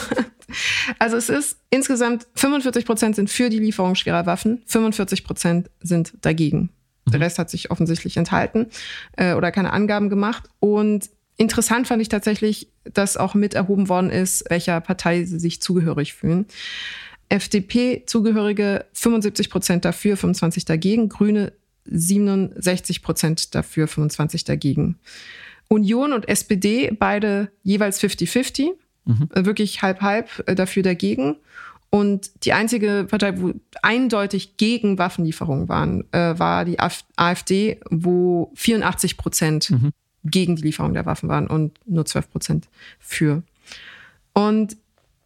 also 0.98 1.16
es 1.16 1.28
ist 1.28 1.58
insgesamt 1.70 2.26
45 2.36 2.84
Prozent 2.84 3.16
sind 3.16 3.28
für 3.28 3.50
die 3.50 3.58
Lieferung 3.58 3.96
schwerer 3.96 4.26
Waffen, 4.26 4.62
45 4.66 5.24
Prozent 5.24 5.70
sind 5.80 6.12
dagegen. 6.22 6.70
Der 7.08 7.18
mhm. 7.18 7.24
Rest 7.24 7.38
hat 7.38 7.50
sich 7.50 7.70
offensichtlich 7.70 8.16
enthalten 8.16 8.66
äh, 9.16 9.34
oder 9.34 9.50
keine 9.50 9.72
Angaben 9.72 10.10
gemacht. 10.10 10.44
Und 10.60 11.10
interessant 11.36 11.88
fand 11.88 12.00
ich 12.02 12.08
tatsächlich, 12.08 12.70
dass 12.84 13.16
auch 13.16 13.34
mit 13.34 13.54
erhoben 13.54 13.88
worden 13.88 14.10
ist, 14.10 14.44
welcher 14.48 14.80
Partei 14.80 15.24
sie 15.24 15.40
sich 15.40 15.60
zugehörig 15.60 16.14
fühlen. 16.14 16.46
FDP-Zugehörige 17.28 18.86
75 18.92 19.50
Prozent 19.50 19.84
dafür, 19.84 20.16
25 20.16 20.64
dagegen. 20.64 21.08
Grüne 21.08 21.52
67 21.86 23.02
Prozent 23.02 23.54
dafür, 23.54 23.88
25 23.88 24.44
dagegen. 24.44 24.98
Union 25.68 26.12
und 26.12 26.28
SPD 26.28 26.90
beide 26.90 27.52
jeweils 27.62 28.02
50-50. 28.02 28.70
Mhm. 29.04 29.28
Äh, 29.34 29.44
wirklich 29.44 29.82
halb-halb 29.82 30.44
äh, 30.46 30.54
dafür 30.54 30.82
dagegen. 30.82 31.36
Und 31.90 32.44
die 32.44 32.52
einzige 32.52 33.06
Partei, 33.08 33.40
wo 33.40 33.52
eindeutig 33.82 34.56
gegen 34.56 34.98
Waffenlieferungen 34.98 35.68
waren, 35.68 36.04
äh, 36.12 36.38
war 36.38 36.64
die 36.64 36.78
AfD, 36.78 37.80
wo 37.90 38.52
84 38.54 39.16
Prozent 39.16 39.70
mhm. 39.70 39.90
gegen 40.24 40.54
die 40.54 40.62
Lieferung 40.62 40.94
der 40.94 41.06
Waffen 41.06 41.28
waren 41.28 41.48
und 41.48 41.78
nur 41.86 42.06
12 42.06 42.30
Prozent 42.30 42.68
für. 43.00 43.42
Und 44.32 44.76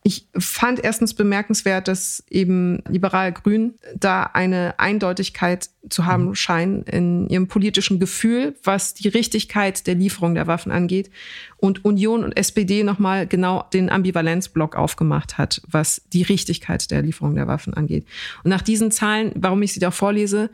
ich 0.07 0.29
fand 0.37 0.85
erstens 0.85 1.15
bemerkenswert, 1.15 1.89
dass 1.89 2.23
eben 2.29 2.83
liberal-grün 2.87 3.73
da 3.97 4.25
eine 4.25 4.79
Eindeutigkeit 4.79 5.71
zu 5.89 6.05
haben 6.05 6.27
mhm. 6.27 6.35
scheinen 6.35 6.83
in 6.83 7.29
ihrem 7.31 7.49
politischen 7.49 7.99
Gefühl, 7.99 8.55
was 8.63 8.93
die 8.93 9.09
Richtigkeit 9.09 9.87
der 9.87 9.95
Lieferung 9.95 10.35
der 10.35 10.47
Waffen 10.47 10.71
angeht. 10.71 11.11
Und 11.57 11.87
Union 11.87 12.23
und 12.23 12.37
SPD 12.37 12.83
nochmal 12.83 13.27
genau 13.27 13.65
den 13.73 13.89
Ambivalenzblock 13.89 14.77
aufgemacht 14.77 15.39
hat, 15.39 15.63
was 15.67 16.03
die 16.13 16.23
Richtigkeit 16.23 16.91
der 16.91 17.01
Lieferung 17.01 17.35
der 17.35 17.47
Waffen 17.47 17.73
angeht. 17.73 18.05
Und 18.43 18.51
nach 18.51 18.63
diesen 18.63 18.91
Zahlen, 18.91 19.33
warum 19.37 19.63
ich 19.63 19.73
sie 19.73 19.81
da 19.81 19.91
vorlese, 19.91 20.51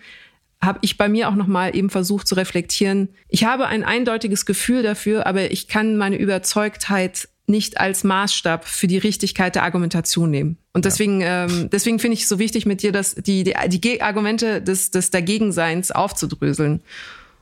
habe 0.62 0.78
ich 0.82 0.96
bei 0.96 1.08
mir 1.08 1.28
auch 1.28 1.34
nochmal 1.34 1.74
eben 1.74 1.90
versucht 1.90 2.28
zu 2.28 2.36
reflektieren. 2.36 3.08
Ich 3.28 3.42
habe 3.44 3.66
ein 3.66 3.82
eindeutiges 3.82 4.46
Gefühl 4.46 4.84
dafür, 4.84 5.26
aber 5.26 5.50
ich 5.50 5.66
kann 5.66 5.96
meine 5.96 6.18
Überzeugtheit 6.18 7.28
nicht 7.50 7.78
als 7.78 8.04
Maßstab 8.04 8.64
für 8.64 8.86
die 8.86 8.98
Richtigkeit 8.98 9.54
der 9.54 9.64
Argumentation 9.64 10.30
nehmen. 10.30 10.56
Und 10.72 10.84
deswegen, 10.84 11.20
ja. 11.20 11.44
ähm, 11.44 11.68
deswegen 11.70 11.98
finde 11.98 12.14
ich 12.14 12.22
es 12.22 12.28
so 12.28 12.38
wichtig 12.38 12.64
mit 12.64 12.82
dir, 12.82 12.92
dass 12.92 13.14
die, 13.14 13.44
die, 13.44 13.54
die 13.80 14.02
Argumente 14.02 14.62
des, 14.62 14.90
des 14.90 15.10
Dagegenseins 15.10 15.90
aufzudröseln, 15.90 16.80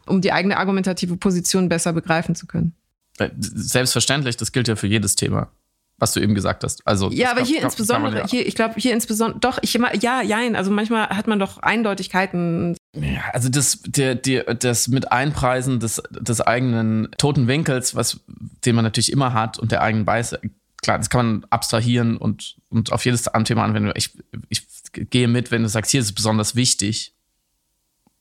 um 0.07 0.21
die 0.21 0.33
eigene 0.33 0.57
argumentative 0.57 1.17
Position 1.17 1.69
besser 1.69 1.93
begreifen 1.93 2.35
zu 2.35 2.47
können. 2.47 2.75
Äh, 3.19 3.31
selbstverständlich, 3.39 4.37
das 4.37 4.53
gilt 4.53 4.69
ja 4.69 4.77
für 4.77 4.87
jedes 4.87 5.15
Thema 5.15 5.51
was 5.99 6.13
du 6.13 6.21
eben 6.21 6.35
gesagt 6.35 6.65
hast. 6.65 6.87
Also 6.87 7.11
ja, 7.11 7.33
aber 7.33 7.43
hier 7.43 7.61
insbesondere, 7.61 8.25
hier, 8.29 8.47
ich 8.47 8.55
glaube, 8.55 8.75
hier 8.77 8.93
insbesondere, 8.93 9.41
doch, 9.41 9.59
ich 9.63 9.75
ja, 10.01 10.23
ja, 10.23 10.39
also 10.55 10.71
manchmal 10.71 11.09
hat 11.09 11.27
man 11.27 11.39
doch 11.39 11.59
Eindeutigkeiten. 11.59 12.77
Ja, 12.95 13.21
also 13.33 13.49
das, 13.49 13.83
der, 13.83 14.15
der, 14.15 14.55
das 14.55 14.89
mit 14.89 15.13
Einpreisen 15.13 15.79
des, 15.79 16.03
des 16.11 16.41
eigenen 16.41 17.09
toten 17.19 17.47
Winkels, 17.47 17.95
was, 17.95 18.21
den 18.65 18.75
man 18.75 18.85
natürlich 18.85 19.13
immer 19.13 19.35
hat 19.35 19.59
und 19.59 19.73
der 19.73 19.83
eigenen 19.83 20.05
Beiße, 20.05 20.41
klar, 20.81 20.99
das 20.99 21.11
kann 21.11 21.27
man 21.27 21.47
abstrahieren 21.51 22.17
und, 22.17 22.57
und 22.71 22.93
auf 22.93 23.05
jedes 23.05 23.25
Thema 23.45 23.65
anwenden. 23.65 23.93
Ich, 23.95 24.17
ich 24.49 24.67
gehe 24.93 25.29
mit, 25.29 25.51
wenn 25.51 25.63
du 25.63 25.69
sagst, 25.69 25.91
hier 25.91 26.01
ist 26.01 26.07
es 26.07 26.15
besonders 26.15 26.57
wichtig. 26.57 27.15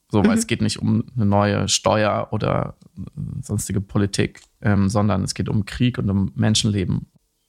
So, 0.09 0.19
weil 0.19 0.31
mhm. 0.31 0.37
es 0.37 0.47
geht 0.47 0.61
nicht 0.61 0.79
um 0.79 1.03
eine 1.15 1.25
neue 1.25 1.67
Steuer 1.67 2.29
oder 2.31 2.77
sonstige 3.41 3.81
Politik, 3.81 4.41
ähm, 4.61 4.89
sondern 4.89 5.23
es 5.23 5.33
geht 5.33 5.49
um 5.49 5.65
Krieg 5.65 5.97
und 5.97 6.09
um 6.09 6.31
Menschenleben 6.35 7.07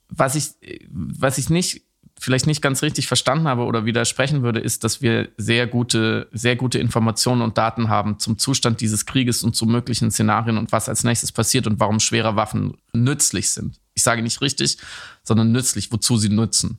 was 0.09 0.35
ich, 0.35 0.51
was 0.91 1.39
ich 1.39 1.51
nicht, 1.51 1.83
vielleicht 2.21 2.47
nicht 2.47 2.63
ganz 2.63 2.83
richtig 2.83 3.07
verstanden 3.07 3.49
habe 3.49 3.65
oder 3.65 3.85
widersprechen 3.85 4.43
würde, 4.43 4.61
ist, 4.61 4.85
dass 4.85 5.03
wir 5.03 5.29
sehr 5.37 5.67
gute, 5.67 6.29
sehr 6.33 6.57
gute 6.57 6.79
Informationen 6.79 7.43
und 7.43 7.59
Daten 7.59 7.89
haben 7.89 8.19
zum 8.19 8.39
Zustand 8.39 8.81
dieses 8.81 9.07
Krieges 9.07 9.43
und 9.43 9.55
zu 9.55 9.67
möglichen 9.67 10.11
Szenarien 10.11 10.59
und 10.59 10.73
was 10.73 10.89
als 10.89 11.05
nächstes 11.05 11.33
passiert 11.33 11.67
und 11.67 11.81
warum 11.81 12.01
schwere 12.01 12.37
Waffen 12.37 12.77
nützlich 12.93 13.51
sind. 13.51 13.81
Ich 13.95 14.03
sage 14.03 14.23
nicht 14.23 14.41
richtig, 14.41 14.79
sondern 15.23 15.53
nützlich, 15.53 15.93
wozu 15.93 16.17
sie 16.17 16.29
nützen. 16.29 16.79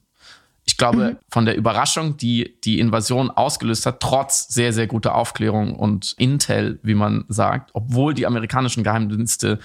Ich 0.70 0.78
glaube, 0.78 1.14
mhm. 1.14 1.18
von 1.32 1.46
der 1.46 1.58
Überraschung, 1.58 2.18
die 2.18 2.56
die 2.64 2.80
Invasion 2.80 3.32
ausgelöst 3.32 3.88
hat, 3.88 4.02
trotz 4.02 4.50
sehr, 4.50 4.72
sehr 4.72 4.86
guter 4.86 5.16
Aufklärung 5.16 5.74
und 5.74 6.14
Intel, 6.20 6.80
wie 6.84 6.94
man 6.94 7.26
sagt, 7.28 7.72
obwohl 7.74 8.14
die 8.14 8.28
amerikanischen 8.28 8.84
Geheimdienste 8.84 9.58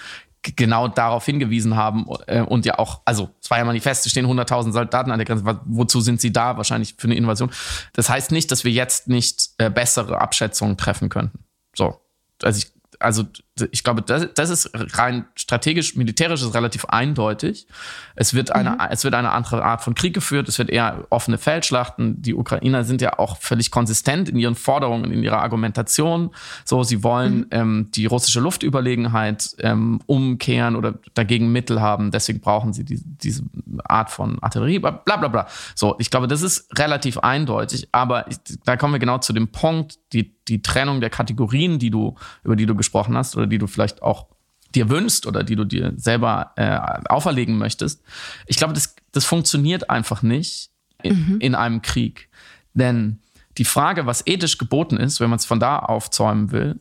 genau 0.57 0.89
darauf 0.89 1.25
hingewiesen 1.25 1.77
haben 1.77 2.07
äh, 2.27 2.41
und 2.41 2.67
ja 2.67 2.79
auch, 2.79 3.01
also 3.05 3.31
es 3.43 3.51
war 3.51 3.59
ja 3.59 3.65
manifest, 3.65 4.07
es 4.07 4.13
stehen 4.13 4.27
100.000 4.27 4.73
Soldaten 4.73 5.11
an 5.11 5.19
der 5.19 5.27
Grenze, 5.27 5.45
wozu 5.65 6.01
sind 6.01 6.21
sie 6.21 6.33
da? 6.33 6.57
Wahrscheinlich 6.57 6.95
für 6.99 7.07
eine 7.07 7.17
Invasion. 7.17 7.51
Das 7.93 8.09
heißt 8.09 8.33
nicht, 8.33 8.51
dass 8.51 8.65
wir 8.65 8.73
jetzt 8.73 9.09
nicht 9.09 9.51
äh, 9.59 9.71
bessere 9.71 10.21
Abschätzungen 10.21 10.77
treffen 10.77 11.09
könnten. 11.09 11.45
So, 11.75 12.01
also 12.43 12.59
ich 12.59 12.75
also 13.01 13.25
ich 13.71 13.85
glaube, 13.85 14.03
das, 14.03 14.29
das 14.35 14.51
ist 14.51 14.71
rein 14.99 15.27
strategisch, 15.37 15.95
militärisch 15.95 16.43
ist 16.43 16.55
relativ 16.55 16.87
eindeutig. 16.87 17.69
Es 18.17 18.35
wird 18.35 18.51
eine, 18.53 18.71
mhm. 18.71 18.79
es 18.91 19.05
wird 19.05 19.15
eine 19.15 19.31
andere 19.31 19.65
Art 19.65 19.81
von 19.81 19.95
Krieg 19.95 20.13
geführt. 20.13 20.49
Es 20.49 20.59
wird 20.59 20.71
eher 20.71 21.07
offene 21.11 21.39
Feldschlachten. 21.39 22.21
Die 22.21 22.35
Ukrainer 22.35 22.83
sind 22.83 23.01
ja 23.01 23.19
auch 23.19 23.37
völlig 23.39 23.71
konsistent 23.71 24.29
in 24.29 24.37
ihren 24.37 24.57
Forderungen, 24.57 25.13
in 25.13 25.23
ihrer 25.23 25.41
Argumentation. 25.41 26.31
So, 26.65 26.83
sie 26.83 27.05
wollen 27.05 27.39
mhm. 27.39 27.47
ähm, 27.53 27.89
die 27.95 28.07
russische 28.07 28.41
Luftüberlegenheit 28.41 29.55
ähm, 29.61 30.01
umkehren 30.07 30.75
oder 30.75 30.95
dagegen 31.15 31.53
Mittel 31.53 31.81
haben. 31.81 32.11
Deswegen 32.11 32.41
brauchen 32.41 32.73
sie 32.73 32.85
die, 32.85 33.01
diese 33.05 33.45
Art 33.85 34.11
von 34.11 34.43
Artillerie. 34.43 34.81
Bla 34.81 34.91
bla 34.91 35.29
bla. 35.29 35.47
So, 35.77 35.95
ich 36.01 36.11
glaube, 36.11 36.27
das 36.27 36.43
ist 36.43 36.77
relativ 36.77 37.19
eindeutig. 37.19 37.89
Aber 37.93 38.29
ich, 38.29 38.39
da 38.65 38.77
kommen 38.77 38.95
wir 38.95 38.99
genau 38.99 39.19
zu 39.19 39.33
dem 39.33 39.49
Punkt, 39.49 39.99
die 40.13 40.35
die 40.49 40.63
Trennung 40.63 41.01
der 41.01 41.11
Kategorien, 41.11 41.79
die 41.79 41.91
du, 41.91 42.15
über 42.43 42.57
die 42.57 42.67
du 42.67 42.75
gesprochen 42.75 43.17
hast 43.17 43.37
oder 43.45 43.51
die 43.51 43.59
du 43.59 43.67
vielleicht 43.67 44.03
auch 44.03 44.27
dir 44.75 44.89
wünschst 44.89 45.27
oder 45.27 45.45
die 45.45 45.55
du 45.55 45.65
dir 45.65 45.93
selber 45.97 46.53
äh, 46.57 46.79
auferlegen 47.09 47.59
möchtest. 47.59 48.03
Ich 48.47 48.57
glaube, 48.57 48.73
das, 48.73 48.97
das 49.13 49.25
funktioniert 49.25 49.91
einfach 49.91 50.23
nicht 50.23 50.71
in, 51.03 51.17
mhm. 51.17 51.41
in 51.41 51.55
einem 51.55 51.83
Krieg. 51.83 52.29
Denn 52.73 53.21
die 53.57 53.65
Frage, 53.65 54.07
was 54.07 54.27
ethisch 54.27 54.59
geboten 54.59 54.97
ist, 54.97 55.21
wenn 55.21 55.31
man 55.31 55.39
es 55.39 55.45
von 55.45 55.61
da 55.61 55.79
aufzäumen 55.79 56.51
will, 56.51 56.79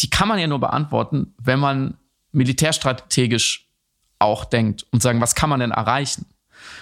die 0.00 0.10
kann 0.10 0.26
man 0.26 0.38
ja 0.38 0.46
nur 0.46 0.58
beantworten, 0.58 1.34
wenn 1.38 1.60
man 1.60 1.94
militärstrategisch 2.32 3.68
auch 4.18 4.44
denkt 4.44 4.86
und 4.90 5.02
sagen, 5.02 5.20
was 5.20 5.34
kann 5.34 5.50
man 5.50 5.60
denn 5.60 5.70
erreichen? 5.70 6.26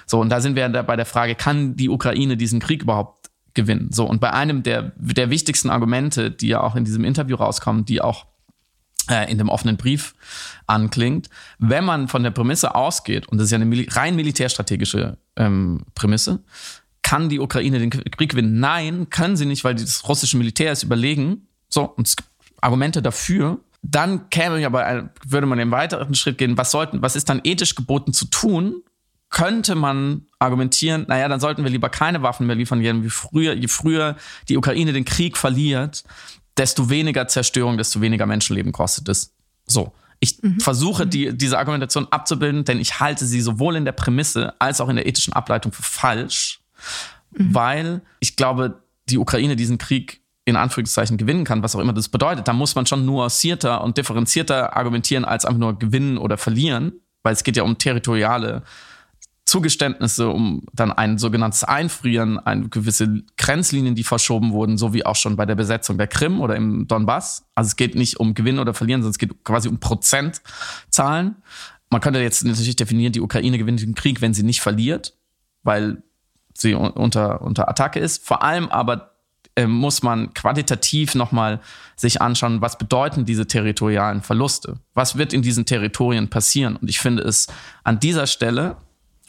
So, 0.07 0.21
und 0.21 0.31
da 0.31 0.41
sind 0.41 0.57
wir 0.57 0.69
bei 0.69 0.97
der 0.97 1.07
Frage, 1.07 1.35
kann 1.35 1.77
die 1.77 1.89
Ukraine 1.89 2.37
diesen 2.37 2.61
Krieg 2.61 2.83
überhaupt 2.83 3.31
gewinnen. 3.55 3.89
So, 3.93 4.07
und 4.07 4.21
bei 4.21 4.33
einem 4.33 4.63
der, 4.63 4.93
der 4.97 5.31
wichtigsten 5.31 5.71
Argumente, 5.71 6.31
die 6.31 6.49
ja 6.49 6.63
auch 6.63 6.77
in 6.77 6.85
diesem 6.85 7.05
Interview 7.05 7.37
rauskommen, 7.37 7.85
die 7.85 8.01
auch 8.01 8.27
in 9.15 9.39
dem 9.39 9.49
offenen 9.49 9.77
Brief 9.77 10.15
anklingt, 10.67 11.29
wenn 11.59 11.85
man 11.85 12.09
von 12.09 12.23
der 12.23 12.31
Prämisse 12.31 12.75
ausgeht, 12.75 13.29
und 13.29 13.39
das 13.39 13.47
ist 13.47 13.51
ja 13.53 13.59
eine 13.59 13.87
rein 13.91 14.17
militärstrategische 14.17 15.19
ähm, 15.37 15.85
Prämisse, 15.95 16.41
kann 17.03 17.29
die 17.29 17.41
Ukraine 17.41 17.79
den 17.79 17.91
Krieg 17.91 18.31
gewinnen? 18.31 18.61
Nein, 18.61 19.11
können 19.11 19.37
sie 19.37 19.47
nicht, 19.47 19.65
weil 19.65 19.75
das 19.75 20.09
russische 20.09 20.37
Militär 20.37 20.71
ist 20.71 20.83
überlegen. 20.83 21.49
So, 21.69 21.83
und 21.83 22.07
es 22.07 22.15
gibt 22.15 22.29
Argumente 22.61 23.03
dafür. 23.03 23.59
Dann 23.83 24.29
käme 24.31 24.61
ja 24.61 24.69
bei, 24.69 25.09
würde 25.27 25.47
man 25.47 25.59
den 25.59 25.71
weiteren 25.71 26.15
Schritt 26.15 26.39
gehen, 26.39 26.57
was 26.57 26.71
sollten, 26.71 27.03
was 27.03 27.17
ist 27.17 27.29
dann 27.29 27.41
ethisch 27.43 27.75
geboten 27.75 28.13
zu 28.13 28.27
tun, 28.27 28.83
könnte 29.31 29.75
man 29.75 30.27
argumentieren, 30.39 31.07
naja, 31.09 31.29
dann 31.29 31.41
sollten 31.41 31.65
wir 31.65 31.71
lieber 31.71 31.89
keine 31.89 32.23
Waffen 32.23 32.47
mehr 32.47 32.57
liefern, 32.57 32.81
je 32.81 33.09
früher, 33.09 33.55
je 33.55 33.69
früher 33.69 34.17
die 34.49 34.57
Ukraine 34.57 34.93
den 34.93 35.05
Krieg 35.05 35.37
verliert, 35.37 36.05
desto 36.61 36.91
weniger 36.91 37.27
Zerstörung, 37.27 37.79
desto 37.79 38.01
weniger 38.03 38.27
Menschenleben 38.27 38.71
kostet 38.71 39.09
es. 39.09 39.35
So. 39.67 39.93
Ich 40.23 40.43
mhm. 40.43 40.61
versuche, 40.61 41.07
die, 41.07 41.37
diese 41.37 41.59
Argumentation 41.59 42.07
abzubilden, 42.11 42.67
denn 42.67 42.79
ich 42.79 43.01
halte 43.01 43.25
sie 43.25 43.41
sowohl 43.41 43.77
in 43.77 43.87
der 43.87 43.93
Prämisse 43.93 44.53
als 44.59 44.83
auch 44.83 44.91
in 44.91 44.97
der 44.97 45.07
ethischen 45.07 45.33
Ableitung 45.33 45.73
für 45.73 45.83
falsch, 45.83 46.61
mhm. 47.31 47.55
weil 47.55 48.03
ich 48.21 48.37
glaube, 48.37 48.83
die 49.09 49.17
Ukraine 49.17 49.57
diesen 49.57 49.79
Krieg 49.79 50.21
in 50.45 50.57
Anführungszeichen 50.57 51.17
gewinnen 51.17 51.45
kann, 51.45 51.63
was 51.63 51.75
auch 51.75 51.81
immer 51.81 51.95
das 51.95 52.11
bedeutet. 52.11 52.47
Da 52.47 52.53
muss 52.53 52.75
man 52.75 52.85
schon 52.85 53.07
nuancierter 53.07 53.83
und 53.83 53.97
differenzierter 53.97 54.77
argumentieren 54.77 55.25
als 55.25 55.47
einfach 55.47 55.59
nur 55.59 55.79
gewinnen 55.79 56.19
oder 56.19 56.37
verlieren, 56.37 56.93
weil 57.23 57.33
es 57.33 57.43
geht 57.43 57.57
ja 57.57 57.63
um 57.63 57.79
territoriale 57.79 58.63
Zugeständnisse, 59.51 60.29
um 60.29 60.63
dann 60.73 60.93
ein 60.93 61.19
sogenanntes 61.19 61.65
Einfrieren, 61.65 62.39
eine 62.39 62.69
gewisse 62.69 63.25
Grenzlinien, 63.37 63.97
die 63.97 64.05
verschoben 64.05 64.53
wurden, 64.53 64.79
so 64.79 64.95
wie 64.95 65.05
auch 65.05 65.17
schon 65.17 65.35
bei 65.35 65.45
der 65.45 65.57
Besetzung 65.57 65.99
der 65.99 66.07
Krim 66.07 66.41
oder 66.41 66.55
im 66.55 66.87
Donbass. 66.87 67.45
Also 67.57 67.67
es 67.67 67.77
geht 67.77 67.97
nicht 67.97 68.21
um 68.21 68.35
Gewinnen 68.35 68.61
oder 68.61 68.75
Verlieren, 68.75 69.03
sondern 69.03 69.11
es 69.11 69.19
geht 69.19 69.43
quasi 69.43 69.69
um 69.69 69.81
Prozentzahlen. 69.81 71.35
Man 71.91 72.01
könnte 72.01 72.21
jetzt 72.21 72.45
natürlich 72.45 72.77
definieren, 72.77 73.13
die 73.13 73.21
Ukraine 73.21 73.59
gewinnt 73.59 73.83
den 73.83 73.97
Krieg, 73.97 74.21
wenn 74.21 74.35
sie 74.35 74.45
nicht 74.45 74.61
verliert, 74.61 75.15
weil 75.65 76.05
sie 76.55 76.75
unter, 76.75 77.43
unter 77.43 77.69
Attacke 77.69 77.99
ist. 77.99 78.25
Vor 78.25 78.45
allem 78.45 78.69
aber 78.69 79.17
äh, 79.57 79.67
muss 79.67 80.05
man 80.05 80.33
quantitativ 80.33 81.17
nochmal 81.17 81.59
sich 81.97 82.23
anschauen, 82.23 82.61
was 82.61 82.79
bedeuten 82.79 83.25
diese 83.25 83.49
territorialen 83.49 84.23
Verluste? 84.23 84.79
Was 84.95 85.19
wird 85.19 85.33
in 85.33 85.43
diesen 85.43 85.67
Territorien 85.67 86.31
passieren? 86.31 86.77
Und 86.77 86.89
ich 86.89 87.01
finde 87.01 87.25
es 87.25 87.49
an 87.83 87.99
dieser 87.99 88.29
Stelle 88.29 88.77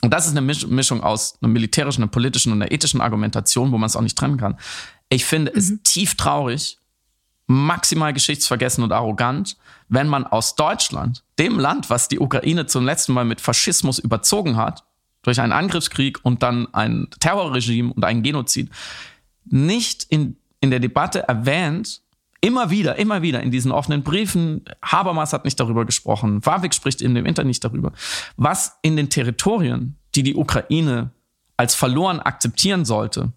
und 0.02 0.12
das 0.12 0.26
ist 0.26 0.36
eine 0.36 0.42
Mischung 0.42 1.04
aus 1.04 1.38
einer 1.42 1.52
militärischen, 1.52 2.02
einer 2.02 2.12
politischen 2.12 2.52
und 2.52 2.62
einer 2.62 2.72
ethischen 2.72 3.02
Argumentation, 3.02 3.72
wo 3.72 3.78
man 3.78 3.88
es 3.88 3.96
auch 3.96 4.02
nicht 4.02 4.18
trennen 4.18 4.38
kann. 4.38 4.58
Ich 5.10 5.26
finde 5.26 5.52
mhm. 5.52 5.58
es 5.58 5.74
tief 5.84 6.16
traurig, 6.16 6.80
maximal 7.48 8.14
geschichtsvergessen 8.14 8.84
und 8.84 8.92
arrogant, 8.92 9.58
wenn 9.90 10.08
man 10.08 10.26
aus 10.26 10.56
Deutschland, 10.56 11.24
dem 11.38 11.60
Land, 11.60 11.90
was 11.90 12.08
die 12.08 12.20
Ukraine 12.20 12.66
zum 12.66 12.86
letzten 12.86 13.14
Mal 13.14 13.26
mit 13.26 13.42
Faschismus 13.42 14.00
überzogen 14.00 14.56
hat, 14.58 14.84
durch 15.22 15.40
einen 15.40 15.52
Angriffskrieg 15.52 16.20
und 16.24 16.42
dann 16.42 16.74
ein 16.74 17.08
Terrorregime 17.20 17.94
und 17.94 18.04
einen 18.04 18.24
Genozid, 18.24 18.70
nicht 19.46 20.06
in, 20.10 20.38
in 20.62 20.72
der 20.72 20.80
Debatte 20.80 21.28
erwähnt, 21.28 22.02
immer 22.42 22.72
wieder, 22.72 22.98
immer 22.98 23.22
wieder 23.22 23.42
in 23.42 23.52
diesen 23.52 23.72
offenen 23.72 24.04
Briefen, 24.04 24.66
Habermas 24.84 25.32
hat 25.32 25.46
nicht 25.46 25.60
darüber 25.60 25.86
gesprochen, 25.86 26.46
Warwick 26.46 26.74
spricht 26.74 27.02
in 27.02 27.16
dem 27.16 27.26
Internet 27.26 27.48
nicht 27.48 27.64
darüber, 27.64 27.94
was 28.36 28.78
in 28.82 28.98
den 28.98 29.10
Territorien, 29.10 29.96
die 30.16 30.24
die 30.24 30.36
Ukraine 30.36 31.12
als 31.56 31.76
verloren 31.76 32.20
akzeptieren 32.20 32.84
sollte, 32.84 33.32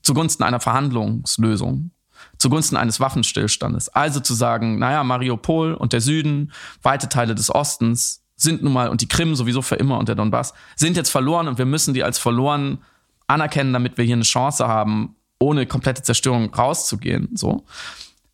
zugunsten 0.00 0.42
einer 0.42 0.60
Verhandlungslösung, 0.60 1.90
zugunsten 2.38 2.76
eines 2.76 2.98
Waffenstillstandes. 2.98 3.90
Also 3.90 4.20
zu 4.20 4.32
sagen, 4.32 4.78
naja, 4.78 5.04
Mariupol 5.04 5.74
und 5.74 5.92
der 5.92 6.00
Süden, 6.00 6.52
weite 6.82 7.08
Teile 7.08 7.34
des 7.34 7.54
Ostens 7.54 8.22
sind 8.36 8.62
nun 8.62 8.72
mal 8.72 8.88
und 8.88 9.00
die 9.00 9.08
Krim 9.08 9.34
sowieso 9.34 9.62
für 9.62 9.76
immer 9.76 9.98
und 9.98 10.08
der 10.08 10.14
Donbass 10.14 10.54
sind 10.76 10.96
jetzt 10.96 11.10
verloren 11.10 11.48
und 11.48 11.58
wir 11.58 11.64
müssen 11.64 11.94
die 11.94 12.04
als 12.04 12.18
verloren 12.18 12.78
anerkennen, 13.26 13.72
damit 13.72 13.98
wir 13.98 14.04
hier 14.04 14.14
eine 14.14 14.24
Chance 14.24 14.66
haben, 14.68 15.16
ohne 15.38 15.66
komplette 15.66 16.02
Zerstörung 16.02 16.54
rauszugehen, 16.54 17.30
so. 17.34 17.64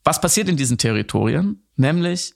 Was 0.04 0.20
passiert 0.20 0.48
in 0.48 0.56
diesen 0.56 0.78
Territorien? 0.78 1.62
Nämlich 1.76 2.34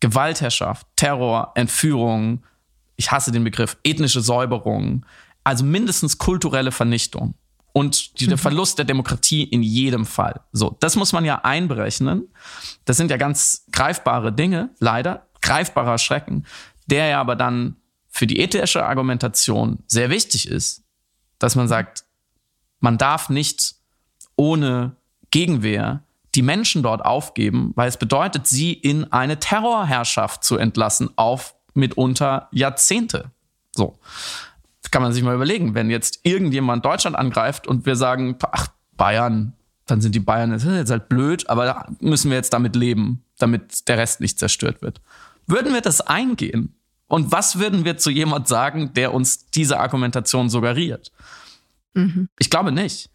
Gewaltherrschaft, 0.00 0.86
Terror, 0.96 1.52
Entführung, 1.54 2.44
ich 2.96 3.10
hasse 3.10 3.32
den 3.32 3.44
Begriff, 3.44 3.76
ethnische 3.84 4.20
Säuberung, 4.20 5.04
also 5.44 5.64
mindestens 5.64 6.18
kulturelle 6.18 6.72
Vernichtung 6.72 7.34
und 7.72 8.20
der 8.20 8.30
mhm. 8.30 8.38
Verlust 8.38 8.78
der 8.78 8.84
Demokratie 8.84 9.44
in 9.44 9.62
jedem 9.62 10.06
Fall. 10.06 10.40
So, 10.52 10.76
das 10.80 10.96
muss 10.96 11.12
man 11.12 11.24
ja 11.24 11.44
einberechnen. 11.44 12.28
Das 12.86 12.96
sind 12.96 13.10
ja 13.10 13.16
ganz 13.16 13.66
greifbare 13.70 14.32
Dinge, 14.32 14.70
leider, 14.78 15.26
greifbarer 15.42 15.98
Schrecken, 15.98 16.46
der 16.86 17.08
ja 17.08 17.20
aber 17.20 17.36
dann 17.36 17.76
für 18.08 18.26
die 18.26 18.38
ethische 18.38 18.86
Argumentation 18.86 19.80
sehr 19.86 20.08
wichtig 20.08 20.48
ist, 20.48 20.84
dass 21.38 21.54
man 21.54 21.68
sagt, 21.68 22.04
man 22.80 22.96
darf 22.96 23.28
nicht 23.28 23.74
ohne 24.36 24.96
Gegenwehr 25.30 26.02
die 26.36 26.42
Menschen 26.42 26.82
dort 26.82 27.04
aufgeben, 27.04 27.72
weil 27.74 27.88
es 27.88 27.96
bedeutet, 27.96 28.46
sie 28.46 28.72
in 28.72 29.10
eine 29.12 29.38
Terrorherrschaft 29.38 30.44
zu 30.44 30.56
entlassen 30.56 31.10
auf 31.16 31.54
mitunter 31.74 32.48
Jahrzehnte. 32.52 33.30
So. 33.74 33.98
Das 34.82 34.90
kann 34.90 35.02
man 35.02 35.12
sich 35.12 35.22
mal 35.22 35.34
überlegen, 35.34 35.74
wenn 35.74 35.90
jetzt 35.90 36.20
irgendjemand 36.22 36.84
Deutschland 36.84 37.16
angreift 37.16 37.66
und 37.66 37.86
wir 37.86 37.96
sagen, 37.96 38.36
ach, 38.52 38.68
Bayern, 38.96 39.54
dann 39.86 40.00
sind 40.00 40.14
die 40.14 40.20
Bayern 40.20 40.50
das 40.50 40.64
ist 40.64 40.72
jetzt 40.74 40.90
halt 40.90 41.08
blöd, 41.08 41.48
aber 41.48 41.86
müssen 42.00 42.30
wir 42.30 42.36
jetzt 42.36 42.52
damit 42.52 42.76
leben, 42.76 43.24
damit 43.38 43.88
der 43.88 43.98
Rest 43.98 44.20
nicht 44.20 44.38
zerstört 44.38 44.82
wird. 44.82 45.00
Würden 45.46 45.72
wir 45.72 45.80
das 45.80 46.00
eingehen? 46.00 46.74
Und 47.08 47.32
was 47.32 47.58
würden 47.58 47.84
wir 47.84 47.98
zu 47.98 48.10
jemand 48.10 48.48
sagen, 48.48 48.92
der 48.94 49.14
uns 49.14 49.48
diese 49.50 49.78
Argumentation 49.78 50.50
suggeriert? 50.50 51.12
Mhm. 51.94 52.28
Ich 52.38 52.50
glaube 52.50 52.72
nicht. 52.72 53.10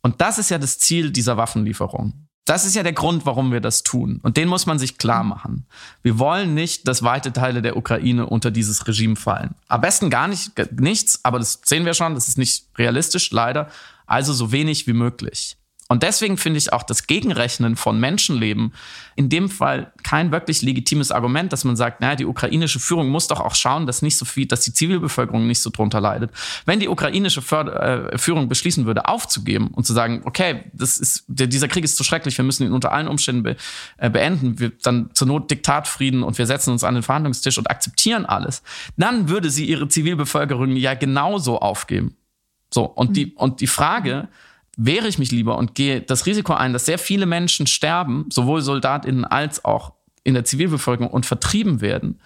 Und 0.00 0.20
das 0.20 0.38
ist 0.38 0.50
ja 0.50 0.58
das 0.58 0.78
Ziel 0.78 1.10
dieser 1.10 1.36
Waffenlieferung. 1.36 2.28
Das 2.44 2.64
ist 2.64 2.74
ja 2.74 2.82
der 2.82 2.92
Grund, 2.92 3.24
warum 3.24 3.52
wir 3.52 3.60
das 3.60 3.84
tun. 3.84 4.18
Und 4.22 4.36
den 4.36 4.48
muss 4.48 4.66
man 4.66 4.78
sich 4.78 4.98
klar 4.98 5.22
machen. 5.22 5.64
Wir 6.02 6.18
wollen 6.18 6.54
nicht, 6.54 6.88
dass 6.88 7.04
weite 7.04 7.32
Teile 7.32 7.62
der 7.62 7.76
Ukraine 7.76 8.26
unter 8.26 8.50
dieses 8.50 8.88
Regime 8.88 9.14
fallen. 9.14 9.54
Am 9.68 9.80
besten 9.80 10.10
gar 10.10 10.26
nicht, 10.26 10.50
nichts, 10.80 11.20
aber 11.22 11.38
das 11.38 11.60
sehen 11.64 11.84
wir 11.84 11.94
schon, 11.94 12.14
das 12.14 12.26
ist 12.26 12.38
nicht 12.38 12.66
realistisch, 12.76 13.30
leider. 13.30 13.68
Also 14.06 14.32
so 14.32 14.50
wenig 14.50 14.88
wie 14.88 14.92
möglich. 14.92 15.56
Und 15.92 16.02
deswegen 16.02 16.38
finde 16.38 16.56
ich 16.56 16.72
auch 16.72 16.84
das 16.84 17.06
Gegenrechnen 17.06 17.76
von 17.76 18.00
Menschenleben 18.00 18.72
in 19.14 19.28
dem 19.28 19.50
Fall 19.50 19.92
kein 20.02 20.32
wirklich 20.32 20.62
legitimes 20.62 21.12
Argument, 21.12 21.52
dass 21.52 21.64
man 21.64 21.76
sagt, 21.76 22.00
naja, 22.00 22.16
die 22.16 22.24
ukrainische 22.24 22.80
Führung 22.80 23.10
muss 23.10 23.28
doch 23.28 23.40
auch 23.40 23.54
schauen, 23.54 23.84
dass 23.84 24.00
nicht 24.00 24.16
so 24.16 24.24
viel, 24.24 24.46
dass 24.46 24.62
die 24.62 24.72
Zivilbevölkerung 24.72 25.46
nicht 25.46 25.60
so 25.60 25.68
drunter 25.68 26.00
leidet. 26.00 26.30
Wenn 26.64 26.80
die 26.80 26.88
ukrainische 26.88 27.42
Förder 27.42 28.10
äh, 28.10 28.16
Führung 28.16 28.48
beschließen 28.48 28.86
würde, 28.86 29.06
aufzugeben 29.06 29.68
und 29.68 29.84
zu 29.84 29.92
sagen, 29.92 30.22
okay, 30.24 30.64
das 30.72 30.96
ist, 30.96 31.24
dieser 31.28 31.68
Krieg 31.68 31.84
ist 31.84 31.98
zu 31.98 32.04
schrecklich, 32.04 32.38
wir 32.38 32.44
müssen 32.46 32.66
ihn 32.66 32.72
unter 32.72 32.92
allen 32.92 33.06
Umständen 33.06 33.42
be, 33.42 33.56
äh, 33.98 34.08
beenden, 34.08 34.58
wir 34.60 34.72
dann 34.82 35.10
zur 35.12 35.28
Not 35.28 35.50
Diktatfrieden 35.50 36.22
und 36.22 36.38
wir 36.38 36.46
setzen 36.46 36.70
uns 36.70 36.84
an 36.84 36.94
den 36.94 37.02
Verhandlungstisch 37.02 37.58
und 37.58 37.68
akzeptieren 37.70 38.24
alles, 38.24 38.62
dann 38.96 39.28
würde 39.28 39.50
sie 39.50 39.66
ihre 39.66 39.88
Zivilbevölkerung 39.88 40.74
ja 40.74 40.94
genauso 40.94 41.58
aufgeben. 41.58 42.16
So, 42.72 42.84
und 42.84 43.14
die, 43.18 43.34
und 43.34 43.60
die 43.60 43.66
Frage, 43.66 44.30
wehre 44.76 45.08
ich 45.08 45.18
mich 45.18 45.30
lieber 45.30 45.58
und 45.58 45.74
gehe 45.74 46.00
das 46.00 46.26
Risiko 46.26 46.54
ein, 46.54 46.72
dass 46.72 46.86
sehr 46.86 46.98
viele 46.98 47.26
Menschen 47.26 47.66
sterben, 47.66 48.26
sowohl 48.30 48.62
Soldatinnen 48.62 49.24
als 49.24 49.64
auch 49.64 49.92
in 50.24 50.34
der 50.34 50.44
Zivilbevölkerung 50.44 51.10
und 51.10 51.26
vertrieben 51.26 51.80
werden. 51.80 52.20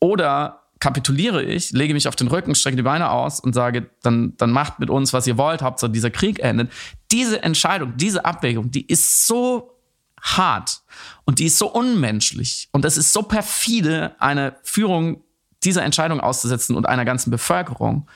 Oder 0.00 0.64
kapituliere 0.80 1.42
ich, 1.42 1.72
lege 1.72 1.94
mich 1.94 2.06
auf 2.06 2.16
den 2.16 2.28
Rücken, 2.28 2.54
strecke 2.54 2.76
die 2.76 2.82
Beine 2.82 3.10
aus 3.10 3.40
und 3.40 3.52
sage, 3.52 3.90
dann, 4.02 4.34
dann 4.36 4.52
macht 4.52 4.78
mit 4.78 4.90
uns, 4.90 5.12
was 5.12 5.26
ihr 5.26 5.38
wollt, 5.38 5.62
Hauptsache 5.62 5.90
dieser 5.90 6.10
Krieg 6.10 6.40
endet. 6.40 6.70
Diese 7.10 7.42
Entscheidung, 7.42 7.94
diese 7.96 8.24
Abwägung, 8.24 8.70
die 8.70 8.86
ist 8.86 9.26
so 9.26 9.74
hart 10.20 10.82
und 11.24 11.38
die 11.38 11.46
ist 11.46 11.58
so 11.58 11.72
unmenschlich 11.72 12.68
und 12.72 12.84
es 12.84 12.96
ist 12.96 13.12
so 13.12 13.22
perfide, 13.22 14.14
eine 14.18 14.56
Führung 14.62 15.22
dieser 15.64 15.82
Entscheidung 15.82 16.20
auszusetzen 16.20 16.76
und 16.76 16.86
einer 16.86 17.04
ganzen 17.04 17.30
Bevölkerung 17.30 18.08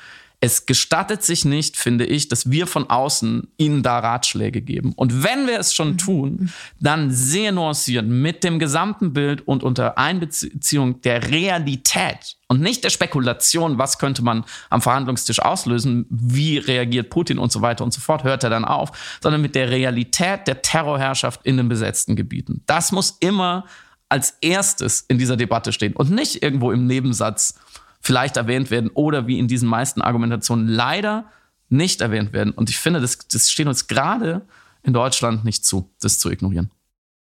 es 0.44 0.66
gestattet 0.66 1.22
sich 1.22 1.44
nicht, 1.44 1.76
finde 1.76 2.04
ich, 2.04 2.26
dass 2.26 2.50
wir 2.50 2.66
von 2.66 2.90
außen 2.90 3.46
ihnen 3.58 3.84
da 3.84 4.00
Ratschläge 4.00 4.60
geben. 4.60 4.92
Und 4.96 5.22
wenn 5.22 5.46
wir 5.46 5.60
es 5.60 5.72
schon 5.72 5.92
mhm. 5.92 5.98
tun, 5.98 6.52
dann 6.80 7.12
sehr 7.12 7.52
nuanciert 7.52 8.06
mit 8.08 8.42
dem 8.42 8.58
gesamten 8.58 9.12
Bild 9.12 9.46
und 9.46 9.62
unter 9.62 9.98
Einbeziehung 9.98 11.00
der 11.02 11.30
Realität 11.30 12.38
und 12.48 12.60
nicht 12.60 12.82
der 12.82 12.90
Spekulation, 12.90 13.78
was 13.78 14.00
könnte 14.00 14.24
man 14.24 14.44
am 14.68 14.82
Verhandlungstisch 14.82 15.38
auslösen, 15.38 16.06
wie 16.10 16.58
reagiert 16.58 17.08
Putin 17.08 17.38
und 17.38 17.52
so 17.52 17.62
weiter 17.62 17.84
und 17.84 17.94
so 17.94 18.00
fort, 18.00 18.24
hört 18.24 18.42
er 18.42 18.50
dann 18.50 18.64
auf, 18.64 19.18
sondern 19.22 19.42
mit 19.42 19.54
der 19.54 19.70
Realität 19.70 20.48
der 20.48 20.60
Terrorherrschaft 20.60 21.46
in 21.46 21.56
den 21.56 21.68
besetzten 21.68 22.16
Gebieten. 22.16 22.64
Das 22.66 22.90
muss 22.90 23.16
immer 23.20 23.64
als 24.08 24.38
erstes 24.40 25.02
in 25.02 25.18
dieser 25.18 25.36
Debatte 25.36 25.72
stehen 25.72 25.94
und 25.94 26.10
nicht 26.10 26.42
irgendwo 26.42 26.72
im 26.72 26.88
Nebensatz 26.88 27.54
vielleicht 28.02 28.36
erwähnt 28.36 28.70
werden 28.70 28.90
oder 28.92 29.26
wie 29.26 29.38
in 29.38 29.48
diesen 29.48 29.68
meisten 29.68 30.02
Argumentationen 30.02 30.68
leider 30.68 31.30
nicht 31.68 32.02
erwähnt 32.02 32.32
werden. 32.32 32.52
Und 32.52 32.68
ich 32.68 32.78
finde, 32.78 33.00
das, 33.00 33.18
das 33.28 33.50
steht 33.50 33.66
uns 33.66 33.86
gerade 33.86 34.42
in 34.82 34.92
Deutschland 34.92 35.44
nicht 35.44 35.64
zu, 35.64 35.90
das 36.00 36.18
zu 36.18 36.30
ignorieren. 36.30 36.70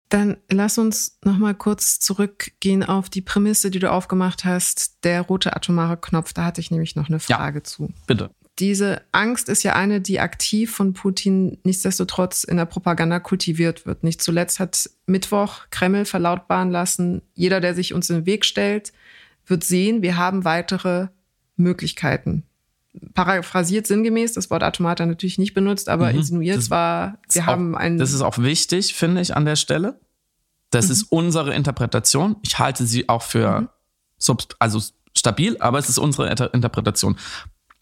Dann 0.07 0.37
lass 0.49 0.79
uns 0.79 1.19
noch 1.23 1.37
mal 1.37 1.53
kurz 1.53 1.99
zurückgehen 1.99 2.83
auf 2.83 3.09
die 3.09 3.21
Prämisse, 3.21 3.69
die 3.69 3.77
du 3.77 3.91
aufgemacht 3.91 4.43
hast, 4.43 5.03
der 5.03 5.21
rote 5.21 5.55
atomare 5.55 5.97
Knopf. 5.97 6.33
Da 6.33 6.45
hatte 6.45 6.61
ich 6.61 6.71
nämlich 6.71 6.95
noch 6.95 7.09
eine 7.09 7.19
Frage 7.19 7.59
ja, 7.59 7.63
zu. 7.63 7.93
Bitte. 8.07 8.31
Diese 8.57 9.03
Angst 9.11 9.49
ist 9.49 9.63
ja 9.63 9.73
eine, 9.73 10.01
die 10.01 10.19
aktiv 10.19 10.73
von 10.73 10.93
Putin 10.93 11.59
nichtsdestotrotz 11.63 12.43
in 12.43 12.57
der 12.57 12.65
Propaganda 12.65 13.19
kultiviert 13.19 13.85
wird. 13.85 14.03
Nicht 14.03 14.21
zuletzt 14.21 14.59
hat 14.59 14.89
Mittwoch 15.05 15.67
Kreml 15.69 16.05
verlautbaren 16.05 16.71
lassen, 16.71 17.21
jeder, 17.35 17.61
der 17.61 17.75
sich 17.75 17.93
uns 17.93 18.09
in 18.09 18.17
den 18.17 18.25
Weg 18.25 18.45
stellt, 18.45 18.91
wird 19.49 19.63
sehen, 19.63 20.01
wir 20.01 20.17
haben 20.17 20.45
weitere 20.45 21.07
Möglichkeiten. 21.55 22.43
paraphrasiert 23.13 23.85
sinngemäß, 23.87 24.33
das 24.33 24.49
Wort 24.49 24.63
Atomata 24.63 25.05
natürlich 25.05 25.37
nicht 25.37 25.53
benutzt, 25.53 25.89
aber 25.89 26.11
mhm. 26.11 26.19
insinuiert 26.19 26.57
das 26.57 26.69
war, 26.69 27.17
wir 27.31 27.45
haben 27.45 27.75
auch, 27.75 27.79
ein. 27.79 27.97
Das 27.97 28.13
ist 28.13 28.21
auch 28.21 28.37
wichtig, 28.39 28.93
finde 28.93 29.21
ich, 29.21 29.35
an 29.35 29.45
der 29.45 29.55
Stelle. 29.55 29.99
Das 30.71 30.87
mhm. 30.87 30.91
ist 30.91 31.03
unsere 31.03 31.53
Interpretation. 31.53 32.35
Ich 32.41 32.59
halte 32.59 32.85
sie 32.85 33.09
auch 33.09 33.21
für 33.21 33.61
mhm. 33.61 34.37
also 34.59 34.81
stabil, 35.15 35.57
aber 35.59 35.79
es 35.79 35.89
ist 35.89 35.97
unsere 35.97 36.29
Interpretation. 36.53 37.17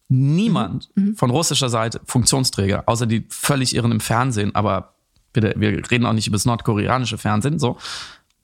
Niemand 0.10 0.90
mhm. 0.96 1.04
mhm. 1.04 1.16
von 1.16 1.30
russischer 1.30 1.70
Seite, 1.70 2.02
Funktionsträger, 2.06 2.84
außer 2.86 3.06
die 3.06 3.26
völlig 3.30 3.76
irren 3.76 3.92
im 3.92 4.00
Fernsehen, 4.00 4.56
aber 4.56 4.96
bitte, 5.34 5.54
wir 5.58 5.90
reden 5.92 6.06
auch 6.06 6.14
nicht 6.14 6.28
über 6.28 6.36
das 6.36 6.46
nordkoreanische 6.46 7.18
Fernsehen, 7.18 7.60
so. 7.60 7.78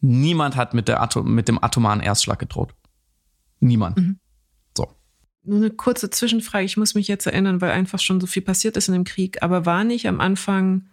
Niemand 0.05 0.57
hat 0.57 0.73
mit, 0.73 0.89
der 0.89 1.01
Atom, 1.01 1.33
mit 1.33 1.47
dem 1.47 1.63
atomaren 1.63 2.01
Erstschlag 2.01 2.37
gedroht. 2.37 2.73
Niemand. 3.63 3.97
Mhm. 3.97 4.19
So. 4.77 4.87
Nur 5.43 5.57
eine 5.57 5.69
kurze 5.71 6.09
Zwischenfrage. 6.09 6.65
Ich 6.65 6.77
muss 6.77 6.95
mich 6.95 7.07
jetzt 7.07 7.25
erinnern, 7.25 7.61
weil 7.61 7.71
einfach 7.71 7.99
schon 7.99 8.21
so 8.21 8.27
viel 8.27 8.41
passiert 8.41 8.77
ist 8.77 8.87
in 8.87 8.93
dem 8.93 9.03
Krieg. 9.03 9.41
Aber 9.41 9.65
war 9.65 9.83
nicht 9.83 10.07
am 10.07 10.19
Anfang, 10.19 10.87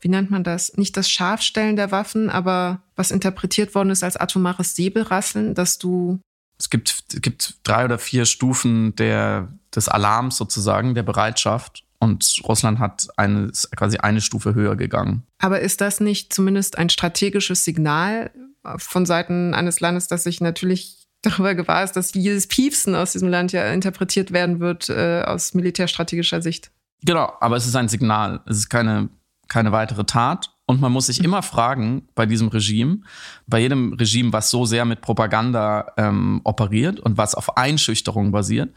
wie 0.00 0.08
nennt 0.08 0.30
man 0.30 0.44
das? 0.44 0.76
Nicht 0.76 0.96
das 0.96 1.10
Scharfstellen 1.10 1.76
der 1.76 1.90
Waffen, 1.90 2.30
aber 2.30 2.82
was 2.96 3.10
interpretiert 3.10 3.74
worden 3.74 3.90
ist 3.90 4.02
als 4.02 4.16
atomares 4.16 4.74
Säbelrasseln, 4.74 5.54
dass 5.54 5.78
du 5.78 6.20
es 6.58 6.70
gibt, 6.70 7.04
es 7.12 7.20
gibt 7.20 7.56
drei 7.64 7.84
oder 7.84 7.98
vier 7.98 8.26
Stufen 8.26 8.94
der, 8.96 9.48
des 9.74 9.88
Alarms 9.88 10.36
sozusagen, 10.36 10.94
der 10.94 11.02
Bereitschaft. 11.02 11.84
Und 11.98 12.40
Russland 12.44 12.78
hat 12.78 13.08
eine, 13.16 13.50
quasi 13.76 13.96
eine 13.98 14.20
Stufe 14.20 14.54
höher 14.54 14.76
gegangen. 14.76 15.24
Aber 15.38 15.60
ist 15.60 15.80
das 15.80 16.00
nicht 16.00 16.32
zumindest 16.32 16.78
ein 16.78 16.90
strategisches 16.90 17.64
Signal 17.64 18.30
von 18.76 19.06
Seiten 19.06 19.54
eines 19.54 19.80
Landes, 19.80 20.06
das 20.06 20.24
sich 20.24 20.40
natürlich 20.40 21.03
darüber 21.26 21.54
gewahr 21.54 21.84
ist, 21.84 21.92
dass 21.92 22.14
jedes 22.14 22.46
Piepsen 22.46 22.94
aus 22.94 23.12
diesem 23.12 23.28
Land 23.28 23.52
ja 23.52 23.72
interpretiert 23.72 24.32
werden 24.32 24.60
wird 24.60 24.88
äh, 24.88 25.22
aus 25.22 25.54
militärstrategischer 25.54 26.42
Sicht? 26.42 26.70
Genau, 27.02 27.32
aber 27.40 27.56
es 27.56 27.66
ist 27.66 27.76
ein 27.76 27.88
Signal. 27.88 28.40
Es 28.46 28.56
ist 28.58 28.68
keine, 28.70 29.08
keine 29.48 29.72
weitere 29.72 30.04
Tat. 30.04 30.50
Und 30.66 30.80
man 30.80 30.92
muss 30.92 31.06
sich 31.06 31.22
immer 31.22 31.42
fragen 31.42 32.08
bei 32.14 32.24
diesem 32.24 32.48
Regime, 32.48 33.00
bei 33.46 33.60
jedem 33.60 33.92
Regime, 33.92 34.32
was 34.32 34.50
so 34.50 34.64
sehr 34.64 34.86
mit 34.86 35.02
Propaganda 35.02 35.92
ähm, 35.98 36.40
operiert 36.44 37.00
und 37.00 37.18
was 37.18 37.34
auf 37.34 37.58
Einschüchterung 37.58 38.32
basiert, 38.32 38.74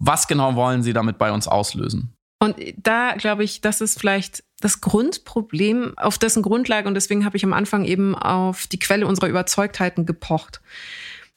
was 0.00 0.26
genau 0.26 0.56
wollen 0.56 0.82
sie 0.82 0.92
damit 0.92 1.16
bei 1.18 1.30
uns 1.30 1.46
auslösen? 1.46 2.12
Und 2.40 2.56
da 2.76 3.14
glaube 3.14 3.44
ich, 3.44 3.60
das 3.60 3.80
ist 3.80 3.98
vielleicht 3.98 4.44
das 4.60 4.80
Grundproblem, 4.80 5.94
auf 5.96 6.18
dessen 6.18 6.42
Grundlage, 6.42 6.88
und 6.88 6.94
deswegen 6.94 7.24
habe 7.24 7.36
ich 7.36 7.44
am 7.44 7.52
Anfang 7.52 7.84
eben 7.84 8.16
auf 8.16 8.66
die 8.66 8.78
Quelle 8.78 9.06
unserer 9.06 9.28
Überzeugtheiten 9.28 10.06
gepocht, 10.06 10.60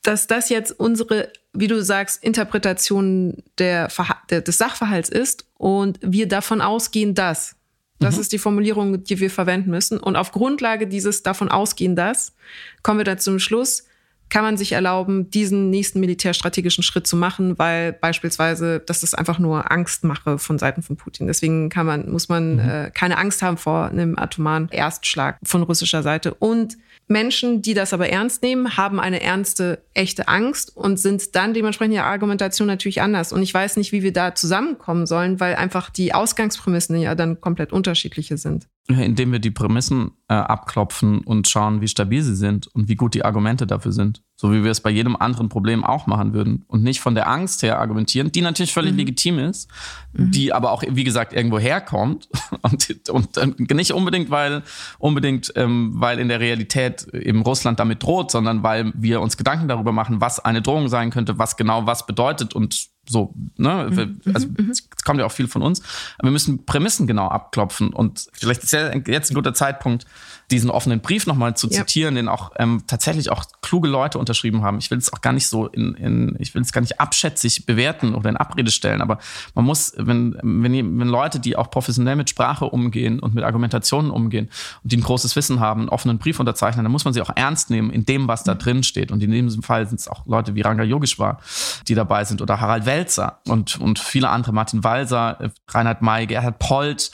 dass 0.04 0.28
das 0.28 0.50
jetzt 0.50 0.72
unsere, 0.80 1.32
wie 1.54 1.68
du 1.68 1.84
sagst, 1.84 2.24
Interpretation 2.24 3.44
der, 3.58 3.90
des 4.30 4.58
Sachverhalts 4.58 5.10
ist 5.10 5.46
und 5.58 6.00
wir 6.02 6.28
davon 6.28 6.62
ausgehen, 6.62 7.14
dass 7.14 7.56
das 8.00 8.16
mhm. 8.16 8.22
ist 8.22 8.32
die 8.34 8.40
Formulierung, 8.40 9.04
die 9.04 9.20
wir 9.20 9.30
verwenden 9.30 9.70
müssen. 9.70 10.00
Und 10.00 10.16
auf 10.16 10.32
Grundlage 10.32 10.88
dieses 10.88 11.24
davon 11.24 11.50
ausgehen, 11.50 11.96
dass, 11.96 12.36
kommen 12.84 13.00
wir 13.00 13.06
dann 13.06 13.20
zum 13.20 13.40
Schluss, 13.40 13.86
kann 14.30 14.44
man 14.44 14.58
sich 14.58 14.72
erlauben, 14.72 15.30
diesen 15.30 15.70
nächsten 15.70 16.00
militärstrategischen 16.00 16.84
Schritt 16.84 17.06
zu 17.06 17.18
machen, 17.18 17.60
weil 17.60 17.92
beispielsweise 17.92 18.80
das 18.80 19.04
ist 19.04 19.14
einfach 19.14 19.40
nur 19.40 19.72
Angstmache 19.72 20.40
von 20.40 20.58
Seiten 20.58 20.82
von 20.82 20.96
Putin. 20.96 21.28
Deswegen 21.28 21.70
kann 21.70 21.86
man, 21.86 22.10
muss 22.10 22.30
man 22.30 22.54
mhm. 22.54 22.60
äh, 22.60 22.92
keine 22.92 23.18
Angst 23.18 23.42
haben 23.42 23.58
vor 23.58 23.88
einem 23.88 24.18
atomaren 24.18 24.70
Erstschlag 24.70 25.38
von 25.44 25.64
russischer 25.64 26.02
Seite. 26.02 26.34
Und 26.34 26.78
Menschen, 27.12 27.62
die 27.62 27.74
das 27.74 27.94
aber 27.94 28.10
ernst 28.10 28.42
nehmen, 28.42 28.78
haben 28.78 29.00
eine 29.00 29.22
ernste, 29.22 29.84
echte 29.94 30.28
Angst 30.28 30.76
und 30.76 30.98
sind 30.98 31.36
dann 31.36 31.54
dementsprechend 31.54 31.94
ihre 31.94 32.06
Argumentation 32.06 32.68
natürlich 32.68 33.02
anders. 33.02 33.34
Und 33.34 33.44
ich 33.44 33.54
weiß 33.54 33.78
nicht, 33.78 33.92
wie 33.92 34.02
wir 34.02 34.14
da 34.14 34.34
zusammenkommen 34.34 35.06
sollen, 35.06 35.40
weil 35.40 35.56
einfach 35.56 35.90
die 35.90 36.14
Ausgangsprämissen 36.14 37.00
ja 37.00 37.14
dann 37.14 37.42
komplett 37.42 37.72
unterschiedliche 37.72 38.38
sind. 38.38 38.68
Indem 38.94 39.32
wir 39.32 39.40
die 39.40 39.52
Prämissen 39.52 40.12
äh, 40.28 40.34
abklopfen 40.34 41.20
und 41.20 41.48
schauen, 41.48 41.82
wie 41.82 41.88
stabil 41.88 42.22
sie 42.22 42.36
sind 42.36 42.68
und 42.68 42.88
wie 42.88 42.96
gut 42.96 43.14
die 43.14 43.26
Argumente 43.26 43.68
dafür 43.68 43.92
sind. 43.92 44.22
So 44.36 44.52
wie 44.52 44.64
wir 44.64 44.72
es 44.72 44.82
bei 44.82 44.90
jedem 44.90 45.16
anderen 45.16 45.50
Problem 45.50 45.84
auch 45.84 46.08
machen 46.08 46.34
würden. 46.34 46.64
Und 46.68 46.84
nicht 46.84 47.00
von 47.02 47.16
der 47.16 47.28
Angst 47.30 47.64
her 47.64 47.80
argumentieren, 47.80 48.32
die 48.32 48.42
natürlich 48.42 48.74
völlig 48.74 48.94
mhm. 48.94 48.98
legitim 48.98 49.40
ist, 49.40 49.70
mhm. 50.14 50.32
die 50.32 50.54
aber 50.54 50.72
auch, 50.72 50.84
wie 50.88 51.04
gesagt, 51.04 51.34
irgendwo 51.34 51.60
herkommt. 51.60 52.30
Und, 52.64 53.10
und 53.10 53.38
äh, 53.38 53.74
nicht 53.74 53.92
unbedingt, 53.92 54.30
weil 54.30 54.62
unbedingt, 55.00 55.52
ähm, 55.56 55.94
weil 55.96 56.20
in 56.20 56.28
der 56.28 56.40
Realität 56.40 57.08
eben 57.12 57.42
Russland 57.42 57.80
damit 57.80 58.04
droht, 58.04 58.30
sondern 58.30 58.62
weil 58.62 58.92
wir 58.94 59.20
uns 59.20 59.36
Gedanken 59.36 59.68
darüber 59.68 59.92
machen, 59.92 60.22
was 60.22 60.40
eine 60.40 60.62
Drohung 60.62 60.88
sein 60.88 61.10
könnte, 61.10 61.40
was 61.40 61.58
genau 61.58 61.88
was 61.88 62.06
bedeutet 62.06 62.54
und 62.54 62.91
so, 63.12 63.34
ne? 63.58 63.90
Mhm. 63.92 64.22
Also 64.34 64.48
mhm. 64.48 64.70
es 64.72 64.88
kommt 65.04 65.20
ja 65.20 65.26
auch 65.26 65.32
viel 65.32 65.48
von 65.48 65.62
uns. 65.62 65.82
Aber 66.18 66.30
wir 66.30 66.32
müssen 66.32 66.66
Prämissen 66.66 67.08
genau 67.08 67.28
abklopfen. 67.28 67.92
Und 67.94 68.30
vielleicht 68.34 68.64
ist 68.64 68.72
ja 68.72 68.96
jetzt 68.96 69.32
ein 69.32 69.36
guter 69.36 69.54
Zeitpunkt, 69.54 70.06
diesen 70.52 70.70
offenen 70.70 71.00
Brief 71.00 71.28
nochmal 71.28 71.56
zu 71.56 71.68
ja. 71.68 71.80
zitieren, 71.80 72.16
den 72.16 72.28
auch 72.28 72.52
ähm, 72.58 72.84
tatsächlich 72.88 73.32
auch 73.32 73.46
kluge 73.62 73.88
Leute 73.88 74.20
unterschrieben 74.20 74.64
haben. 74.64 74.78
Ich 74.78 74.92
will 74.92 74.98
es 74.98 75.12
auch 75.12 75.22
gar 75.22 75.34
nicht 75.34 75.48
so 75.48 75.68
in, 75.68 75.96
in 75.96 76.36
ich 76.40 76.54
will 76.54 76.62
es 76.62 76.72
gar 76.72 76.82
nicht 76.82 77.00
abschätzig 77.00 77.66
bewerten 77.66 78.14
oder 78.16 78.30
in 78.30 78.38
Abrede 78.38 78.72
stellen, 78.72 79.02
aber 79.02 79.20
man 79.56 79.66
muss, 79.66 79.94
wenn, 79.98 80.36
wenn, 80.42 81.00
wenn 81.00 81.08
Leute, 81.08 81.40
die 81.40 81.56
auch 81.56 81.72
professionell 81.72 82.16
mit 82.16 82.30
Sprache 82.30 82.66
umgehen 82.66 83.20
und 83.20 83.34
mit 83.34 83.44
Argumentationen 83.44 84.12
umgehen 84.12 84.50
und 84.84 84.92
die 84.92 84.98
ein 84.98 85.04
großes 85.04 85.36
Wissen 85.36 85.60
haben, 85.60 85.82
einen 85.82 85.90
offenen 85.90 86.18
Brief 86.18 86.40
unterzeichnen, 86.40 86.84
dann 86.84 86.92
muss 86.92 87.06
man 87.06 87.14
sie 87.14 87.22
auch 87.22 87.32
ernst 87.36 87.70
nehmen 87.70 87.90
in 87.90 88.06
dem, 88.06 88.28
was 88.28 88.44
da 88.44 88.56
drin 88.56 88.84
steht. 88.84 89.12
Und 89.12 89.24
in 89.24 89.32
diesem 89.32 89.64
Fall 89.64 89.88
sind 89.88 90.00
es 90.00 90.08
auch 90.08 90.26
Leute 90.26 90.56
wie 90.56 90.62
Ranga 90.62 90.84
Yogeshwar, 90.84 91.40
die 91.88 91.96
dabei 91.96 92.26
sind 92.26 92.42
oder 92.42 92.60
Harald 92.60 92.86
Welzer 92.86 93.40
und, 93.48 93.80
und 93.80 94.00
viele 94.00 94.30
andere, 94.30 94.54
Martin 94.54 94.84
Walser, 94.84 95.40
äh, 95.40 95.50
Reinhard 95.70 96.02
May, 96.02 96.28
Gerhard 96.28 96.60
Polt, 96.60 97.12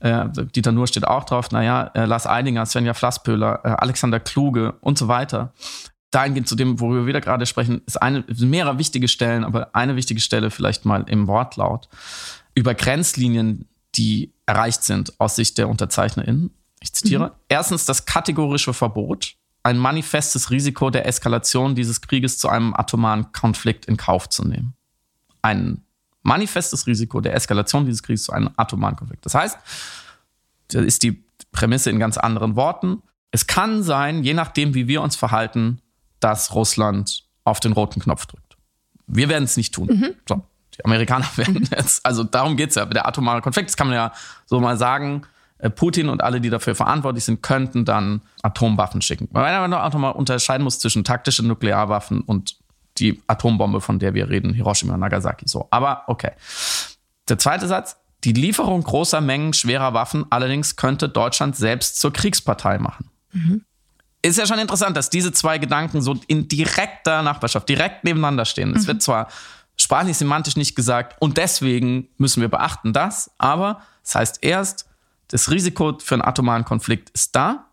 äh, 0.00 0.26
Dieter 0.54 0.72
Nuhr 0.72 0.86
steht 0.86 1.06
auch 1.06 1.24
drauf, 1.24 1.50
naja, 1.50 1.90
äh, 1.94 2.04
Lars 2.04 2.26
Eidinger, 2.26 2.66
Sven 2.66 2.79
Svenja 2.80 2.94
Flasspöhler, 2.94 3.60
äh, 3.62 3.68
Alexander 3.68 4.20
Kluge 4.20 4.72
und 4.80 4.96
so 4.96 5.06
weiter. 5.06 5.52
Dahingehend 6.10 6.48
zu 6.48 6.56
dem, 6.56 6.80
worüber 6.80 7.00
wir 7.00 7.06
wieder 7.06 7.20
gerade 7.20 7.44
sprechen, 7.44 7.82
ist 7.86 8.00
eine, 8.00 8.24
sind 8.28 8.48
mehrere 8.48 8.78
wichtige 8.78 9.06
Stellen, 9.06 9.44
aber 9.44 9.74
eine 9.74 9.96
wichtige 9.96 10.20
Stelle 10.20 10.50
vielleicht 10.50 10.86
mal 10.86 11.04
im 11.08 11.26
Wortlaut 11.26 11.88
über 12.54 12.74
Grenzlinien, 12.74 13.68
die 13.94 14.32
erreicht 14.46 14.82
sind 14.82 15.20
aus 15.20 15.36
Sicht 15.36 15.58
der 15.58 15.68
UnterzeichnerInnen. 15.68 16.50
Ich 16.80 16.94
zitiere. 16.94 17.26
Mhm. 17.26 17.32
Erstens 17.48 17.84
das 17.84 18.06
kategorische 18.06 18.72
Verbot, 18.72 19.34
ein 19.62 19.76
manifestes 19.76 20.50
Risiko 20.50 20.88
der 20.88 21.06
Eskalation 21.06 21.74
dieses 21.74 22.00
Krieges 22.00 22.38
zu 22.38 22.48
einem 22.48 22.74
atomaren 22.74 23.30
Konflikt 23.32 23.84
in 23.84 23.98
Kauf 23.98 24.28
zu 24.30 24.48
nehmen. 24.48 24.72
Ein 25.42 25.82
manifestes 26.22 26.86
Risiko 26.86 27.20
der 27.20 27.34
Eskalation 27.34 27.84
dieses 27.84 28.02
Krieges 28.02 28.24
zu 28.24 28.32
einem 28.32 28.50
atomaren 28.56 28.96
Konflikt. 28.96 29.26
Das 29.26 29.34
heißt, 29.34 29.58
da 30.68 30.80
ist 30.80 31.02
die 31.02 31.22
Prämisse 31.52 31.90
in 31.90 31.98
ganz 31.98 32.18
anderen 32.18 32.56
Worten. 32.56 33.02
Es 33.30 33.46
kann 33.46 33.82
sein, 33.82 34.24
je 34.24 34.34
nachdem, 34.34 34.74
wie 34.74 34.88
wir 34.88 35.02
uns 35.02 35.16
verhalten, 35.16 35.80
dass 36.20 36.54
Russland 36.54 37.24
auf 37.44 37.60
den 37.60 37.72
roten 37.72 38.00
Knopf 38.00 38.26
drückt. 38.26 38.56
Wir 39.06 39.28
werden 39.28 39.44
es 39.44 39.56
nicht 39.56 39.74
tun. 39.74 39.88
Mhm. 39.88 40.14
So, 40.28 40.42
die 40.76 40.84
Amerikaner 40.84 41.26
werden 41.36 41.68
jetzt, 41.70 42.04
also 42.04 42.24
darum 42.24 42.56
geht 42.56 42.70
es 42.70 42.76
ja. 42.76 42.84
Der 42.84 43.06
atomare 43.06 43.40
Konflikt, 43.42 43.70
das 43.70 43.76
kann 43.76 43.88
man 43.88 43.96
ja 43.96 44.12
so 44.46 44.60
mal 44.60 44.76
sagen. 44.76 45.22
Äh, 45.58 45.70
Putin 45.70 46.08
und 46.08 46.22
alle, 46.22 46.40
die 46.40 46.50
dafür 46.50 46.74
verantwortlich 46.74 47.24
sind, 47.24 47.42
könnten 47.42 47.84
dann 47.84 48.22
Atomwaffen 48.42 49.02
schicken. 49.02 49.28
Weil 49.32 49.58
man 49.60 49.72
auch 49.74 49.92
nochmal 49.92 50.12
unterscheiden 50.12 50.64
muss 50.64 50.78
zwischen 50.78 51.04
taktischen 51.04 51.46
Nuklearwaffen 51.46 52.22
und 52.22 52.56
die 52.98 53.22
Atombombe, 53.26 53.80
von 53.80 53.98
der 53.98 54.14
wir 54.14 54.28
reden, 54.28 54.52
Hiroshima 54.52 54.94
und 54.94 55.00
Nagasaki. 55.00 55.48
So, 55.48 55.68
aber 55.70 56.04
okay. 56.06 56.32
Der 57.28 57.38
zweite 57.38 57.66
Satz, 57.66 57.96
die 58.24 58.32
Lieferung 58.32 58.82
großer 58.82 59.20
Mengen 59.20 59.52
schwerer 59.52 59.94
Waffen 59.94 60.26
allerdings 60.30 60.76
könnte 60.76 61.08
Deutschland 61.08 61.56
selbst 61.56 62.00
zur 62.00 62.12
Kriegspartei 62.12 62.78
machen. 62.78 63.10
Mhm. 63.32 63.64
Ist 64.22 64.38
ja 64.38 64.46
schon 64.46 64.58
interessant, 64.58 64.96
dass 64.96 65.08
diese 65.08 65.32
zwei 65.32 65.58
Gedanken 65.58 66.02
so 66.02 66.18
in 66.26 66.46
direkter 66.46 67.22
Nachbarschaft, 67.22 67.68
direkt 67.68 68.04
nebeneinander 68.04 68.44
stehen. 68.44 68.70
Mhm. 68.70 68.76
Es 68.76 68.86
wird 68.86 69.02
zwar 69.02 69.28
sprachlich 69.76 70.18
semantisch 70.18 70.56
nicht 70.56 70.76
gesagt 70.76 71.16
und 71.20 71.38
deswegen 71.38 72.08
müssen 72.18 72.42
wir 72.42 72.48
beachten 72.48 72.92
das, 72.92 73.30
aber 73.38 73.80
es 74.02 74.12
das 74.12 74.14
heißt 74.14 74.38
erst, 74.42 74.86
das 75.28 75.50
Risiko 75.50 75.96
für 76.02 76.16
einen 76.16 76.22
atomaren 76.22 76.64
Konflikt 76.64 77.08
ist 77.10 77.34
da 77.34 77.66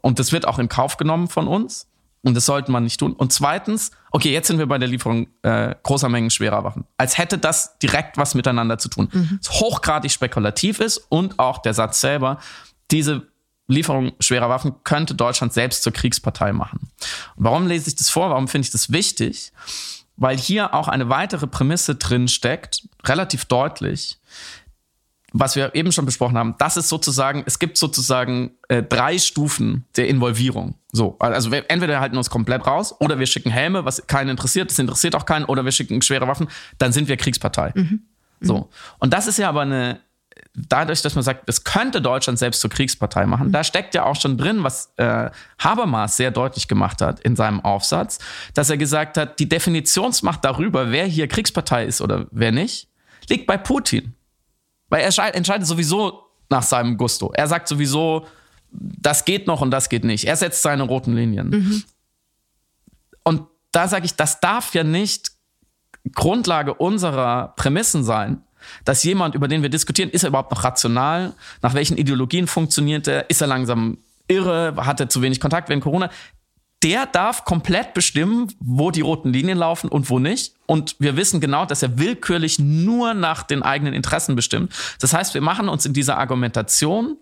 und 0.00 0.18
das 0.18 0.32
wird 0.32 0.46
auch 0.46 0.58
in 0.58 0.68
Kauf 0.68 0.96
genommen 0.96 1.28
von 1.28 1.46
uns. 1.46 1.86
Und 2.22 2.34
das 2.34 2.46
sollte 2.46 2.72
man 2.72 2.84
nicht 2.84 2.98
tun. 2.98 3.12
Und 3.12 3.32
zweitens, 3.32 3.92
okay, 4.10 4.32
jetzt 4.32 4.48
sind 4.48 4.58
wir 4.58 4.66
bei 4.66 4.78
der 4.78 4.88
Lieferung 4.88 5.28
äh, 5.42 5.74
großer 5.82 6.08
Mengen 6.08 6.30
schwerer 6.30 6.64
Waffen. 6.64 6.84
Als 6.96 7.16
hätte 7.16 7.38
das 7.38 7.78
direkt 7.78 8.16
was 8.16 8.34
miteinander 8.34 8.78
zu 8.78 8.88
tun. 8.88 9.08
Mhm. 9.12 9.40
hochgradig 9.48 10.10
spekulativ 10.10 10.80
ist 10.80 10.98
und 11.08 11.38
auch 11.38 11.58
der 11.58 11.74
Satz 11.74 12.00
selber, 12.00 12.38
diese 12.90 13.28
Lieferung 13.68 14.12
schwerer 14.18 14.48
Waffen 14.48 14.74
könnte 14.82 15.14
Deutschland 15.14 15.52
selbst 15.52 15.82
zur 15.82 15.92
Kriegspartei 15.92 16.52
machen. 16.52 16.90
Und 17.36 17.44
warum 17.44 17.66
lese 17.66 17.88
ich 17.88 17.96
das 17.96 18.08
vor? 18.10 18.30
Warum 18.30 18.48
finde 18.48 18.66
ich 18.66 18.72
das 18.72 18.90
wichtig? 18.90 19.52
Weil 20.16 20.38
hier 20.38 20.74
auch 20.74 20.88
eine 20.88 21.08
weitere 21.10 21.46
Prämisse 21.46 21.94
drin 21.94 22.28
steckt, 22.28 22.88
relativ 23.04 23.44
deutlich, 23.44 24.17
was 25.38 25.54
wir 25.54 25.74
eben 25.74 25.92
schon 25.92 26.04
besprochen 26.04 26.36
haben, 26.36 26.54
das 26.58 26.76
ist 26.76 26.88
sozusagen, 26.88 27.44
es 27.46 27.58
gibt 27.58 27.78
sozusagen 27.78 28.52
äh, 28.68 28.82
drei 28.82 29.18
Stufen 29.18 29.84
der 29.96 30.08
Involvierung. 30.08 30.74
So, 30.90 31.16
also 31.20 31.52
wir, 31.52 31.70
entweder 31.70 31.94
wir 31.94 32.00
halten 32.00 32.16
uns 32.16 32.28
komplett 32.28 32.66
raus 32.66 32.94
oder 33.00 33.18
wir 33.18 33.26
schicken 33.26 33.50
Helme, 33.50 33.84
was 33.84 34.06
keinen 34.06 34.30
interessiert, 34.30 34.70
das 34.70 34.78
interessiert 34.78 35.14
auch 35.14 35.26
keinen, 35.26 35.44
oder 35.44 35.64
wir 35.64 35.72
schicken 35.72 36.02
schwere 36.02 36.26
Waffen, 36.26 36.48
dann 36.78 36.92
sind 36.92 37.08
wir 37.08 37.16
Kriegspartei. 37.16 37.72
Mhm. 37.74 38.00
So. 38.40 38.58
Mhm. 38.58 38.64
Und 38.98 39.12
das 39.12 39.28
ist 39.28 39.38
ja 39.38 39.48
aber 39.48 39.62
eine, 39.62 40.00
dadurch, 40.54 41.02
dass 41.02 41.14
man 41.14 41.22
sagt, 41.22 41.44
es 41.46 41.62
könnte 41.62 42.00
Deutschland 42.02 42.38
selbst 42.38 42.60
zur 42.60 42.70
Kriegspartei 42.70 43.26
machen, 43.26 43.48
mhm. 43.48 43.52
da 43.52 43.62
steckt 43.62 43.94
ja 43.94 44.04
auch 44.06 44.16
schon 44.16 44.38
drin, 44.38 44.64
was 44.64 44.92
äh, 44.96 45.30
Habermas 45.58 46.16
sehr 46.16 46.32
deutlich 46.32 46.66
gemacht 46.66 47.00
hat 47.00 47.20
in 47.20 47.36
seinem 47.36 47.60
Aufsatz, 47.60 48.18
dass 48.54 48.70
er 48.70 48.76
gesagt 48.76 49.16
hat, 49.16 49.38
die 49.38 49.48
Definitionsmacht 49.48 50.44
darüber, 50.44 50.90
wer 50.90 51.06
hier 51.06 51.28
Kriegspartei 51.28 51.84
ist 51.84 52.00
oder 52.00 52.26
wer 52.32 52.50
nicht, 52.50 52.88
liegt 53.28 53.46
bei 53.46 53.56
Putin. 53.56 54.14
Weil 54.88 55.02
er 55.02 55.34
entscheidet 55.34 55.66
sowieso 55.66 56.24
nach 56.50 56.62
seinem 56.62 56.96
Gusto. 56.96 57.32
Er 57.34 57.46
sagt 57.46 57.68
sowieso, 57.68 58.26
das 58.70 59.24
geht 59.24 59.46
noch 59.46 59.60
und 59.60 59.70
das 59.70 59.88
geht 59.88 60.04
nicht. 60.04 60.24
Er 60.24 60.36
setzt 60.36 60.62
seine 60.62 60.82
roten 60.84 61.14
Linien. 61.14 61.50
Mhm. 61.50 61.84
Und 63.22 63.42
da 63.72 63.88
sage 63.88 64.06
ich, 64.06 64.14
das 64.14 64.40
darf 64.40 64.74
ja 64.74 64.84
nicht 64.84 65.32
Grundlage 66.14 66.74
unserer 66.74 67.54
Prämissen 67.56 68.02
sein, 68.04 68.42
dass 68.84 69.04
jemand, 69.04 69.34
über 69.34 69.48
den 69.48 69.62
wir 69.62 69.68
diskutieren, 69.68 70.10
ist 70.10 70.24
er 70.24 70.30
überhaupt 70.30 70.50
noch 70.50 70.64
rational? 70.64 71.34
Nach 71.62 71.74
welchen 71.74 71.96
Ideologien 71.96 72.46
funktioniert 72.46 73.06
er? 73.06 73.30
Ist 73.30 73.40
er 73.40 73.46
langsam 73.46 73.98
irre? 74.26 74.74
Hat 74.76 75.00
er 75.00 75.08
zu 75.08 75.22
wenig 75.22 75.40
Kontakt 75.40 75.68
während 75.68 75.82
Corona? 75.82 76.10
Der 76.82 77.06
darf 77.06 77.44
komplett 77.44 77.92
bestimmen, 77.92 78.52
wo 78.60 78.90
die 78.90 79.00
roten 79.00 79.32
Linien 79.32 79.58
laufen 79.58 79.88
und 79.88 80.10
wo 80.10 80.18
nicht. 80.18 80.54
Und 80.66 80.94
wir 81.00 81.16
wissen 81.16 81.40
genau, 81.40 81.64
dass 81.64 81.82
er 81.82 81.98
willkürlich 81.98 82.58
nur 82.58 83.14
nach 83.14 83.42
den 83.42 83.62
eigenen 83.62 83.94
Interessen 83.94 84.36
bestimmt. 84.36 84.72
Das 85.00 85.12
heißt, 85.12 85.34
wir 85.34 85.40
machen 85.40 85.68
uns 85.68 85.86
in 85.86 85.92
dieser 85.92 86.18
Argumentation, 86.18 87.16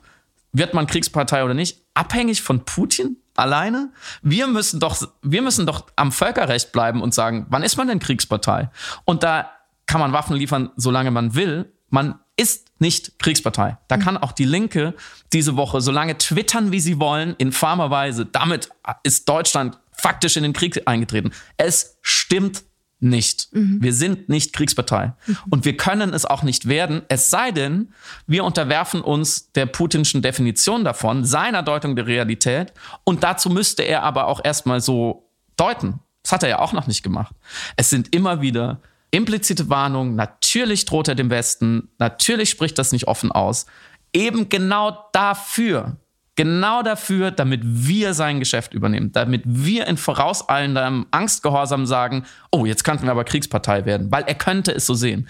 wird 0.52 0.74
man 0.74 0.86
Kriegspartei 0.86 1.44
oder 1.44 1.54
nicht, 1.54 1.80
abhängig 1.94 2.42
von 2.42 2.64
Putin 2.64 3.16
alleine? 3.34 3.90
Wir 4.22 4.46
müssen 4.46 4.80
doch, 4.80 4.96
wir 5.22 5.42
müssen 5.42 5.66
doch 5.66 5.86
am 5.96 6.12
Völkerrecht 6.12 6.72
bleiben 6.72 7.02
und 7.02 7.14
sagen, 7.14 7.46
wann 7.48 7.62
ist 7.62 7.76
man 7.76 7.88
denn 7.88 7.98
Kriegspartei? 7.98 8.70
Und 9.04 9.22
da 9.22 9.50
kann 9.86 10.00
man 10.00 10.12
Waffen 10.12 10.36
liefern, 10.36 10.70
solange 10.76 11.10
man 11.10 11.34
will. 11.34 11.72
Man 11.90 12.18
ist 12.36 12.66
nicht 12.78 13.18
Kriegspartei. 13.18 13.78
Da 13.88 13.96
kann 13.96 14.16
auch 14.16 14.32
die 14.32 14.44
Linke 14.44 14.94
diese 15.32 15.56
Woche 15.56 15.80
so 15.80 15.90
lange 15.90 16.18
twittern, 16.18 16.72
wie 16.72 16.80
sie 16.80 17.00
wollen, 17.00 17.34
infamer 17.38 17.90
Weise. 17.90 18.26
Damit 18.26 18.68
ist 19.02 19.28
Deutschland 19.28 19.78
faktisch 19.92 20.36
in 20.36 20.42
den 20.42 20.52
Krieg 20.52 20.82
eingetreten. 20.86 21.32
Es 21.56 21.96
stimmt 22.02 22.64
nicht. 23.00 23.48
Mhm. 23.52 23.78
Wir 23.82 23.92
sind 23.92 24.28
nicht 24.28 24.52
Kriegspartei. 24.52 25.12
Mhm. 25.26 25.36
Und 25.50 25.64
wir 25.64 25.76
können 25.76 26.12
es 26.14 26.24
auch 26.24 26.42
nicht 26.42 26.68
werden, 26.68 27.02
es 27.08 27.30
sei 27.30 27.50
denn, 27.50 27.92
wir 28.26 28.44
unterwerfen 28.44 29.00
uns 29.00 29.52
der 29.52 29.66
putinschen 29.66 30.22
Definition 30.22 30.84
davon, 30.84 31.24
seiner 31.24 31.62
Deutung 31.62 31.96
der 31.96 32.06
Realität. 32.06 32.72
Und 33.04 33.22
dazu 33.22 33.50
müsste 33.50 33.82
er 33.82 34.02
aber 34.02 34.26
auch 34.26 34.40
erstmal 34.42 34.80
so 34.80 35.30
deuten. 35.56 36.00
Das 36.22 36.32
hat 36.32 36.42
er 36.42 36.48
ja 36.48 36.58
auch 36.58 36.72
noch 36.72 36.86
nicht 36.86 37.02
gemacht. 37.02 37.34
Es 37.76 37.90
sind 37.90 38.14
immer 38.14 38.40
wieder 38.40 38.80
implizite 39.10 39.68
Warnung, 39.68 40.14
natürlich 40.14 40.45
droht 40.64 41.08
er 41.08 41.14
dem 41.14 41.30
Westen, 41.30 41.88
natürlich 41.98 42.50
spricht 42.50 42.78
das 42.78 42.92
nicht 42.92 43.08
offen 43.08 43.30
aus. 43.30 43.66
Eben 44.12 44.48
genau 44.48 45.08
dafür, 45.12 45.96
genau 46.36 46.82
dafür, 46.82 47.30
damit 47.30 47.60
wir 47.64 48.14
sein 48.14 48.38
Geschäft 48.38 48.72
übernehmen, 48.72 49.12
damit 49.12 49.42
wir 49.44 49.86
in 49.86 49.96
vorauseilendem 49.96 51.06
Angstgehorsam 51.10 51.86
sagen, 51.86 52.24
oh, 52.50 52.64
jetzt 52.64 52.84
könnten 52.84 53.04
wir 53.04 53.10
aber 53.10 53.24
Kriegspartei 53.24 53.84
werden, 53.84 54.10
weil 54.10 54.24
er 54.24 54.34
könnte 54.34 54.72
es 54.72 54.86
so 54.86 54.94
sehen. 54.94 55.28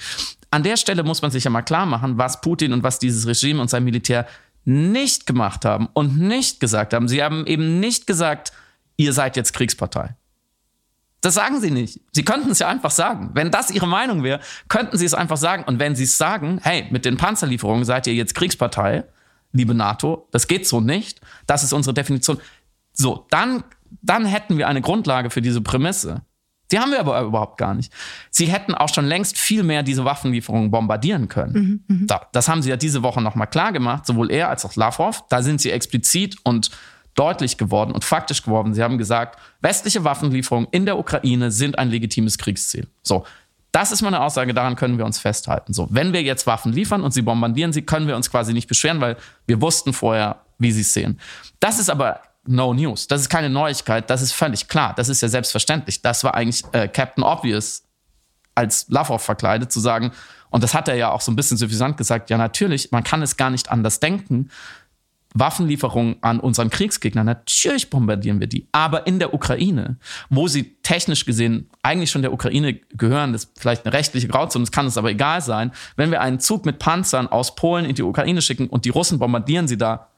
An 0.51 0.63
der 0.63 0.77
Stelle 0.77 1.03
muss 1.03 1.23
man 1.23 1.31
sich 1.31 1.45
ja 1.45 1.51
mal 1.51 1.63
klar 1.63 1.87
machen, 1.87 2.19
was 2.19 2.41
Putin 2.41 2.73
und 2.73 2.83
was 2.83 2.99
dieses 2.99 3.27
Regime 3.27 3.61
und 3.61 3.69
sein 3.69 3.85
Militär 3.85 4.27
nicht 4.65 5.27
gemacht 5.27 5.65
haben 5.65 5.89
und 5.93 6.19
nicht 6.19 6.61
gesagt 6.61 6.93
haben. 6.93 7.09
Sie 7.09 7.23
haben 7.23 7.47
eben 7.47 7.81
nicht 7.81 8.07
gesagt, 8.07 8.53
ihr 8.97 9.13
seid 9.13 9.37
jetzt 9.37 9.53
Kriegspartei. 9.53 10.15
Das 11.27 11.35
sagen 11.35 11.61
sie 11.61 11.73
nicht. 11.73 12.01
Sie 12.13 12.25
könnten 12.25 12.53
es 12.53 12.61
ja 12.61 12.69
einfach 12.69 12.93
sagen. 12.93 13.31
Wenn 13.35 13.51
das 13.51 13.73
ihre 13.73 13.89
Meinung 13.89 14.23
wäre, 14.23 14.39
könnten 14.69 14.97
sie 14.97 15.05
es 15.05 15.13
einfach 15.13 15.37
sagen. 15.37 15.65
Und 15.65 15.81
wenn 15.81 15.97
sie 15.97 16.05
es 16.05 16.17
sagen, 16.17 16.61
hey, 16.63 16.87
mit 16.93 17.05
den 17.05 17.17
Panzerlieferungen 17.17 17.85
seid 17.85 18.07
ihr 18.07 18.15
jetzt 18.15 18.37
Kriegspartei, 18.37 19.03
liebe 19.51 19.75
NATO, 19.75 20.29
das 20.31 20.47
geht 20.47 20.69
so 20.69 20.81
nicht. 20.81 21.21
Das 21.49 21.65
ist 21.65 21.73
unsere 21.73 21.95
Definition. 21.95 22.39
So, 22.93 23.27
dann, 23.31 23.65
dann 24.03 24.25
hätten 24.25 24.57
wir 24.57 24.69
eine 24.69 24.81
Grundlage 24.83 25.31
für 25.31 25.43
diese 25.43 25.61
Prämisse. 25.63 26.23
Die 26.71 26.79
haben 26.79 26.93
wir 26.93 27.01
aber 27.01 27.21
überhaupt 27.23 27.59
gar 27.59 27.75
nicht. 27.75 27.93
Sie 28.31 28.47
hätten 28.47 28.77
auch 28.77 28.95
schon 28.95 29.07
längst 29.07 29.37
viel 29.37 29.65
mehr 29.65 29.83
diese 29.83 30.05
Waffenlieferungen 30.05 30.71
bombardieren 30.71 31.29
können. 31.29 31.85
Mhm, 31.89 32.07
mh. 32.07 32.21
Das 32.31 32.47
haben 32.47 32.63
sie 32.63 32.71
ja 32.71 32.77
diese 32.77 33.03
Woche 33.03 33.21
nochmal 33.21 33.49
klar 33.49 33.73
gemacht, 33.73 34.07
sowohl 34.07 34.31
er 34.31 34.49
als 34.49 34.65
auch 34.65 34.77
Lavrov. 34.77 35.25
Da 35.29 35.43
sind 35.43 35.61
sie 35.61 35.73
explizit 35.73 36.37
und 36.45 36.71
deutlich 37.17 37.59
geworden 37.59 37.93
und 37.93 38.05
faktisch 38.05 38.43
geworden. 38.43 38.75
Sie 38.75 38.83
haben 38.83 38.99
gesagt, 38.99 39.39
westliche 39.61 40.05
Waffenlieferungen 40.05 40.69
in 40.71 40.87
der 40.87 40.99
Ukraine 40.99 41.51
sind 41.51 41.79
ein 41.79 41.91
legitimes 41.91 42.39
Kriegsziel. 42.39 42.87
So. 43.03 43.25
Das 43.73 43.93
ist 43.93 44.01
meine 44.01 44.23
Aussage, 44.23 44.55
daran 44.55 44.75
können 44.75 44.97
wir 44.97 45.05
uns 45.05 45.19
festhalten. 45.19 45.75
So, 45.75 45.87
wenn 45.91 46.15
wir 46.15 46.23
jetzt 46.23 46.47
Waffen 46.47 46.73
liefern 46.73 47.03
und 47.03 47.13
sie 47.13 47.21
bombardieren 47.21 47.75
sie, 47.75 47.83
können 47.83 48.09
wir 48.09 48.17
uns 48.17 48.31
quasi 48.31 48.55
nicht 48.55 48.69
beschweren, 48.69 49.03
weil 49.03 49.19
wir 49.47 49.61
wussten 49.61 49.93
vorher, 49.93 50.37
wie 50.59 50.73
sie 50.73 50.81
es 50.81 50.95
sehen. 50.95 51.21
Das 51.61 51.79
ist 51.79 51.91
aber 51.91 52.21
no 52.47 52.73
news. 52.73 53.07
Das 53.07 53.21
ist 53.21 53.29
keine 53.29 53.51
Neuigkeit. 53.51 54.09
Das 54.09 54.23
ist 54.23 54.33
völlig 54.33 54.69
klar. 54.69 54.95
Das 54.97 55.11
ist 55.11 55.21
ja 55.21 55.29
selbstverständlich. 55.29 56.01
Das 56.01 56.25
war 56.25 56.35
eigentlich 56.35 56.65
äh, 56.73 56.89
Captain 56.89 57.23
Obvious 57.23 57.83
als 58.55 58.87
Lavrov 58.89 59.23
verkleidet 59.23 59.71
zu 59.71 59.81
sagen, 59.81 60.13
und 60.49 60.63
das 60.63 60.73
hat 60.73 60.89
er 60.89 60.95
ja 60.95 61.11
auch 61.11 61.21
so 61.21 61.31
ein 61.31 61.37
bisschen 61.37 61.59
suffisant 61.59 61.99
gesagt, 61.99 62.31
ja 62.31 62.39
natürlich, 62.39 62.91
man 62.93 63.05
kann 63.05 63.21
es 63.21 63.37
gar 63.37 63.51
nicht 63.51 63.71
anders 63.71 64.01
denken, 64.01 64.49
Waffenlieferungen 65.35 66.17
an 66.23 66.41
unseren 66.41 66.71
Kriegsgegner. 66.71 67.25
Natürlich 67.25 67.91
bombardieren 67.91 68.41
wir 68.41 68.47
die. 68.47 68.67
Aber 68.73 69.07
in 69.07 69.19
der 69.19 69.35
Ukraine, 69.35 69.97
wo 70.31 70.49
sie 70.49 70.77
technisch 70.83 71.27
gesehen 71.27 71.69
eigentlich 71.83 72.11
schon 72.11 72.23
der 72.23 72.33
Ukraine 72.33 72.75
gehören, 72.75 73.33
das 73.33 73.45
ist 73.45 73.59
vielleicht 73.59 73.85
eine 73.85 73.95
rechtliche 73.95 74.29
Grauzone, 74.29 74.65
das 74.65 74.73
kann 74.73 74.87
es 74.87 74.97
aber 74.97 75.11
egal 75.11 75.43
sein. 75.43 75.73
Wenn 75.97 76.11
wir 76.11 76.21
einen 76.21 76.41
Zug 76.41 76.65
mit 76.65 76.79
Panzern 76.79 77.27
aus 77.29 77.55
Polen 77.55 77.85
in 77.85 77.95
die 77.95 78.03
Ukraine 78.03 78.41
schicken 78.41 78.69
und 78.69 78.85
die 78.85 78.91
Russen 78.91 79.19
bombardieren 79.19 79.69
sie 79.69 79.77
da, 79.77 80.09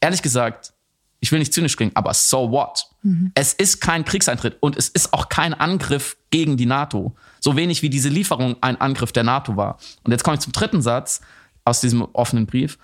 ehrlich 0.00 0.22
gesagt, 0.22 0.72
ich 1.20 1.30
will 1.30 1.38
nicht 1.38 1.52
zynisch 1.52 1.76
klingen, 1.76 1.94
aber 1.94 2.14
so 2.14 2.50
what? 2.50 2.86
Mhm. 3.02 3.30
Es 3.34 3.52
ist 3.52 3.80
kein 3.80 4.04
Kriegseintritt 4.04 4.56
und 4.60 4.76
es 4.76 4.88
ist 4.88 5.12
auch 5.12 5.28
kein 5.28 5.52
Angriff 5.54 6.16
gegen 6.30 6.56
die 6.56 6.66
NATO. 6.66 7.14
So 7.40 7.56
wenig 7.56 7.82
wie 7.82 7.90
diese 7.90 8.08
Lieferung 8.08 8.56
ein 8.62 8.80
Angriff 8.80 9.12
der 9.12 9.22
NATO 9.22 9.56
war. 9.56 9.78
Und 10.02 10.12
jetzt 10.12 10.24
komme 10.24 10.36
ich 10.36 10.40
zum 10.40 10.52
dritten 10.52 10.82
Satz 10.82 11.20
aus 11.64 11.80
diesem 11.80 12.02
offenen 12.14 12.46
Brief. 12.46 12.78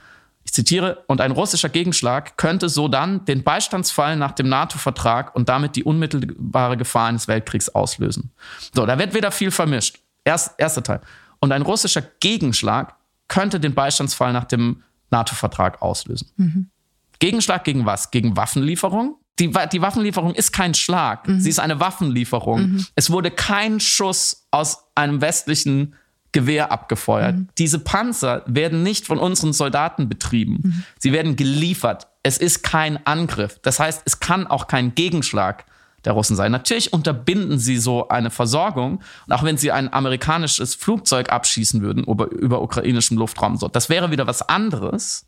Ich 0.47 0.53
zitiere, 0.53 1.03
und 1.09 1.21
ein 1.21 1.33
russischer 1.33 1.69
Gegenschlag 1.69 2.37
könnte 2.37 2.69
so 2.69 2.87
dann 2.87 3.25
den 3.25 3.43
Beistandsfall 3.43 4.17
nach 4.17 4.31
dem 4.31 4.49
NATO-Vertrag 4.49 5.35
und 5.35 5.49
damit 5.49 5.75
die 5.75 5.83
unmittelbare 5.83 6.77
Gefahr 6.77 7.09
eines 7.09 7.27
Weltkriegs 7.27 7.69
auslösen. 7.69 8.31
So, 8.73 8.87
da 8.87 8.97
wird 8.97 9.13
wieder 9.13 9.33
viel 9.33 9.51
vermischt. 9.51 9.99
Erst, 10.25 10.55
erster 10.59 10.85
Teil. 10.85 11.01
Und 11.41 11.51
ein 11.51 11.63
russischer 11.63 12.01
Gegenschlag 12.21 12.95
könnte 13.27 13.59
den 13.59 13.75
Beistandsfall 13.75 14.33
nach 14.33 14.45
dem 14.45 14.85
NATO-Vertrag 15.11 15.83
auslösen. 15.83 16.31
Mhm. 16.37 16.71
Gegenschlag 17.19 17.65
gegen 17.65 17.85
was? 17.85 18.13
Gegen 18.13 18.37
Waffenlieferung? 18.37 19.17
Die, 19.41 19.51
die 19.73 19.83
Waffenlieferung 19.83 20.33
ist 20.35 20.53
kein 20.53 20.75
Schlag, 20.75 21.27
mhm. 21.27 21.41
sie 21.41 21.51
ist 21.51 21.59
eine 21.59 21.81
Waffenlieferung. 21.81 22.61
Mhm. 22.61 22.87
Es 22.95 23.11
wurde 23.11 23.33
kein 23.33 23.81
Schuss 23.81 24.47
aus 24.53 24.85
einem 24.95 25.21
westlichen 25.21 25.95
Gewehr 26.37 26.71
abgefeuert. 26.71 27.35
Mhm. 27.35 27.49
Diese 27.57 27.79
Panzer 27.79 28.43
werden 28.45 28.83
nicht 28.83 29.07
von 29.07 29.19
unseren 29.19 29.55
Soldaten 29.55 30.07
betrieben. 30.07 30.59
Mhm. 30.63 30.85
Sie 30.99 31.15
werden 31.15 31.35
geliefert. 31.35 32.09
Es 32.23 32.37
ist 32.37 32.63
kein 32.63 33.07
Angriff. 33.07 33.59
Das 33.63 33.81
heißt, 33.81 34.03
es 34.05 34.21
kann 34.21 34.47
auch 34.47 34.67
kein 34.67 34.95
Gegenschlag 34.95 35.65
der 36.05 36.13
Russen 36.13 36.37
sein. 36.37 36.53
Natürlich 36.53 36.93
unterbinden 36.93 37.59
sie 37.59 37.79
so 37.79 38.09
eine 38.09 38.31
Versorgung. 38.31 39.01
Und 39.27 39.33
auch 39.33 39.45
wenn 39.45 39.57
sie 39.57 39.73
ein 39.73 39.91
amerikanisches 39.91 40.75
Flugzeug 40.75 41.33
abschießen 41.33 41.81
würden 41.81 42.05
über, 42.05 42.31
über 42.31 42.61
ukrainischem 42.61 43.17
Luftraum, 43.17 43.57
so, 43.57 43.69
das 43.69 43.89
wäre 43.89 44.11
wieder 44.11 44.27
was 44.27 44.47
anderes, 44.47 45.25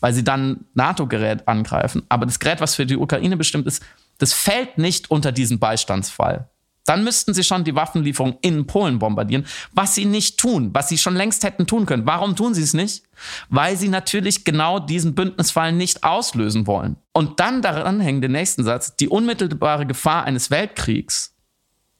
weil 0.00 0.12
sie 0.12 0.24
dann 0.24 0.64
NATO-Gerät 0.74 1.46
angreifen. 1.46 2.02
Aber 2.08 2.26
das 2.26 2.40
Gerät, 2.40 2.60
was 2.60 2.74
für 2.74 2.84
die 2.84 2.96
Ukraine 2.96 3.36
bestimmt 3.36 3.68
ist, 3.68 3.80
das 4.18 4.32
fällt 4.32 4.76
nicht 4.76 5.08
unter 5.08 5.30
diesen 5.30 5.60
Beistandsfall. 5.60 6.48
Dann 6.84 7.04
müssten 7.04 7.32
sie 7.32 7.44
schon 7.44 7.64
die 7.64 7.76
Waffenlieferung 7.76 8.38
in 8.42 8.66
Polen 8.66 8.98
bombardieren, 8.98 9.46
was 9.72 9.94
sie 9.94 10.04
nicht 10.04 10.38
tun, 10.38 10.70
was 10.72 10.88
sie 10.88 10.98
schon 10.98 11.14
längst 11.14 11.44
hätten 11.44 11.66
tun 11.66 11.86
können. 11.86 12.06
Warum 12.06 12.34
tun 12.34 12.54
sie 12.54 12.62
es 12.62 12.74
nicht? 12.74 13.04
Weil 13.48 13.76
sie 13.76 13.88
natürlich 13.88 14.44
genau 14.44 14.80
diesen 14.80 15.14
Bündnisfall 15.14 15.72
nicht 15.72 16.02
auslösen 16.02 16.66
wollen. 16.66 16.96
Und 17.12 17.38
dann 17.38 17.62
daran 17.62 18.00
hängt 18.00 18.22
der 18.22 18.30
nächste 18.30 18.64
Satz, 18.64 18.96
die 18.96 19.08
unmittelbare 19.08 19.86
Gefahr 19.86 20.24
eines 20.24 20.50
Weltkriegs. 20.50 21.34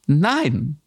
Nein. 0.07 0.78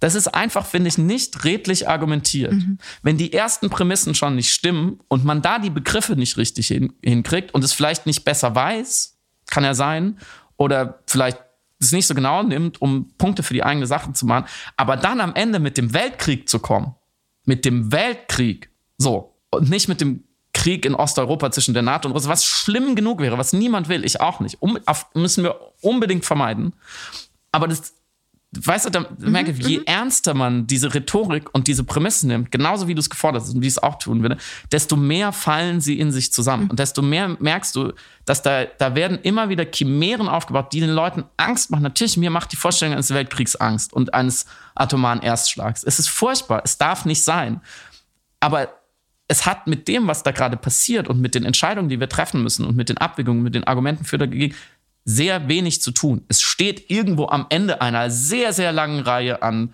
Das 0.00 0.14
ist 0.14 0.28
einfach, 0.28 0.66
finde 0.66 0.88
ich, 0.88 0.98
nicht 0.98 1.44
redlich 1.44 1.88
argumentiert. 1.88 2.52
Mhm. 2.52 2.78
Wenn 3.02 3.16
die 3.16 3.32
ersten 3.32 3.70
Prämissen 3.70 4.14
schon 4.14 4.36
nicht 4.36 4.52
stimmen 4.52 5.00
und 5.08 5.24
man 5.24 5.42
da 5.42 5.58
die 5.58 5.70
Begriffe 5.70 6.16
nicht 6.16 6.36
richtig 6.36 6.68
hin, 6.68 6.92
hinkriegt 7.02 7.54
und 7.54 7.64
es 7.64 7.72
vielleicht 7.72 8.06
nicht 8.06 8.24
besser 8.24 8.54
weiß, 8.54 9.16
kann 9.46 9.64
ja 9.64 9.74
sein, 9.74 10.18
oder 10.58 11.00
vielleicht 11.06 11.38
es 11.78 11.92
nicht 11.92 12.06
so 12.06 12.14
genau 12.14 12.42
nimmt, 12.42 12.80
um 12.80 13.12
Punkte 13.18 13.42
für 13.42 13.54
die 13.54 13.62
eigene 13.62 13.86
Sache 13.86 14.12
zu 14.12 14.26
machen, 14.26 14.46
aber 14.76 14.96
dann 14.96 15.20
am 15.20 15.34
Ende 15.34 15.58
mit 15.58 15.76
dem 15.76 15.92
Weltkrieg 15.92 16.48
zu 16.48 16.58
kommen, 16.58 16.94
mit 17.44 17.64
dem 17.64 17.92
Weltkrieg, 17.92 18.70
so, 18.98 19.36
und 19.50 19.68
nicht 19.70 19.88
mit 19.88 20.00
dem 20.00 20.24
Krieg 20.52 20.86
in 20.86 20.94
Osteuropa 20.94 21.50
zwischen 21.50 21.74
der 21.74 21.82
NATO 21.82 22.08
und 22.08 22.14
Russland, 22.14 22.32
was 22.32 22.44
schlimm 22.46 22.96
genug 22.96 23.20
wäre, 23.20 23.36
was 23.36 23.52
niemand 23.52 23.88
will, 23.88 24.04
ich 24.04 24.20
auch 24.20 24.40
nicht, 24.40 24.60
um, 24.62 24.78
müssen 25.14 25.44
wir 25.44 25.60
unbedingt 25.82 26.24
vermeiden. 26.24 26.72
Aber 27.52 27.68
das, 27.68 27.94
weißt 28.64 28.86
du, 28.86 28.90
da 28.90 29.00
mhm, 29.00 29.30
merke 29.32 29.50
ich, 29.50 29.66
je 29.66 29.78
mhm. 29.78 29.84
ernster 29.86 30.34
man 30.34 30.66
diese 30.66 30.94
Rhetorik 30.94 31.52
und 31.52 31.66
diese 31.66 31.84
Prämissen 31.84 32.28
nimmt, 32.28 32.50
genauso 32.50 32.88
wie 32.88 32.94
du 32.94 33.00
es 33.00 33.10
gefordert 33.10 33.42
hast 33.42 33.54
und 33.54 33.62
wie 33.62 33.66
ich 33.66 33.74
es 33.74 33.82
auch 33.82 33.98
tun 33.98 34.22
würde, 34.22 34.36
desto 34.72 34.96
mehr 34.96 35.32
fallen 35.32 35.80
sie 35.80 35.98
in 35.98 36.12
sich 36.12 36.32
zusammen. 36.32 36.64
Mhm. 36.64 36.70
Und 36.70 36.78
desto 36.78 37.02
mehr 37.02 37.36
merkst 37.38 37.74
du, 37.74 37.92
dass 38.24 38.42
da, 38.42 38.64
da 38.64 38.94
werden 38.94 39.18
immer 39.22 39.48
wieder 39.48 39.64
Chimären 39.64 40.28
aufgebaut, 40.28 40.72
die 40.72 40.80
den 40.80 40.90
Leuten 40.90 41.24
Angst 41.36 41.70
machen. 41.70 41.82
Natürlich, 41.82 42.16
mir 42.16 42.30
macht 42.30 42.52
die 42.52 42.56
Vorstellung 42.56 42.94
eines 42.94 43.12
Weltkriegs 43.12 43.56
Angst 43.56 43.92
und 43.92 44.14
eines 44.14 44.46
atomaren 44.74 45.22
Erstschlags. 45.22 45.84
Es 45.84 45.98
ist 45.98 46.08
furchtbar. 46.08 46.62
Es 46.64 46.78
darf 46.78 47.04
nicht 47.04 47.22
sein. 47.22 47.60
Aber 48.40 48.68
es 49.28 49.46
hat 49.46 49.66
mit 49.66 49.88
dem, 49.88 50.06
was 50.06 50.22
da 50.22 50.30
gerade 50.30 50.56
passiert 50.56 51.08
und 51.08 51.20
mit 51.20 51.34
den 51.34 51.44
Entscheidungen, 51.44 51.88
die 51.88 51.98
wir 51.98 52.08
treffen 52.08 52.42
müssen 52.42 52.64
und 52.64 52.76
mit 52.76 52.88
den 52.88 52.98
Abwägungen, 52.98 53.42
mit 53.42 53.54
den 53.54 53.64
Argumenten 53.64 54.04
für 54.04 54.18
dagegen, 54.18 54.54
sehr 55.06 55.48
wenig 55.48 55.80
zu 55.80 55.92
tun. 55.92 56.24
Es 56.28 56.42
steht 56.42 56.90
irgendwo 56.90 57.28
am 57.28 57.46
Ende 57.48 57.80
einer 57.80 58.10
sehr, 58.10 58.52
sehr 58.52 58.72
langen 58.72 59.00
Reihe 59.00 59.40
an 59.40 59.72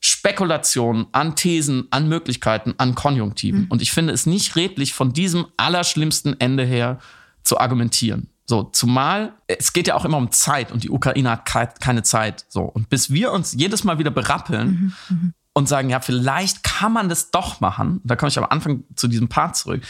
Spekulationen, 0.00 1.06
an 1.12 1.36
Thesen, 1.36 1.86
an 1.90 2.08
Möglichkeiten, 2.08 2.74
an 2.76 2.94
Konjunktiven. 2.94 3.62
Mhm. 3.62 3.66
Und 3.70 3.80
ich 3.80 3.92
finde 3.92 4.12
es 4.12 4.26
nicht 4.26 4.56
redlich, 4.56 4.92
von 4.92 5.14
diesem 5.14 5.46
allerschlimmsten 5.56 6.38
Ende 6.40 6.64
her 6.64 6.98
zu 7.44 7.58
argumentieren. 7.58 8.28
So, 8.46 8.64
zumal 8.64 9.32
es 9.46 9.72
geht 9.72 9.86
ja 9.86 9.94
auch 9.94 10.04
immer 10.04 10.18
um 10.18 10.30
Zeit 10.30 10.72
und 10.72 10.82
die 10.82 10.90
Ukraine 10.90 11.30
hat 11.30 11.80
keine 11.80 12.02
Zeit. 12.02 12.44
So, 12.48 12.62
und 12.62 12.90
bis 12.90 13.10
wir 13.10 13.32
uns 13.32 13.54
jedes 13.54 13.84
Mal 13.84 13.98
wieder 13.98 14.10
berappeln 14.10 14.94
mhm. 15.08 15.16
Mhm. 15.16 15.34
und 15.54 15.68
sagen, 15.68 15.88
ja, 15.88 16.00
vielleicht 16.00 16.64
kann 16.64 16.92
man 16.92 17.08
das 17.08 17.30
doch 17.30 17.60
machen, 17.60 18.00
da 18.04 18.16
komme 18.16 18.28
ich 18.28 18.36
am 18.36 18.44
Anfang 18.44 18.82
zu 18.96 19.08
diesem 19.08 19.28
Part 19.28 19.56
zurück, 19.56 19.82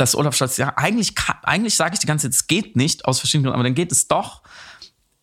dass 0.00 0.16
Olaf 0.16 0.34
Scholz, 0.34 0.56
ja, 0.56 0.72
eigentlich, 0.76 1.14
eigentlich 1.42 1.76
sage 1.76 1.94
ich 1.94 2.00
die 2.00 2.06
ganze 2.06 2.28
Zeit, 2.28 2.34
es 2.34 2.46
geht 2.46 2.76
nicht 2.76 3.04
aus 3.04 3.18
verschiedenen 3.18 3.44
Gründen, 3.44 3.60
aber 3.60 3.64
dann 3.64 3.74
geht 3.74 3.92
es 3.92 4.08
doch. 4.08 4.42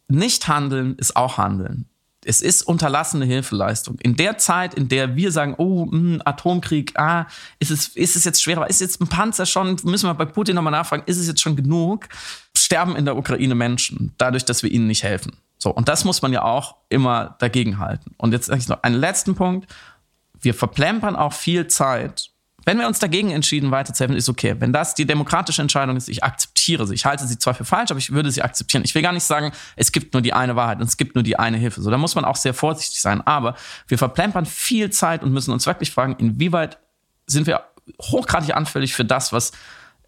Nicht 0.08 0.48
handeln 0.48 0.96
ist 0.96 1.16
auch 1.16 1.38
handeln. 1.38 1.86
Es 2.24 2.42
ist 2.42 2.62
unterlassene 2.62 3.26
Hilfeleistung. 3.26 3.98
In 4.00 4.16
der 4.16 4.38
Zeit, 4.38 4.74
in 4.74 4.90
der 4.90 5.16
wir 5.16 5.32
sagen, 5.32 5.56
oh, 5.58 5.86
mh, 5.86 5.92
hm, 5.92 6.22
Atomkrieg, 6.26 6.98
ah, 7.00 7.26
ist 7.60 7.72
es, 7.72 7.88
ist 7.90 8.16
es 8.16 8.24
jetzt 8.24 8.44
schwerer, 8.44 8.70
ist 8.70 8.82
jetzt 8.82 9.02
ein 9.02 9.08
Panzer 9.08 9.46
schon, 9.46 9.78
müssen 9.84 10.08
wir 10.08 10.14
bei 10.14 10.26
Putin 10.26 10.56
nochmal 10.56 10.72
nachfragen, 10.72 11.04
ist 11.06 11.18
es 11.18 11.28
jetzt 11.28 11.42
schon 11.42 11.56
genug? 11.56 12.08
Sterben 12.56 12.96
in 12.96 13.06
der 13.06 13.18
Ukraine 13.18 13.56
Menschen, 13.56 14.14
dadurch, 14.18 14.46
dass 14.46 14.62
wir 14.62 14.72
ihnen 14.72 14.88
nicht 14.88 15.04
helfen. 15.04 15.38
So, 15.58 15.72
und 15.72 15.88
das 15.88 16.04
muss 16.04 16.22
man 16.22 16.34
ja 16.34 16.44
auch 16.44 16.76
immer 16.90 17.36
dagegen 17.40 17.80
halten. 17.80 18.14
Und 18.18 18.34
jetzt 18.34 18.48
sage 18.48 18.60
ich 18.60 18.68
noch 18.68 18.84
einen 18.84 18.96
letzten 18.96 19.36
Punkt. 19.36 19.74
Wir 20.40 20.54
verplempern 20.54 21.16
auch 21.16 21.34
viel 21.34 21.68
Zeit 21.68 22.30
wenn 22.68 22.80
wir 22.80 22.88
uns 22.88 23.00
dagegen 23.00 23.32
entschieden, 23.32 23.72
weiterzuhelfen, 23.72 24.18
ist 24.18 24.28
okay. 24.28 24.58
Wenn 24.60 24.74
das 24.74 24.94
die 24.94 25.06
demokratische 25.06 25.62
Entscheidung 25.62 25.96
ist, 25.96 26.10
ich 26.10 26.26
akzeptiere 26.26 26.86
sie. 26.86 26.96
Ich 26.96 27.06
halte 27.06 27.26
sie 27.26 27.40
zwar 27.40 27.54
für 27.54 27.64
falsch, 27.64 27.92
aber 27.92 27.98
ich 27.98 28.12
würde 28.12 28.30
sie 28.30 28.42
akzeptieren. 28.42 28.84
Ich 28.84 28.94
will 28.94 29.02
gar 29.02 29.14
nicht 29.14 29.24
sagen, 29.24 29.54
es 29.78 29.94
gibt 29.94 30.14
nur 30.14 30.22
die 30.22 30.34
eine 30.34 30.58
Wahrheit 30.58 30.82
und 30.82 30.84
es 30.84 30.98
gibt 30.98 31.16
nur 31.16 31.24
die 31.24 31.40
eine 31.40 31.56
Hilfe. 31.56 31.82
So, 31.82 31.90
da 31.90 31.98
muss 31.98 32.16
man 32.16 32.26
auch 32.26 32.36
sehr 32.36 32.54
vorsichtig 32.54 33.00
sein. 33.00 33.22
Aber 33.22 33.56
wir 33.88 33.98
verplempern 33.98 34.46
viel 34.46 34.90
Zeit 34.90 35.24
und 35.24 35.32
müssen 35.32 35.54
uns 35.54 35.66
wirklich 35.66 35.92
fragen, 35.92 36.18
inwieweit 36.20 36.78
sind 37.26 37.48
wir 37.48 37.64
hochgradig 38.02 38.54
anfällig 38.54 38.94
für 38.94 39.06
das, 39.06 39.32
was 39.32 39.54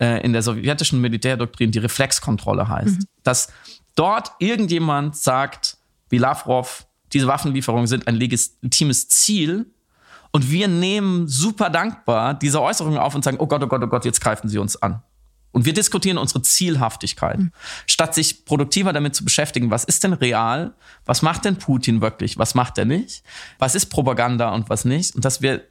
äh, 0.01 0.21
in 0.21 0.33
der 0.33 0.41
sowjetischen 0.41 0.99
Militärdoktrin 0.99 1.71
die 1.71 1.79
Reflexkontrolle 1.79 2.67
heißt. 2.67 2.99
Mhm. 2.99 3.05
Dass 3.23 3.53
dort 3.95 4.33
irgendjemand 4.39 5.15
sagt, 5.15 5.77
wie 6.09 6.17
Lavrov, 6.17 6.87
diese 7.13 7.27
Waffenlieferungen 7.27 7.87
sind 7.87 8.05
ein 8.09 8.15
legitimes 8.15 9.07
Ziel 9.07 9.67
und 10.31 10.51
wir 10.51 10.67
nehmen 10.67 11.27
super 11.27 11.69
dankbar 11.69 12.33
diese 12.33 12.61
Äußerungen 12.61 12.99
auf 12.99 13.15
und 13.15 13.23
sagen, 13.23 13.37
oh 13.39 13.47
Gott, 13.47 13.63
oh 13.63 13.67
Gott, 13.67 13.83
oh 13.83 13.87
Gott, 13.87 14.05
jetzt 14.05 14.21
greifen 14.21 14.47
sie 14.49 14.57
uns 14.57 14.81
an. 14.81 15.01
Und 15.51 15.65
wir 15.65 15.73
diskutieren 15.73 16.17
unsere 16.17 16.43
Zielhaftigkeit, 16.43 17.39
mhm. 17.39 17.51
statt 17.87 18.13
sich 18.13 18.45
produktiver 18.45 18.93
damit 18.93 19.15
zu 19.15 19.23
beschäftigen, 19.23 19.71
was 19.71 19.83
ist 19.83 20.03
denn 20.03 20.13
real, 20.13 20.75
was 21.05 21.23
macht 21.23 21.45
denn 21.45 21.55
Putin 21.55 22.01
wirklich, 22.01 22.37
was 22.37 22.53
macht 22.53 22.77
er 22.77 22.85
nicht, 22.85 23.23
was 23.57 23.73
ist 23.73 23.87
Propaganda 23.87 24.53
und 24.53 24.69
was 24.69 24.85
nicht. 24.85 25.15
Und 25.15 25.25
dass 25.25 25.41
wir 25.41 25.63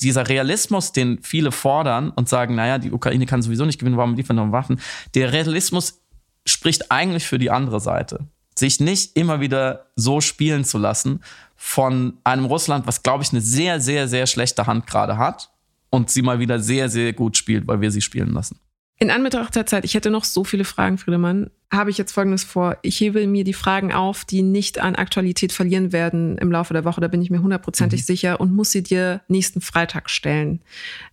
dieser 0.00 0.28
Realismus, 0.28 0.92
den 0.92 1.22
viele 1.22 1.52
fordern 1.52 2.10
und 2.10 2.28
sagen, 2.28 2.54
naja, 2.54 2.78
die 2.78 2.92
Ukraine 2.92 3.24
kann 3.26 3.40
sowieso 3.40 3.64
nicht 3.64 3.78
gewinnen, 3.78 3.96
warum 3.96 4.14
liefern 4.16 4.36
wir 4.36 4.52
Waffen? 4.52 4.80
Der 5.14 5.32
Realismus 5.32 6.00
spricht 6.44 6.90
eigentlich 6.90 7.26
für 7.26 7.38
die 7.38 7.50
andere 7.50 7.80
Seite. 7.80 8.26
Sich 8.54 8.80
nicht 8.80 9.16
immer 9.16 9.40
wieder 9.40 9.86
so 9.96 10.20
spielen 10.20 10.64
zu 10.64 10.76
lassen, 10.76 11.20
von 11.64 12.18
einem 12.24 12.44
Russland, 12.44 12.88
was, 12.88 13.04
glaube 13.04 13.22
ich, 13.22 13.30
eine 13.30 13.40
sehr, 13.40 13.78
sehr, 13.78 14.08
sehr 14.08 14.26
schlechte 14.26 14.66
Hand 14.66 14.88
gerade 14.88 15.16
hat 15.16 15.52
und 15.90 16.10
sie 16.10 16.20
mal 16.20 16.40
wieder 16.40 16.58
sehr, 16.58 16.88
sehr 16.88 17.12
gut 17.12 17.36
spielt, 17.36 17.68
weil 17.68 17.80
wir 17.80 17.92
sie 17.92 18.00
spielen 18.00 18.32
lassen. 18.32 18.58
In 18.98 19.12
Anbetracht 19.12 19.54
der 19.54 19.64
Zeit, 19.64 19.84
ich 19.84 19.94
hätte 19.94 20.10
noch 20.10 20.24
so 20.24 20.42
viele 20.42 20.64
Fragen, 20.64 20.98
Friedemann, 20.98 21.50
habe 21.72 21.90
ich 21.90 21.98
jetzt 21.98 22.10
Folgendes 22.10 22.42
vor. 22.42 22.78
Ich 22.82 22.98
hebe 23.00 23.28
mir 23.28 23.44
die 23.44 23.52
Fragen 23.52 23.92
auf, 23.92 24.24
die 24.24 24.42
nicht 24.42 24.80
an 24.80 24.96
Aktualität 24.96 25.52
verlieren 25.52 25.92
werden 25.92 26.36
im 26.38 26.50
Laufe 26.50 26.74
der 26.74 26.84
Woche, 26.84 27.00
da 27.00 27.06
bin 27.06 27.22
ich 27.22 27.30
mir 27.30 27.40
hundertprozentig 27.40 28.00
mhm. 28.00 28.06
sicher 28.06 28.40
und 28.40 28.52
muss 28.52 28.72
sie 28.72 28.82
dir 28.82 29.22
nächsten 29.28 29.60
Freitag 29.60 30.10
stellen, 30.10 30.62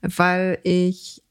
weil 0.02 0.58
ich 0.64 1.22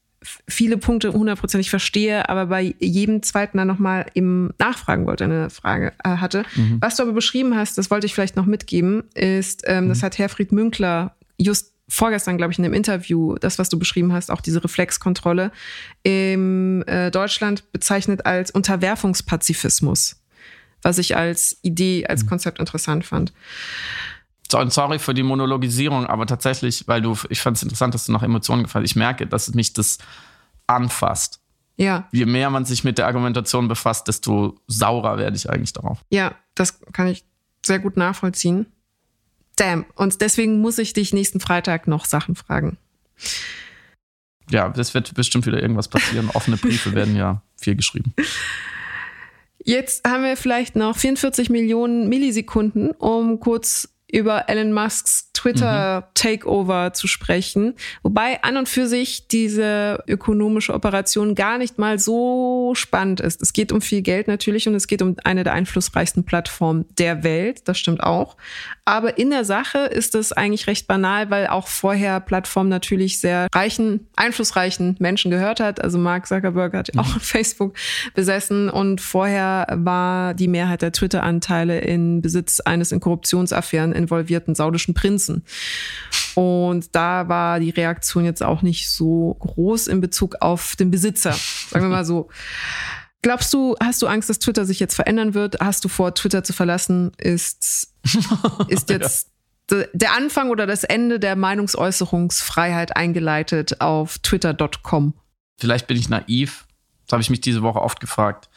viele 0.47 0.77
Punkte 0.77 1.13
hundertprozentig 1.13 1.69
verstehe, 1.69 2.29
aber 2.29 2.47
bei 2.47 2.75
jedem 2.79 3.23
zweiten 3.23 3.57
dann 3.57 3.67
nochmal 3.67 4.05
eben 4.13 4.51
nachfragen 4.59 5.05
wollte, 5.05 5.25
eine 5.25 5.49
Frage 5.49 5.93
äh, 6.03 6.17
hatte. 6.17 6.43
Mhm. 6.55 6.77
Was 6.79 6.95
du 6.95 7.03
aber 7.03 7.13
beschrieben 7.13 7.55
hast, 7.55 7.77
das 7.77 7.91
wollte 7.91 8.05
ich 8.05 8.13
vielleicht 8.13 8.35
noch 8.35 8.45
mitgeben, 8.45 9.03
ist, 9.13 9.63
ähm, 9.65 9.85
mhm. 9.85 9.89
das 9.89 10.03
hat 10.03 10.17
Herfried 10.17 10.51
Münkler 10.51 11.15
just 11.37 11.73
vorgestern, 11.87 12.37
glaube 12.37 12.53
ich, 12.53 12.59
in 12.59 12.65
einem 12.65 12.75
Interview, 12.75 13.35
das, 13.35 13.57
was 13.57 13.69
du 13.69 13.79
beschrieben 13.79 14.13
hast, 14.13 14.29
auch 14.29 14.41
diese 14.41 14.63
Reflexkontrolle, 14.63 15.51
in 16.03 16.83
äh, 16.83 17.09
Deutschland 17.09 17.71
bezeichnet 17.71 18.25
als 18.25 18.51
Unterwerfungspazifismus, 18.51 20.21
was 20.81 20.97
ich 20.99 21.17
als 21.17 21.57
Idee, 21.63 22.05
als 22.07 22.23
mhm. 22.23 22.29
Konzept 22.29 22.59
interessant 22.59 23.05
fand 23.05 23.33
sorry 24.51 24.99
für 24.99 25.13
die 25.13 25.23
Monologisierung, 25.23 26.05
aber 26.07 26.25
tatsächlich, 26.25 26.87
weil 26.87 27.01
du, 27.01 27.15
ich 27.29 27.41
fand 27.41 27.57
es 27.57 27.63
interessant, 27.63 27.93
dass 27.93 28.05
du 28.05 28.11
nach 28.11 28.23
Emotionen 28.23 28.63
gefallen 28.63 28.85
Ich 28.85 28.95
merke, 28.95 29.27
dass 29.27 29.53
mich 29.53 29.73
das 29.73 29.97
anfasst. 30.67 31.39
Ja. 31.77 32.07
Je 32.11 32.25
mehr 32.25 32.49
man 32.49 32.65
sich 32.65 32.83
mit 32.83 32.97
der 32.97 33.07
Argumentation 33.07 33.67
befasst, 33.67 34.07
desto 34.07 34.59
saurer 34.67 35.17
werde 35.17 35.37
ich 35.37 35.49
eigentlich 35.49 35.73
darauf. 35.73 35.99
Ja, 36.09 36.35
das 36.55 36.79
kann 36.91 37.07
ich 37.07 37.23
sehr 37.65 37.79
gut 37.79 37.95
nachvollziehen. 37.95 38.65
Damn. 39.55 39.85
Und 39.95 40.21
deswegen 40.21 40.61
muss 40.61 40.77
ich 40.77 40.93
dich 40.93 41.13
nächsten 41.13 41.39
Freitag 41.39 41.87
noch 41.87 42.05
Sachen 42.05 42.35
fragen. 42.35 42.77
Ja, 44.49 44.69
das 44.69 44.93
wird 44.93 45.13
bestimmt 45.13 45.45
wieder 45.45 45.61
irgendwas 45.61 45.87
passieren. 45.87 46.29
Offene 46.33 46.57
Briefe 46.57 46.93
werden 46.93 47.15
ja 47.15 47.41
viel 47.55 47.75
geschrieben. 47.75 48.13
Jetzt 49.63 50.07
haben 50.07 50.23
wir 50.23 50.37
vielleicht 50.37 50.75
noch 50.75 50.97
44 50.97 51.49
Millionen 51.49 52.09
Millisekunden, 52.09 52.91
um 52.91 53.39
kurz 53.39 53.89
über 54.11 54.49
Elon 54.49 54.73
Musks 54.73 55.28
Twitter-Takeover 55.39 56.89
mhm. 56.89 56.93
zu 56.93 57.07
sprechen. 57.07 57.75
Wobei 58.03 58.43
an 58.43 58.57
und 58.57 58.67
für 58.67 58.87
sich 58.87 59.27
diese 59.27 60.03
ökonomische 60.07 60.73
Operation 60.73 61.33
gar 61.35 61.57
nicht 61.57 61.77
mal 61.77 61.97
so 61.97 62.73
spannend 62.75 63.21
ist. 63.21 63.41
Es 63.41 63.53
geht 63.53 63.71
um 63.71 63.81
viel 63.81 64.01
Geld 64.01 64.27
natürlich 64.27 64.67
und 64.67 64.75
es 64.75 64.87
geht 64.87 65.01
um 65.01 65.15
eine 65.23 65.43
der 65.43 65.53
einflussreichsten 65.53 66.25
Plattformen 66.25 66.85
der 66.97 67.23
Welt. 67.23 67.67
Das 67.67 67.79
stimmt 67.79 68.03
auch. 68.03 68.35
Aber 68.83 69.17
in 69.17 69.29
der 69.29 69.45
Sache 69.45 69.77
ist 69.77 70.15
es 70.15 70.33
eigentlich 70.33 70.67
recht 70.67 70.87
banal, 70.87 71.29
weil 71.29 71.47
auch 71.47 71.67
vorher 71.67 72.19
Plattform 72.19 72.69
natürlich 72.69 73.19
sehr 73.19 73.47
reichen, 73.53 74.07
einflussreichen 74.15 74.97
Menschen 74.99 75.31
gehört 75.31 75.59
hat. 75.59 75.81
Also 75.81 75.97
Mark 75.99 76.27
Zuckerberg 76.27 76.73
hat 76.73 76.93
ja 76.93 76.99
auch 76.99 77.15
mhm. 77.15 77.19
Facebook 77.19 77.75
besessen 78.13 78.69
und 78.69 78.99
vorher 78.99 79.67
war 79.71 80.33
die 80.33 80.47
Mehrheit 80.47 80.81
der 80.81 80.91
Twitter-Anteile 80.91 81.79
in 81.79 82.21
Besitz 82.21 82.59
eines 82.59 82.91
in 82.91 82.99
Korruptionsaffären 82.99 83.93
involvierten 83.93 84.55
saudischen 84.55 84.93
Prinzen. 84.93 85.28
Und 86.35 86.95
da 86.95 87.27
war 87.27 87.59
die 87.59 87.69
Reaktion 87.69 88.25
jetzt 88.25 88.43
auch 88.43 88.61
nicht 88.61 88.89
so 88.89 89.35
groß 89.39 89.87
in 89.87 90.01
Bezug 90.01 90.37
auf 90.41 90.75
den 90.75 90.91
Besitzer, 90.91 91.33
sagen 91.69 91.85
wir 91.85 91.89
mal 91.89 92.05
so. 92.05 92.29
Glaubst 93.21 93.53
du, 93.53 93.75
hast 93.81 94.01
du 94.01 94.07
Angst, 94.07 94.29
dass 94.29 94.39
Twitter 94.39 94.65
sich 94.65 94.79
jetzt 94.79 94.95
verändern 94.95 95.33
wird? 95.33 95.59
Hast 95.59 95.83
du 95.83 95.89
vor, 95.89 96.15
Twitter 96.15 96.43
zu 96.43 96.53
verlassen? 96.53 97.11
Ist, 97.17 97.93
ist 98.69 98.89
jetzt 98.89 99.27
ja. 99.71 99.83
der 99.93 100.13
Anfang 100.13 100.49
oder 100.49 100.65
das 100.65 100.85
Ende 100.85 101.19
der 101.19 101.35
Meinungsäußerungsfreiheit 101.35 102.95
eingeleitet 102.95 103.81
auf 103.81 104.19
twitter.com? 104.19 105.13
Vielleicht 105.57 105.87
bin 105.87 105.97
ich 105.97 106.07
naiv. 106.07 106.65
Das 107.05 107.13
habe 107.13 107.21
ich 107.21 107.29
mich 107.29 107.41
diese 107.41 107.61
Woche 107.61 107.81
oft 107.81 107.99
gefragt. 107.99 108.49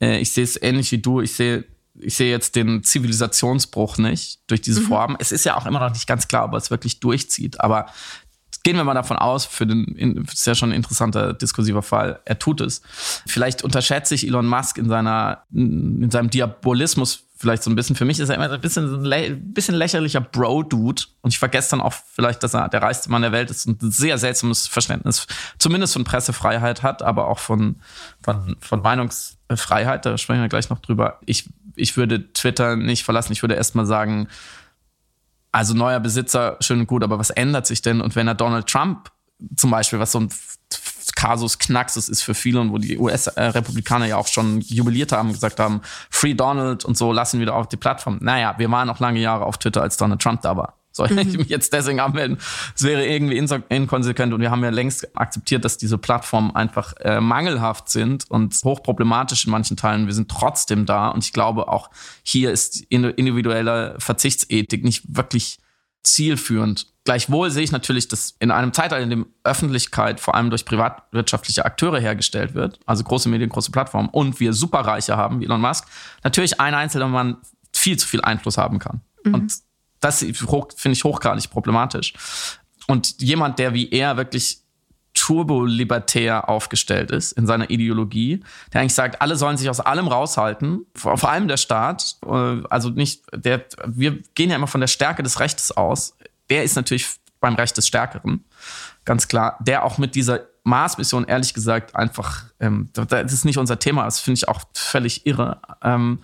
Äh, 0.00 0.20
ich 0.20 0.30
sehe 0.30 0.44
es 0.44 0.60
ähnlich 0.60 0.92
wie 0.92 0.98
du. 0.98 1.20
Ich 1.20 1.32
sehe 1.32 1.64
ich 2.00 2.16
sehe 2.16 2.30
jetzt 2.30 2.56
den 2.56 2.82
Zivilisationsbruch 2.82 3.98
nicht 3.98 4.40
durch 4.46 4.60
diese 4.60 4.80
mhm. 4.80 4.86
Vorhaben. 4.86 5.16
Es 5.18 5.32
ist 5.32 5.44
ja 5.44 5.56
auch 5.56 5.66
immer 5.66 5.80
noch 5.80 5.92
nicht 5.92 6.06
ganz 6.06 6.28
klar, 6.28 6.44
ob 6.44 6.52
er 6.52 6.58
es 6.58 6.70
wirklich 6.70 7.00
durchzieht. 7.00 7.60
Aber 7.60 7.86
gehen 8.62 8.76
wir 8.76 8.84
mal 8.84 8.94
davon 8.94 9.16
aus, 9.16 9.46
für 9.46 9.66
den, 9.66 10.26
ist 10.30 10.46
ja 10.46 10.54
schon 10.54 10.70
ein 10.70 10.76
interessanter 10.76 11.32
diskursiver 11.32 11.82
Fall, 11.82 12.20
er 12.24 12.38
tut 12.38 12.60
es. 12.60 12.82
Vielleicht 13.26 13.62
unterschätze 13.62 14.14
ich 14.14 14.26
Elon 14.26 14.46
Musk 14.46 14.78
in 14.78 14.88
seiner, 14.88 15.44
in 15.52 16.10
seinem 16.10 16.30
Diabolismus 16.30 17.24
vielleicht 17.38 17.62
so 17.62 17.70
ein 17.70 17.76
bisschen. 17.76 17.96
Für 17.96 18.04
mich 18.04 18.18
ist 18.18 18.28
er 18.28 18.34
immer 18.34 18.50
ein 18.50 18.60
bisschen, 18.60 19.06
ein 19.06 19.52
bisschen 19.54 19.76
lächerlicher 19.76 20.20
Bro-Dude. 20.20 21.04
Und 21.22 21.32
ich 21.32 21.38
vergesse 21.38 21.70
dann 21.70 21.80
auch 21.80 21.92
vielleicht, 21.92 22.42
dass 22.42 22.54
er 22.54 22.68
der 22.68 22.82
reichste 22.82 23.10
Mann 23.10 23.22
der 23.22 23.32
Welt 23.32 23.50
ist 23.50 23.66
und 23.66 23.80
ein 23.82 23.90
sehr 23.90 24.18
seltsames 24.18 24.66
Verständnis, 24.66 25.26
zumindest 25.58 25.92
von 25.92 26.04
Pressefreiheit 26.04 26.82
hat, 26.82 27.02
aber 27.02 27.28
auch 27.28 27.38
von, 27.38 27.76
von, 28.22 28.56
von 28.60 28.82
Meinungsfreiheit. 28.82 30.04
Da 30.04 30.18
sprechen 30.18 30.42
wir 30.42 30.48
gleich 30.48 30.68
noch 30.68 30.80
drüber. 30.80 31.20
Ich 31.26 31.48
ich 31.78 31.96
würde 31.96 32.32
Twitter 32.32 32.76
nicht 32.76 33.04
verlassen. 33.04 33.32
Ich 33.32 33.42
würde 33.42 33.54
erstmal 33.54 33.86
sagen, 33.86 34.28
also 35.52 35.74
neuer 35.74 36.00
Besitzer, 36.00 36.56
schön 36.60 36.80
und 36.80 36.86
gut, 36.86 37.02
aber 37.02 37.18
was 37.18 37.30
ändert 37.30 37.66
sich 37.66 37.82
denn? 37.82 38.00
Und 38.00 38.16
wenn 38.16 38.28
er 38.28 38.34
Donald 38.34 38.66
Trump 38.66 39.10
zum 39.56 39.70
Beispiel, 39.70 39.98
was 39.98 40.12
so 40.12 40.20
ein 40.20 40.30
Kasus 41.14 41.58
Knaxus 41.58 42.08
ist 42.08 42.22
für 42.22 42.34
viele 42.34 42.60
und 42.60 42.70
wo 42.70 42.78
die 42.78 42.98
US-Republikaner 42.98 44.06
ja 44.06 44.16
auch 44.16 44.28
schon 44.28 44.60
jubiliert 44.60 45.12
haben, 45.12 45.32
gesagt 45.32 45.58
haben, 45.58 45.80
Free 46.10 46.34
Donald 46.34 46.84
und 46.84 46.96
so, 46.96 47.12
lassen 47.12 47.40
wieder 47.40 47.56
auf 47.56 47.68
die 47.68 47.76
Plattform. 47.76 48.18
Naja, 48.20 48.54
wir 48.58 48.70
waren 48.70 48.86
noch 48.86 49.00
lange 49.00 49.18
Jahre 49.18 49.46
auf 49.46 49.58
Twitter, 49.58 49.82
als 49.82 49.96
Donald 49.96 50.22
Trump 50.22 50.42
da 50.42 50.56
war. 50.56 50.77
Soll 50.98 51.10
mhm. 51.10 51.18
ich 51.18 51.38
mich 51.38 51.48
jetzt 51.48 51.72
deswegen 51.72 52.00
anmelden? 52.00 52.38
Es 52.74 52.82
wäre 52.82 53.06
irgendwie 53.06 53.36
inkonsequent 53.36 54.34
und 54.34 54.40
wir 54.40 54.50
haben 54.50 54.64
ja 54.64 54.70
längst 54.70 55.16
akzeptiert, 55.16 55.64
dass 55.64 55.78
diese 55.78 55.96
Plattformen 55.96 56.54
einfach 56.56 56.92
äh, 56.96 57.20
mangelhaft 57.20 57.88
sind 57.88 58.28
und 58.28 58.52
hochproblematisch 58.64 59.44
in 59.44 59.52
manchen 59.52 59.76
Teilen. 59.76 60.06
Wir 60.06 60.14
sind 60.14 60.28
trotzdem 60.28 60.86
da 60.86 61.08
und 61.08 61.24
ich 61.24 61.32
glaube 61.32 61.68
auch 61.68 61.90
hier 62.24 62.50
ist 62.50 62.80
individuelle 62.90 63.94
Verzichtsethik 63.98 64.82
nicht 64.82 65.04
wirklich 65.16 65.60
zielführend. 66.02 66.88
Gleichwohl 67.04 67.50
sehe 67.50 67.62
ich 67.62 67.70
natürlich, 67.70 68.08
dass 68.08 68.34
in 68.40 68.50
einem 68.50 68.72
Zeitalter, 68.72 69.02
in 69.02 69.10
dem 69.10 69.26
Öffentlichkeit 69.44 70.18
vor 70.18 70.34
allem 70.34 70.50
durch 70.50 70.64
privatwirtschaftliche 70.64 71.64
Akteure 71.64 72.00
hergestellt 72.00 72.54
wird, 72.54 72.80
also 72.86 73.04
große 73.04 73.28
Medien, 73.28 73.50
große 73.50 73.70
Plattformen, 73.70 74.08
und 74.08 74.40
wir 74.40 74.52
Superreiche 74.52 75.16
haben, 75.16 75.40
wie 75.40 75.44
Elon 75.44 75.60
Musk, 75.60 75.86
natürlich 76.24 76.60
ein 76.60 76.74
einzelner 76.74 77.08
Mann 77.08 77.36
viel 77.72 77.96
zu 77.96 78.06
viel 78.06 78.20
Einfluss 78.20 78.58
haben 78.58 78.78
kann. 78.78 79.00
Mhm. 79.24 79.34
Und 79.34 79.52
das 80.00 80.20
finde 80.20 80.92
ich 80.92 81.04
hochgradig 81.04 81.50
problematisch. 81.50 82.14
Und 82.86 83.20
jemand, 83.20 83.58
der 83.58 83.74
wie 83.74 83.90
er 83.90 84.16
wirklich 84.16 84.62
turbolibertär 85.14 86.48
aufgestellt 86.48 87.10
ist 87.10 87.32
in 87.32 87.46
seiner 87.46 87.70
Ideologie, 87.70 88.42
der 88.72 88.80
eigentlich 88.80 88.94
sagt, 88.94 89.20
alle 89.20 89.36
sollen 89.36 89.56
sich 89.56 89.68
aus 89.68 89.80
allem 89.80 90.06
raushalten, 90.06 90.86
vor, 90.94 91.28
allem 91.28 91.48
der 91.48 91.56
Staat. 91.56 92.16
Äh, 92.24 92.62
also 92.70 92.90
nicht, 92.90 93.24
der, 93.34 93.64
wir 93.84 94.18
gehen 94.34 94.50
ja 94.50 94.56
immer 94.56 94.68
von 94.68 94.80
der 94.80 94.88
Stärke 94.88 95.22
des 95.22 95.40
Rechtes 95.40 95.76
aus. 95.76 96.16
Der 96.50 96.62
ist 96.62 96.76
natürlich 96.76 97.08
beim 97.40 97.54
Recht 97.54 97.76
des 97.76 97.86
Stärkeren, 97.86 98.44
ganz 99.04 99.28
klar. 99.28 99.58
Der 99.60 99.84
auch 99.84 99.98
mit 99.98 100.14
dieser 100.14 100.46
Mars-Mission, 100.64 101.24
ehrlich 101.24 101.54
gesagt, 101.54 101.96
einfach, 101.96 102.44
ähm, 102.60 102.90
das 102.92 103.32
ist 103.32 103.44
nicht 103.44 103.58
unser 103.58 103.78
Thema, 103.78 104.04
das 104.04 104.20
finde 104.20 104.38
ich 104.38 104.48
auch 104.48 104.62
völlig 104.74 105.26
irre. 105.26 105.60
Ähm, 105.82 106.20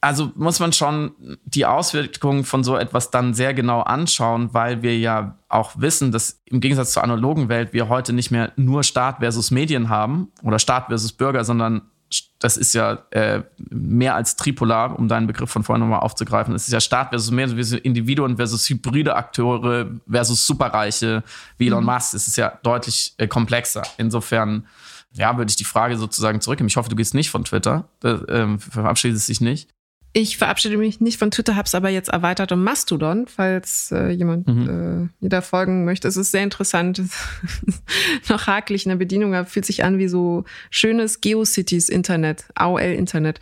also 0.00 0.32
muss 0.34 0.60
man 0.60 0.72
schon 0.72 1.12
die 1.44 1.66
Auswirkungen 1.66 2.44
von 2.44 2.64
so 2.64 2.76
etwas 2.76 3.10
dann 3.10 3.34
sehr 3.34 3.52
genau 3.52 3.80
anschauen, 3.80 4.52
weil 4.52 4.82
wir 4.82 4.98
ja 4.98 5.36
auch 5.48 5.72
wissen, 5.76 6.10
dass 6.10 6.40
im 6.46 6.60
Gegensatz 6.60 6.92
zur 6.92 7.04
analogen 7.04 7.48
Welt 7.48 7.72
wir 7.72 7.88
heute 7.88 8.12
nicht 8.12 8.30
mehr 8.30 8.52
nur 8.56 8.82
Staat 8.82 9.18
versus 9.18 9.50
Medien 9.50 9.88
haben 9.88 10.28
oder 10.42 10.58
Staat 10.58 10.86
versus 10.86 11.12
Bürger, 11.12 11.44
sondern 11.44 11.82
das 12.40 12.56
ist 12.56 12.72
ja 12.72 13.04
äh, 13.10 13.42
mehr 13.70 14.14
als 14.14 14.34
tripolar, 14.34 14.98
um 14.98 15.06
deinen 15.06 15.26
Begriff 15.26 15.50
von 15.50 15.62
vorhin 15.62 15.80
nochmal 15.80 16.00
aufzugreifen. 16.00 16.54
Es 16.54 16.66
ist 16.66 16.72
ja 16.72 16.80
Staat 16.80 17.10
versus 17.10 17.30
mehr 17.30 17.48
versus 17.48 17.78
Individuen 17.78 18.36
versus 18.36 18.68
hybride 18.68 19.14
Akteure 19.14 19.86
versus 20.10 20.44
Superreiche 20.46 21.22
wie 21.58 21.66
Elon 21.66 21.84
mhm. 21.84 21.90
Musk. 21.90 22.14
Es 22.14 22.26
ist 22.26 22.36
ja 22.36 22.58
deutlich 22.62 23.14
äh, 23.18 23.28
komplexer. 23.28 23.82
Insofern 23.98 24.66
ja, 25.12 25.36
würde 25.36 25.50
ich 25.50 25.56
die 25.56 25.64
Frage 25.64 25.96
sozusagen 25.98 26.40
zurückgeben. 26.40 26.68
Ich 26.68 26.76
hoffe, 26.76 26.88
du 26.88 26.96
gehst 26.96 27.14
nicht 27.14 27.30
von 27.30 27.44
Twitter, 27.44 27.88
äh, 28.02 28.58
verabschiedest 28.58 29.28
dich 29.28 29.40
nicht. 29.40 29.68
Ich 30.12 30.38
verabschiede 30.38 30.76
mich 30.76 31.00
nicht 31.00 31.18
von 31.18 31.30
Twitter, 31.30 31.54
habe 31.54 31.66
es 31.66 31.74
aber 31.74 31.88
jetzt 31.88 32.08
erweitert 32.08 32.50
um 32.50 32.64
Mastodon, 32.64 33.26
falls 33.28 33.92
äh, 33.92 34.08
jemand 34.08 34.48
mhm. 34.48 34.68
äh, 34.68 35.22
mir 35.22 35.28
da 35.28 35.40
folgen 35.40 35.84
möchte. 35.84 36.08
Es 36.08 36.16
ist 36.16 36.32
sehr 36.32 36.42
interessant, 36.42 37.00
noch 38.28 38.46
hakelig 38.48 38.86
in 38.86 38.88
der 38.88 38.96
Bedienung, 38.96 39.34
aber 39.34 39.46
fühlt 39.46 39.66
sich 39.66 39.84
an 39.84 39.98
wie 39.98 40.08
so 40.08 40.44
schönes 40.70 41.20
GeoCities-Internet, 41.20 42.46
AOL-Internet. 42.56 43.38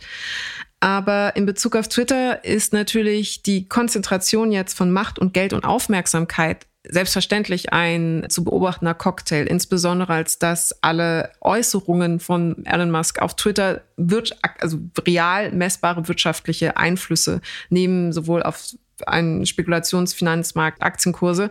Aber 0.79 1.35
in 1.35 1.45
Bezug 1.45 1.75
auf 1.75 1.87
Twitter 1.89 2.43
ist 2.45 2.71
natürlich 2.71 3.43
die 3.43 3.67
Konzentration 3.67 4.51
jetzt 4.51 4.77
von 4.77 4.91
Macht 4.91 5.19
und 5.19 5.33
Geld 5.33 5.53
und 5.53 5.65
Aufmerksamkeit 5.65 6.65
selbstverständlich 6.87 7.73
ein 7.73 8.25
zu 8.29 8.43
beobachtender 8.43 8.93
Cocktail, 8.93 9.45
insbesondere 9.45 10.13
als 10.13 10.39
dass 10.39 10.81
alle 10.81 11.31
Äußerungen 11.41 12.19
von 12.19 12.65
Elon 12.65 12.91
Musk 12.91 13.21
auf 13.21 13.35
Twitter 13.35 13.81
wird, 13.97 14.37
also 14.59 14.79
real 15.05 15.51
messbare 15.51 16.07
wirtschaftliche 16.07 16.77
Einflüsse 16.77 17.41
nehmen, 17.69 18.13
sowohl 18.13 18.43
auf 18.43 18.69
einen 19.07 19.45
Spekulationsfinanzmarkt, 19.45 20.81
Aktienkurse, 20.81 21.49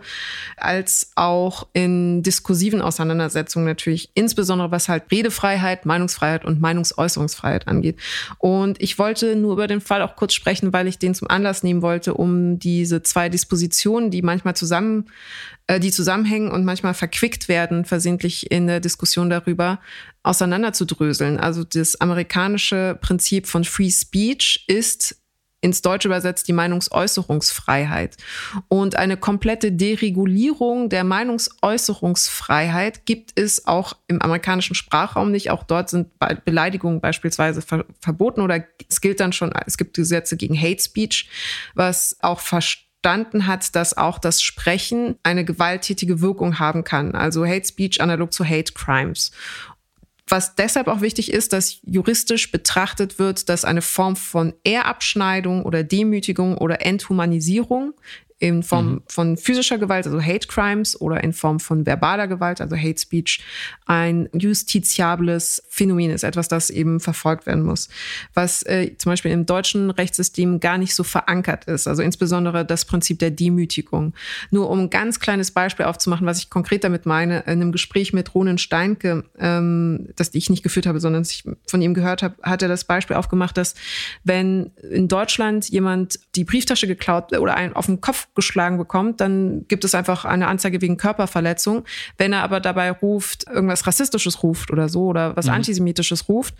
als 0.57 1.11
auch 1.15 1.67
in 1.73 2.23
diskursiven 2.23 2.81
Auseinandersetzungen 2.81 3.65
natürlich, 3.65 4.09
insbesondere 4.13 4.71
was 4.71 4.89
halt 4.89 5.03
Redefreiheit, 5.11 5.85
Meinungsfreiheit 5.85 6.45
und 6.45 6.61
Meinungsäußerungsfreiheit 6.61 7.67
angeht. 7.67 7.97
Und 8.37 8.81
ich 8.81 8.99
wollte 8.99 9.35
nur 9.35 9.53
über 9.53 9.67
den 9.67 9.81
Fall 9.81 10.01
auch 10.01 10.15
kurz 10.15 10.33
sprechen, 10.33 10.73
weil 10.73 10.87
ich 10.87 10.99
den 10.99 11.15
zum 11.15 11.29
Anlass 11.29 11.63
nehmen 11.63 11.81
wollte, 11.81 12.13
um 12.13 12.59
diese 12.59 13.03
zwei 13.03 13.29
Dispositionen, 13.29 14.11
die 14.11 14.21
manchmal 14.21 14.55
zusammen, 14.55 15.09
äh, 15.67 15.79
die 15.79 15.91
zusammenhängen 15.91 16.51
und 16.51 16.65
manchmal 16.65 16.93
verquickt 16.93 17.47
werden, 17.47 17.85
versehentlich 17.85 18.51
in 18.51 18.67
der 18.67 18.79
Diskussion 18.79 19.29
darüber, 19.29 19.79
auseinanderzudröseln. 20.23 21.39
Also 21.39 21.63
das 21.63 21.99
amerikanische 22.01 22.97
Prinzip 23.01 23.47
von 23.47 23.63
Free 23.63 23.89
Speech 23.89 24.65
ist 24.67 25.15
ins 25.61 25.81
Deutsche 25.81 26.07
übersetzt 26.07 26.47
die 26.47 26.53
Meinungsäußerungsfreiheit. 26.53 28.17
Und 28.67 28.95
eine 28.95 29.17
komplette 29.17 29.71
Deregulierung 29.71 30.89
der 30.89 31.03
Meinungsäußerungsfreiheit 31.03 33.05
gibt 33.05 33.39
es 33.39 33.67
auch 33.67 33.93
im 34.07 34.21
amerikanischen 34.21 34.75
Sprachraum 34.75 35.31
nicht. 35.31 35.51
Auch 35.51 35.63
dort 35.63 35.89
sind 35.89 36.09
Beleidigungen 36.45 37.01
beispielsweise 37.01 37.61
ver 37.61 37.85
verboten 37.99 38.41
oder 38.41 38.63
es 38.89 39.01
gilt 39.01 39.19
dann 39.19 39.33
schon, 39.33 39.51
es 39.65 39.77
gibt 39.77 39.95
Gesetze 39.95 40.37
gegen 40.37 40.59
Hate 40.59 40.81
Speech, 40.81 41.29
was 41.75 42.17
auch 42.21 42.39
verstanden 42.39 43.47
hat, 43.47 43.75
dass 43.75 43.97
auch 43.97 44.19
das 44.19 44.41
Sprechen 44.41 45.15
eine 45.23 45.45
gewalttätige 45.45 46.21
Wirkung 46.21 46.59
haben 46.59 46.83
kann. 46.83 47.15
Also 47.15 47.45
Hate 47.45 47.67
Speech 47.67 48.01
analog 48.01 48.33
zu 48.33 48.45
Hate 48.45 48.73
Crimes. 48.73 49.31
Was 50.29 50.55
deshalb 50.55 50.87
auch 50.87 51.01
wichtig 51.01 51.33
ist, 51.33 51.53
dass 51.53 51.79
juristisch 51.83 52.51
betrachtet 52.51 53.17
wird, 53.17 53.49
dass 53.49 53.65
eine 53.65 53.81
Form 53.81 54.15
von 54.15 54.53
Ehrabschneidung 54.63 55.63
oder 55.63 55.83
Demütigung 55.83 56.57
oder 56.57 56.85
Enthumanisierung 56.85 57.93
in 58.39 58.63
Form 58.63 58.93
mhm. 58.93 59.01
von 59.07 59.37
physischer 59.37 59.77
Gewalt, 59.77 60.05
also 60.05 60.21
Hate 60.21 60.47
Crimes, 60.47 60.99
oder 60.99 61.21
in 61.23 61.33
Form 61.33 61.59
von 61.59 61.85
verbaler 61.85 62.27
Gewalt, 62.27 62.61
also 62.61 62.75
Hate 62.75 62.99
Speech, 62.99 63.43
ein 63.85 64.29
justiziables 64.33 65.61
Phänomen 65.69 66.09
ist, 66.09 66.23
etwas, 66.23 66.47
das 66.47 66.69
eben 66.69 67.01
verfolgt 67.01 67.45
werden 67.45 67.63
muss. 67.63 67.89
Was 68.33 68.63
äh, 68.63 68.95
zum 68.97 69.11
Beispiel 69.11 69.31
im 69.31 69.45
deutschen 69.45 69.91
Rechtssystem 69.91 70.61
gar 70.61 70.77
nicht 70.77 70.95
so 70.95 71.03
verankert 71.03 71.65
ist, 71.65 71.87
also 71.87 72.01
insbesondere 72.01 72.65
das 72.65 72.85
Prinzip 72.85 73.19
der 73.19 73.31
Demütigung. 73.31 74.13
Nur 74.51 74.69
um 74.69 74.79
ein 74.79 74.89
ganz 74.89 75.19
kleines 75.19 75.51
Beispiel 75.51 75.85
aufzumachen, 75.85 76.25
was 76.25 76.39
ich 76.39 76.49
konkret 76.49 76.85
damit 76.85 77.05
meine, 77.05 77.39
in 77.41 77.61
einem 77.61 77.71
Gespräch 77.73 78.13
mit 78.13 78.33
Ronen 78.33 78.57
Steinke, 78.57 79.25
ähm, 79.37 80.09
das 80.15 80.33
ich 80.33 80.49
nicht 80.49 80.63
geführt 80.63 80.85
habe, 80.85 81.01
sondern 81.01 81.23
ich 81.23 81.43
von 81.67 81.81
ihm 81.81 81.93
gehört 81.93 82.23
habe, 82.23 82.35
hat 82.41 82.61
er 82.61 82.69
das 82.69 82.85
Beispiel 82.85 83.17
aufgemacht, 83.17 83.57
dass 83.57 83.75
wenn 84.23 84.71
in 84.89 85.09
Deutschland 85.09 85.69
jemand 85.69 86.19
die 86.35 86.45
Brieftasche 86.45 86.87
geklaut 86.87 87.37
oder 87.37 87.55
einen 87.55 87.73
auf 87.73 87.87
den 87.87 87.99
Kopf 87.99 88.28
geschlagen 88.39 88.77
bekommt, 88.77 89.19
dann 89.19 89.65
gibt 89.67 89.83
es 89.83 89.93
einfach 89.93 90.23
eine 90.23 90.47
Anzeige 90.47 90.81
wegen 90.81 90.95
Körperverletzung. 90.95 91.83
Wenn 92.17 92.31
er 92.31 92.43
aber 92.43 92.61
dabei 92.61 92.89
ruft, 92.91 93.47
irgendwas 93.47 93.85
Rassistisches 93.85 94.43
ruft 94.43 94.71
oder 94.71 94.87
so 94.87 95.07
oder 95.07 95.35
was 95.35 95.47
mhm. 95.47 95.53
Antisemitisches 95.53 96.29
ruft, 96.29 96.55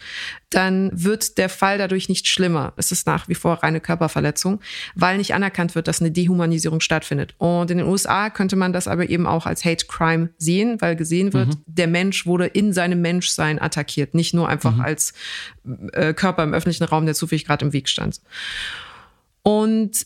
dann 0.50 0.92
wird 0.94 1.38
der 1.38 1.48
Fall 1.48 1.78
dadurch 1.78 2.10
nicht 2.10 2.28
schlimmer. 2.28 2.74
Es 2.76 2.92
ist 2.92 3.08
nach 3.08 3.30
wie 3.30 3.36
vor 3.36 3.64
reine 3.64 3.80
Körperverletzung, 3.80 4.60
weil 4.96 5.18
nicht 5.18 5.34
anerkannt 5.34 5.74
wird, 5.76 5.88
dass 5.88 6.02
eine 6.02 6.12
Dehumanisierung 6.12 6.82
stattfindet. 6.82 7.34
Und 7.38 7.72
in 7.72 7.78
den 7.78 7.88
USA 7.88 8.30
könnte 8.30 8.58
man 8.58 8.74
das 8.74 8.90
aber 8.90 9.10
eben 9.10 9.26
auch 9.26 9.46
als 9.46 9.64
Hate 9.64 9.86
Crime 9.88 10.30
sehen, 10.38 10.82
weil 10.82 10.98
gesehen 10.98 11.32
wird, 11.32 11.48
mhm. 11.48 11.64
der 11.66 11.88
Mensch 11.88 12.26
wurde 12.26 12.48
in 12.48 12.74
seinem 12.74 13.00
Menschsein 13.02 13.62
attackiert, 13.62 14.14
nicht 14.14 14.34
nur 14.34 14.50
einfach 14.50 14.76
mhm. 14.76 14.82
als 14.82 15.14
äh, 15.94 16.14
Körper 16.14 16.44
im 16.44 16.54
öffentlichen 16.54 16.84
Raum, 16.84 17.06
der 17.06 17.16
zufällig 17.16 17.46
gerade 17.46 17.66
im 17.66 17.74
Weg 17.74 17.88
stand. 17.88 18.20
Und 19.44 20.06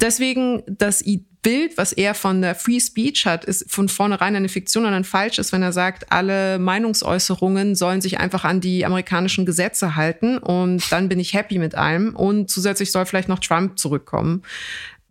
Deswegen, 0.00 0.62
das 0.66 1.02
Bild, 1.42 1.76
was 1.76 1.92
er 1.92 2.14
von 2.14 2.40
der 2.40 2.54
Free 2.54 2.78
Speech 2.78 3.26
hat, 3.26 3.44
ist 3.44 3.68
von 3.68 3.88
vornherein 3.88 4.36
eine 4.36 4.48
Fiktion 4.48 4.84
und 4.84 4.92
ein 4.92 5.02
falsches, 5.02 5.50
wenn 5.50 5.62
er 5.62 5.72
sagt, 5.72 6.12
alle 6.12 6.60
Meinungsäußerungen 6.60 7.74
sollen 7.74 8.00
sich 8.00 8.20
einfach 8.20 8.44
an 8.44 8.60
die 8.60 8.86
amerikanischen 8.86 9.44
Gesetze 9.44 9.96
halten 9.96 10.38
und 10.38 10.92
dann 10.92 11.08
bin 11.08 11.18
ich 11.18 11.34
happy 11.34 11.58
mit 11.58 11.74
allem 11.74 12.14
und 12.14 12.48
zusätzlich 12.48 12.92
soll 12.92 13.06
vielleicht 13.06 13.28
noch 13.28 13.40
Trump 13.40 13.76
zurückkommen. 13.76 14.42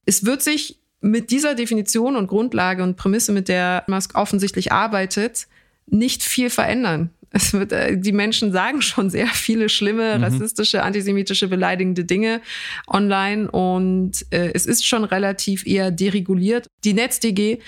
Es 0.05 0.25
wird 0.25 0.41
sich 0.41 0.79
mit 1.01 1.31
dieser 1.31 1.53
Definition 1.53 2.15
und 2.15 2.27
Grundlage 2.27 2.81
und 2.81 2.95
Prämisse, 2.95 3.33
mit 3.33 3.49
der 3.49 3.83
Musk 3.87 4.15
offensichtlich 4.15 4.71
arbeitet, 4.71 5.47
nicht 5.85 6.23
viel 6.23 6.49
verändern. 6.49 7.09
Es 7.37 7.53
wird, 7.53 7.71
äh, 7.71 7.95
die 7.95 8.13
Menschen 8.13 8.51
sagen 8.51 8.81
schon 8.81 9.11
sehr 9.11 9.27
viele 9.27 9.69
schlimme, 9.69 10.17
mhm. 10.17 10.23
rassistische, 10.23 10.81
antisemitische, 10.81 11.47
beleidigende 11.47 12.03
Dinge 12.03 12.41
online 12.87 13.51
und 13.51 14.25
äh, 14.31 14.51
es 14.55 14.65
ist 14.65 14.87
schon 14.87 15.03
relativ 15.03 15.67
eher 15.67 15.91
dereguliert. 15.91 16.65
Die 16.83 16.95
NetzDG 16.95 17.59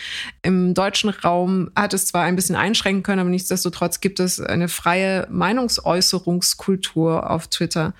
im 0.41 0.74
deutschen 0.74 1.11
Raum 1.11 1.70
hat 1.76 1.93
es 1.93 2.07
zwar 2.07 2.24
ein 2.24 2.36
bisschen 2.36 2.55
einschränken 2.55 3.03
können, 3.03 3.20
aber 3.20 3.30
nichtsdestotrotz 3.30 3.99
gibt 3.99 4.20
es 4.20 4.41
eine 4.41 4.70
freie 4.70 5.28
Meinungsäußerungskultur 5.30 7.30
auf 7.30 7.47
Twitter. 7.47 7.93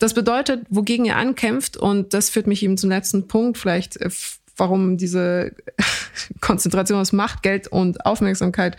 Das 0.00 0.14
bedeutet, 0.14 0.66
wogegen 0.70 1.04
ihr 1.04 1.16
ankämpft 1.16 1.76
und 1.76 2.14
das 2.14 2.30
führt 2.30 2.48
mich 2.48 2.64
eben 2.64 2.76
zum 2.76 2.90
letzten 2.90 3.28
Punkt, 3.28 3.58
vielleicht 3.58 3.96
äh, 3.98 4.10
warum 4.62 4.96
diese 4.96 5.56
Konzentration 6.40 7.00
aus 7.00 7.12
Macht, 7.12 7.42
Geld 7.42 7.66
und 7.66 8.06
Aufmerksamkeit 8.06 8.76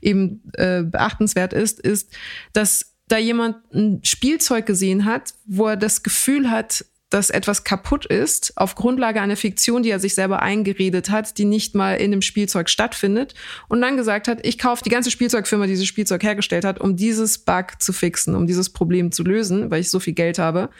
eben 0.00 0.40
äh, 0.54 0.82
beachtenswert 0.82 1.52
ist, 1.52 1.78
ist, 1.78 2.10
dass 2.54 2.94
da 3.08 3.18
jemand 3.18 3.56
ein 3.74 4.00
Spielzeug 4.02 4.64
gesehen 4.64 5.04
hat, 5.04 5.34
wo 5.44 5.66
er 5.66 5.76
das 5.76 6.02
Gefühl 6.02 6.50
hat, 6.50 6.86
dass 7.10 7.28
etwas 7.28 7.64
kaputt 7.64 8.06
ist, 8.06 8.56
auf 8.56 8.76
Grundlage 8.76 9.20
einer 9.20 9.36
Fiktion, 9.36 9.82
die 9.82 9.90
er 9.90 10.00
sich 10.00 10.14
selber 10.14 10.40
eingeredet 10.40 11.10
hat, 11.10 11.36
die 11.36 11.44
nicht 11.44 11.74
mal 11.74 11.96
in 11.96 12.10
dem 12.12 12.22
Spielzeug 12.22 12.70
stattfindet, 12.70 13.34
und 13.68 13.82
dann 13.82 13.98
gesagt 13.98 14.28
hat, 14.28 14.44
ich 14.44 14.58
kaufe 14.58 14.82
die 14.82 14.90
ganze 14.90 15.10
Spielzeugfirma, 15.10 15.66
die 15.66 15.72
dieses 15.72 15.86
Spielzeug 15.86 16.22
hergestellt 16.22 16.64
hat, 16.64 16.80
um 16.80 16.96
dieses 16.96 17.38
Bug 17.38 17.74
zu 17.78 17.92
fixen, 17.92 18.34
um 18.34 18.46
dieses 18.46 18.70
Problem 18.70 19.12
zu 19.12 19.22
lösen, 19.22 19.70
weil 19.70 19.82
ich 19.82 19.90
so 19.90 20.00
viel 20.00 20.14
Geld 20.14 20.38
habe 20.38 20.70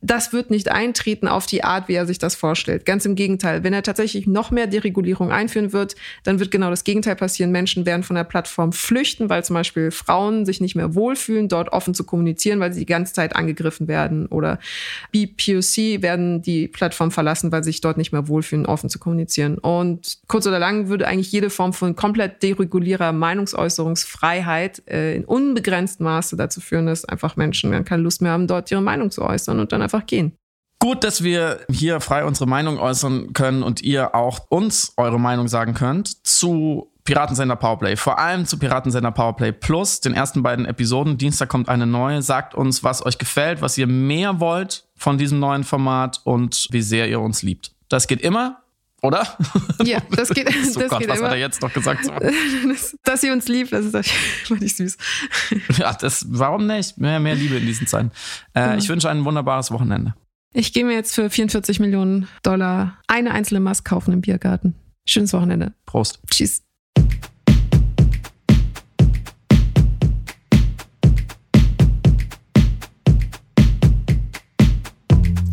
das 0.00 0.32
wird 0.32 0.50
nicht 0.50 0.70
eintreten 0.70 1.26
auf 1.26 1.46
die 1.46 1.64
Art, 1.64 1.88
wie 1.88 1.94
er 1.94 2.06
sich 2.06 2.18
das 2.18 2.36
vorstellt. 2.36 2.84
Ganz 2.86 3.04
im 3.04 3.16
Gegenteil. 3.16 3.64
Wenn 3.64 3.72
er 3.72 3.82
tatsächlich 3.82 4.28
noch 4.28 4.52
mehr 4.52 4.68
Deregulierung 4.68 5.32
einführen 5.32 5.72
wird, 5.72 5.96
dann 6.22 6.38
wird 6.38 6.52
genau 6.52 6.70
das 6.70 6.84
Gegenteil 6.84 7.16
passieren. 7.16 7.50
Menschen 7.50 7.84
werden 7.84 8.04
von 8.04 8.14
der 8.14 8.24
Plattform 8.24 8.72
flüchten, 8.72 9.28
weil 9.28 9.44
zum 9.44 9.54
Beispiel 9.54 9.90
Frauen 9.90 10.46
sich 10.46 10.60
nicht 10.60 10.76
mehr 10.76 10.94
wohlfühlen, 10.94 11.48
dort 11.48 11.72
offen 11.72 11.94
zu 11.94 12.04
kommunizieren, 12.04 12.60
weil 12.60 12.72
sie 12.72 12.80
die 12.80 12.86
ganze 12.86 13.12
Zeit 13.12 13.34
angegriffen 13.34 13.88
werden. 13.88 14.26
Oder 14.26 14.60
BPOC 15.10 16.00
werden 16.00 16.42
die 16.42 16.68
Plattform 16.68 17.10
verlassen, 17.10 17.50
weil 17.50 17.64
sie 17.64 17.70
sich 17.70 17.80
dort 17.80 17.96
nicht 17.96 18.12
mehr 18.12 18.28
wohlfühlen, 18.28 18.66
offen 18.66 18.88
zu 18.88 19.00
kommunizieren. 19.00 19.58
Und 19.58 20.18
kurz 20.28 20.46
oder 20.46 20.60
lang 20.60 20.88
würde 20.88 21.08
eigentlich 21.08 21.32
jede 21.32 21.50
Form 21.50 21.72
von 21.72 21.96
komplett 21.96 22.42
deregulierer 22.44 23.12
Meinungsäußerungsfreiheit 23.12 24.82
äh, 24.88 25.16
in 25.16 25.24
unbegrenztem 25.24 26.04
Maße 26.04 26.36
dazu 26.36 26.60
führen, 26.60 26.86
dass 26.86 27.04
einfach 27.04 27.34
Menschen 27.34 27.84
keine 27.84 28.02
Lust 28.02 28.22
mehr 28.22 28.30
haben, 28.30 28.46
dort 28.46 28.70
ihre 28.70 28.80
Meinung 28.80 29.10
zu 29.10 29.22
äußern 29.22 29.58
und 29.58 29.72
dann 29.72 29.87
einfach 29.88 30.06
gehen. 30.06 30.36
Gut, 30.80 31.02
dass 31.02 31.24
wir 31.24 31.60
hier 31.70 32.00
frei 32.00 32.24
unsere 32.24 32.48
Meinung 32.48 32.78
äußern 32.78 33.32
können 33.32 33.64
und 33.64 33.82
ihr 33.82 34.14
auch 34.14 34.46
uns 34.48 34.92
eure 34.96 35.18
Meinung 35.18 35.48
sagen 35.48 35.74
könnt 35.74 36.24
zu 36.26 36.92
Piratensender 37.02 37.56
Powerplay. 37.56 37.96
Vor 37.96 38.18
allem 38.18 38.44
zu 38.44 38.58
Piratensender 38.58 39.10
Powerplay 39.10 39.50
Plus, 39.50 40.00
den 40.00 40.12
ersten 40.12 40.42
beiden 40.42 40.66
Episoden. 40.66 41.16
Dienstag 41.16 41.48
kommt 41.48 41.68
eine 41.68 41.86
neue. 41.86 42.20
Sagt 42.20 42.54
uns, 42.54 42.84
was 42.84 43.04
euch 43.04 43.16
gefällt, 43.16 43.62
was 43.62 43.78
ihr 43.78 43.86
mehr 43.86 44.40
wollt 44.40 44.84
von 44.94 45.16
diesem 45.16 45.40
neuen 45.40 45.64
Format 45.64 46.20
und 46.24 46.68
wie 46.70 46.82
sehr 46.82 47.08
ihr 47.08 47.20
uns 47.20 47.42
liebt. 47.42 47.72
Das 47.88 48.06
geht 48.06 48.20
immer. 48.20 48.62
Oder? 49.02 49.26
Ja, 49.84 50.00
das 50.10 50.30
geht, 50.30 50.48
oh 50.50 50.52
das 50.80 50.88
Gott, 50.88 50.98
geht 51.00 51.08
was 51.08 51.18
immer. 51.18 51.28
hat 51.28 51.34
er 51.34 51.40
jetzt 51.40 51.62
noch 51.62 51.72
gesagt? 51.72 52.10
Das, 52.68 52.96
dass 53.04 53.20
sie 53.20 53.30
uns 53.30 53.46
liebt, 53.48 53.72
das 53.72 53.86
ist 53.86 54.50
wirklich 54.50 54.74
süß. 54.76 54.96
Ja, 55.78 55.92
das, 55.94 56.26
warum 56.28 56.66
nicht? 56.66 56.98
Mehr, 56.98 57.20
mehr 57.20 57.34
Liebe 57.34 57.56
in 57.56 57.66
diesen 57.66 57.86
Zeiten. 57.86 58.10
Äh, 58.54 58.60
Ja. 58.60 58.76
Ich 58.76 58.88
wünsche 58.88 59.08
ein 59.08 59.24
wunderbares 59.24 59.70
Wochenende. 59.70 60.14
Ich 60.52 60.72
gehe 60.72 60.84
mir 60.84 60.94
jetzt 60.94 61.14
für 61.14 61.30
44 61.30 61.78
Millionen 61.78 62.26
Dollar 62.42 62.98
eine 63.06 63.30
einzelne 63.32 63.60
Maske 63.60 63.88
kaufen 63.88 64.12
im 64.12 64.20
Biergarten. 64.22 64.74
Schönes 65.06 65.32
Wochenende. 65.32 65.74
Prost. 65.86 66.20
Tschüss. 66.30 66.62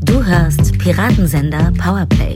Du 0.06 0.24
hörst 0.24 0.78
Piratensender 0.80 1.72
Powerplay. 1.78 2.36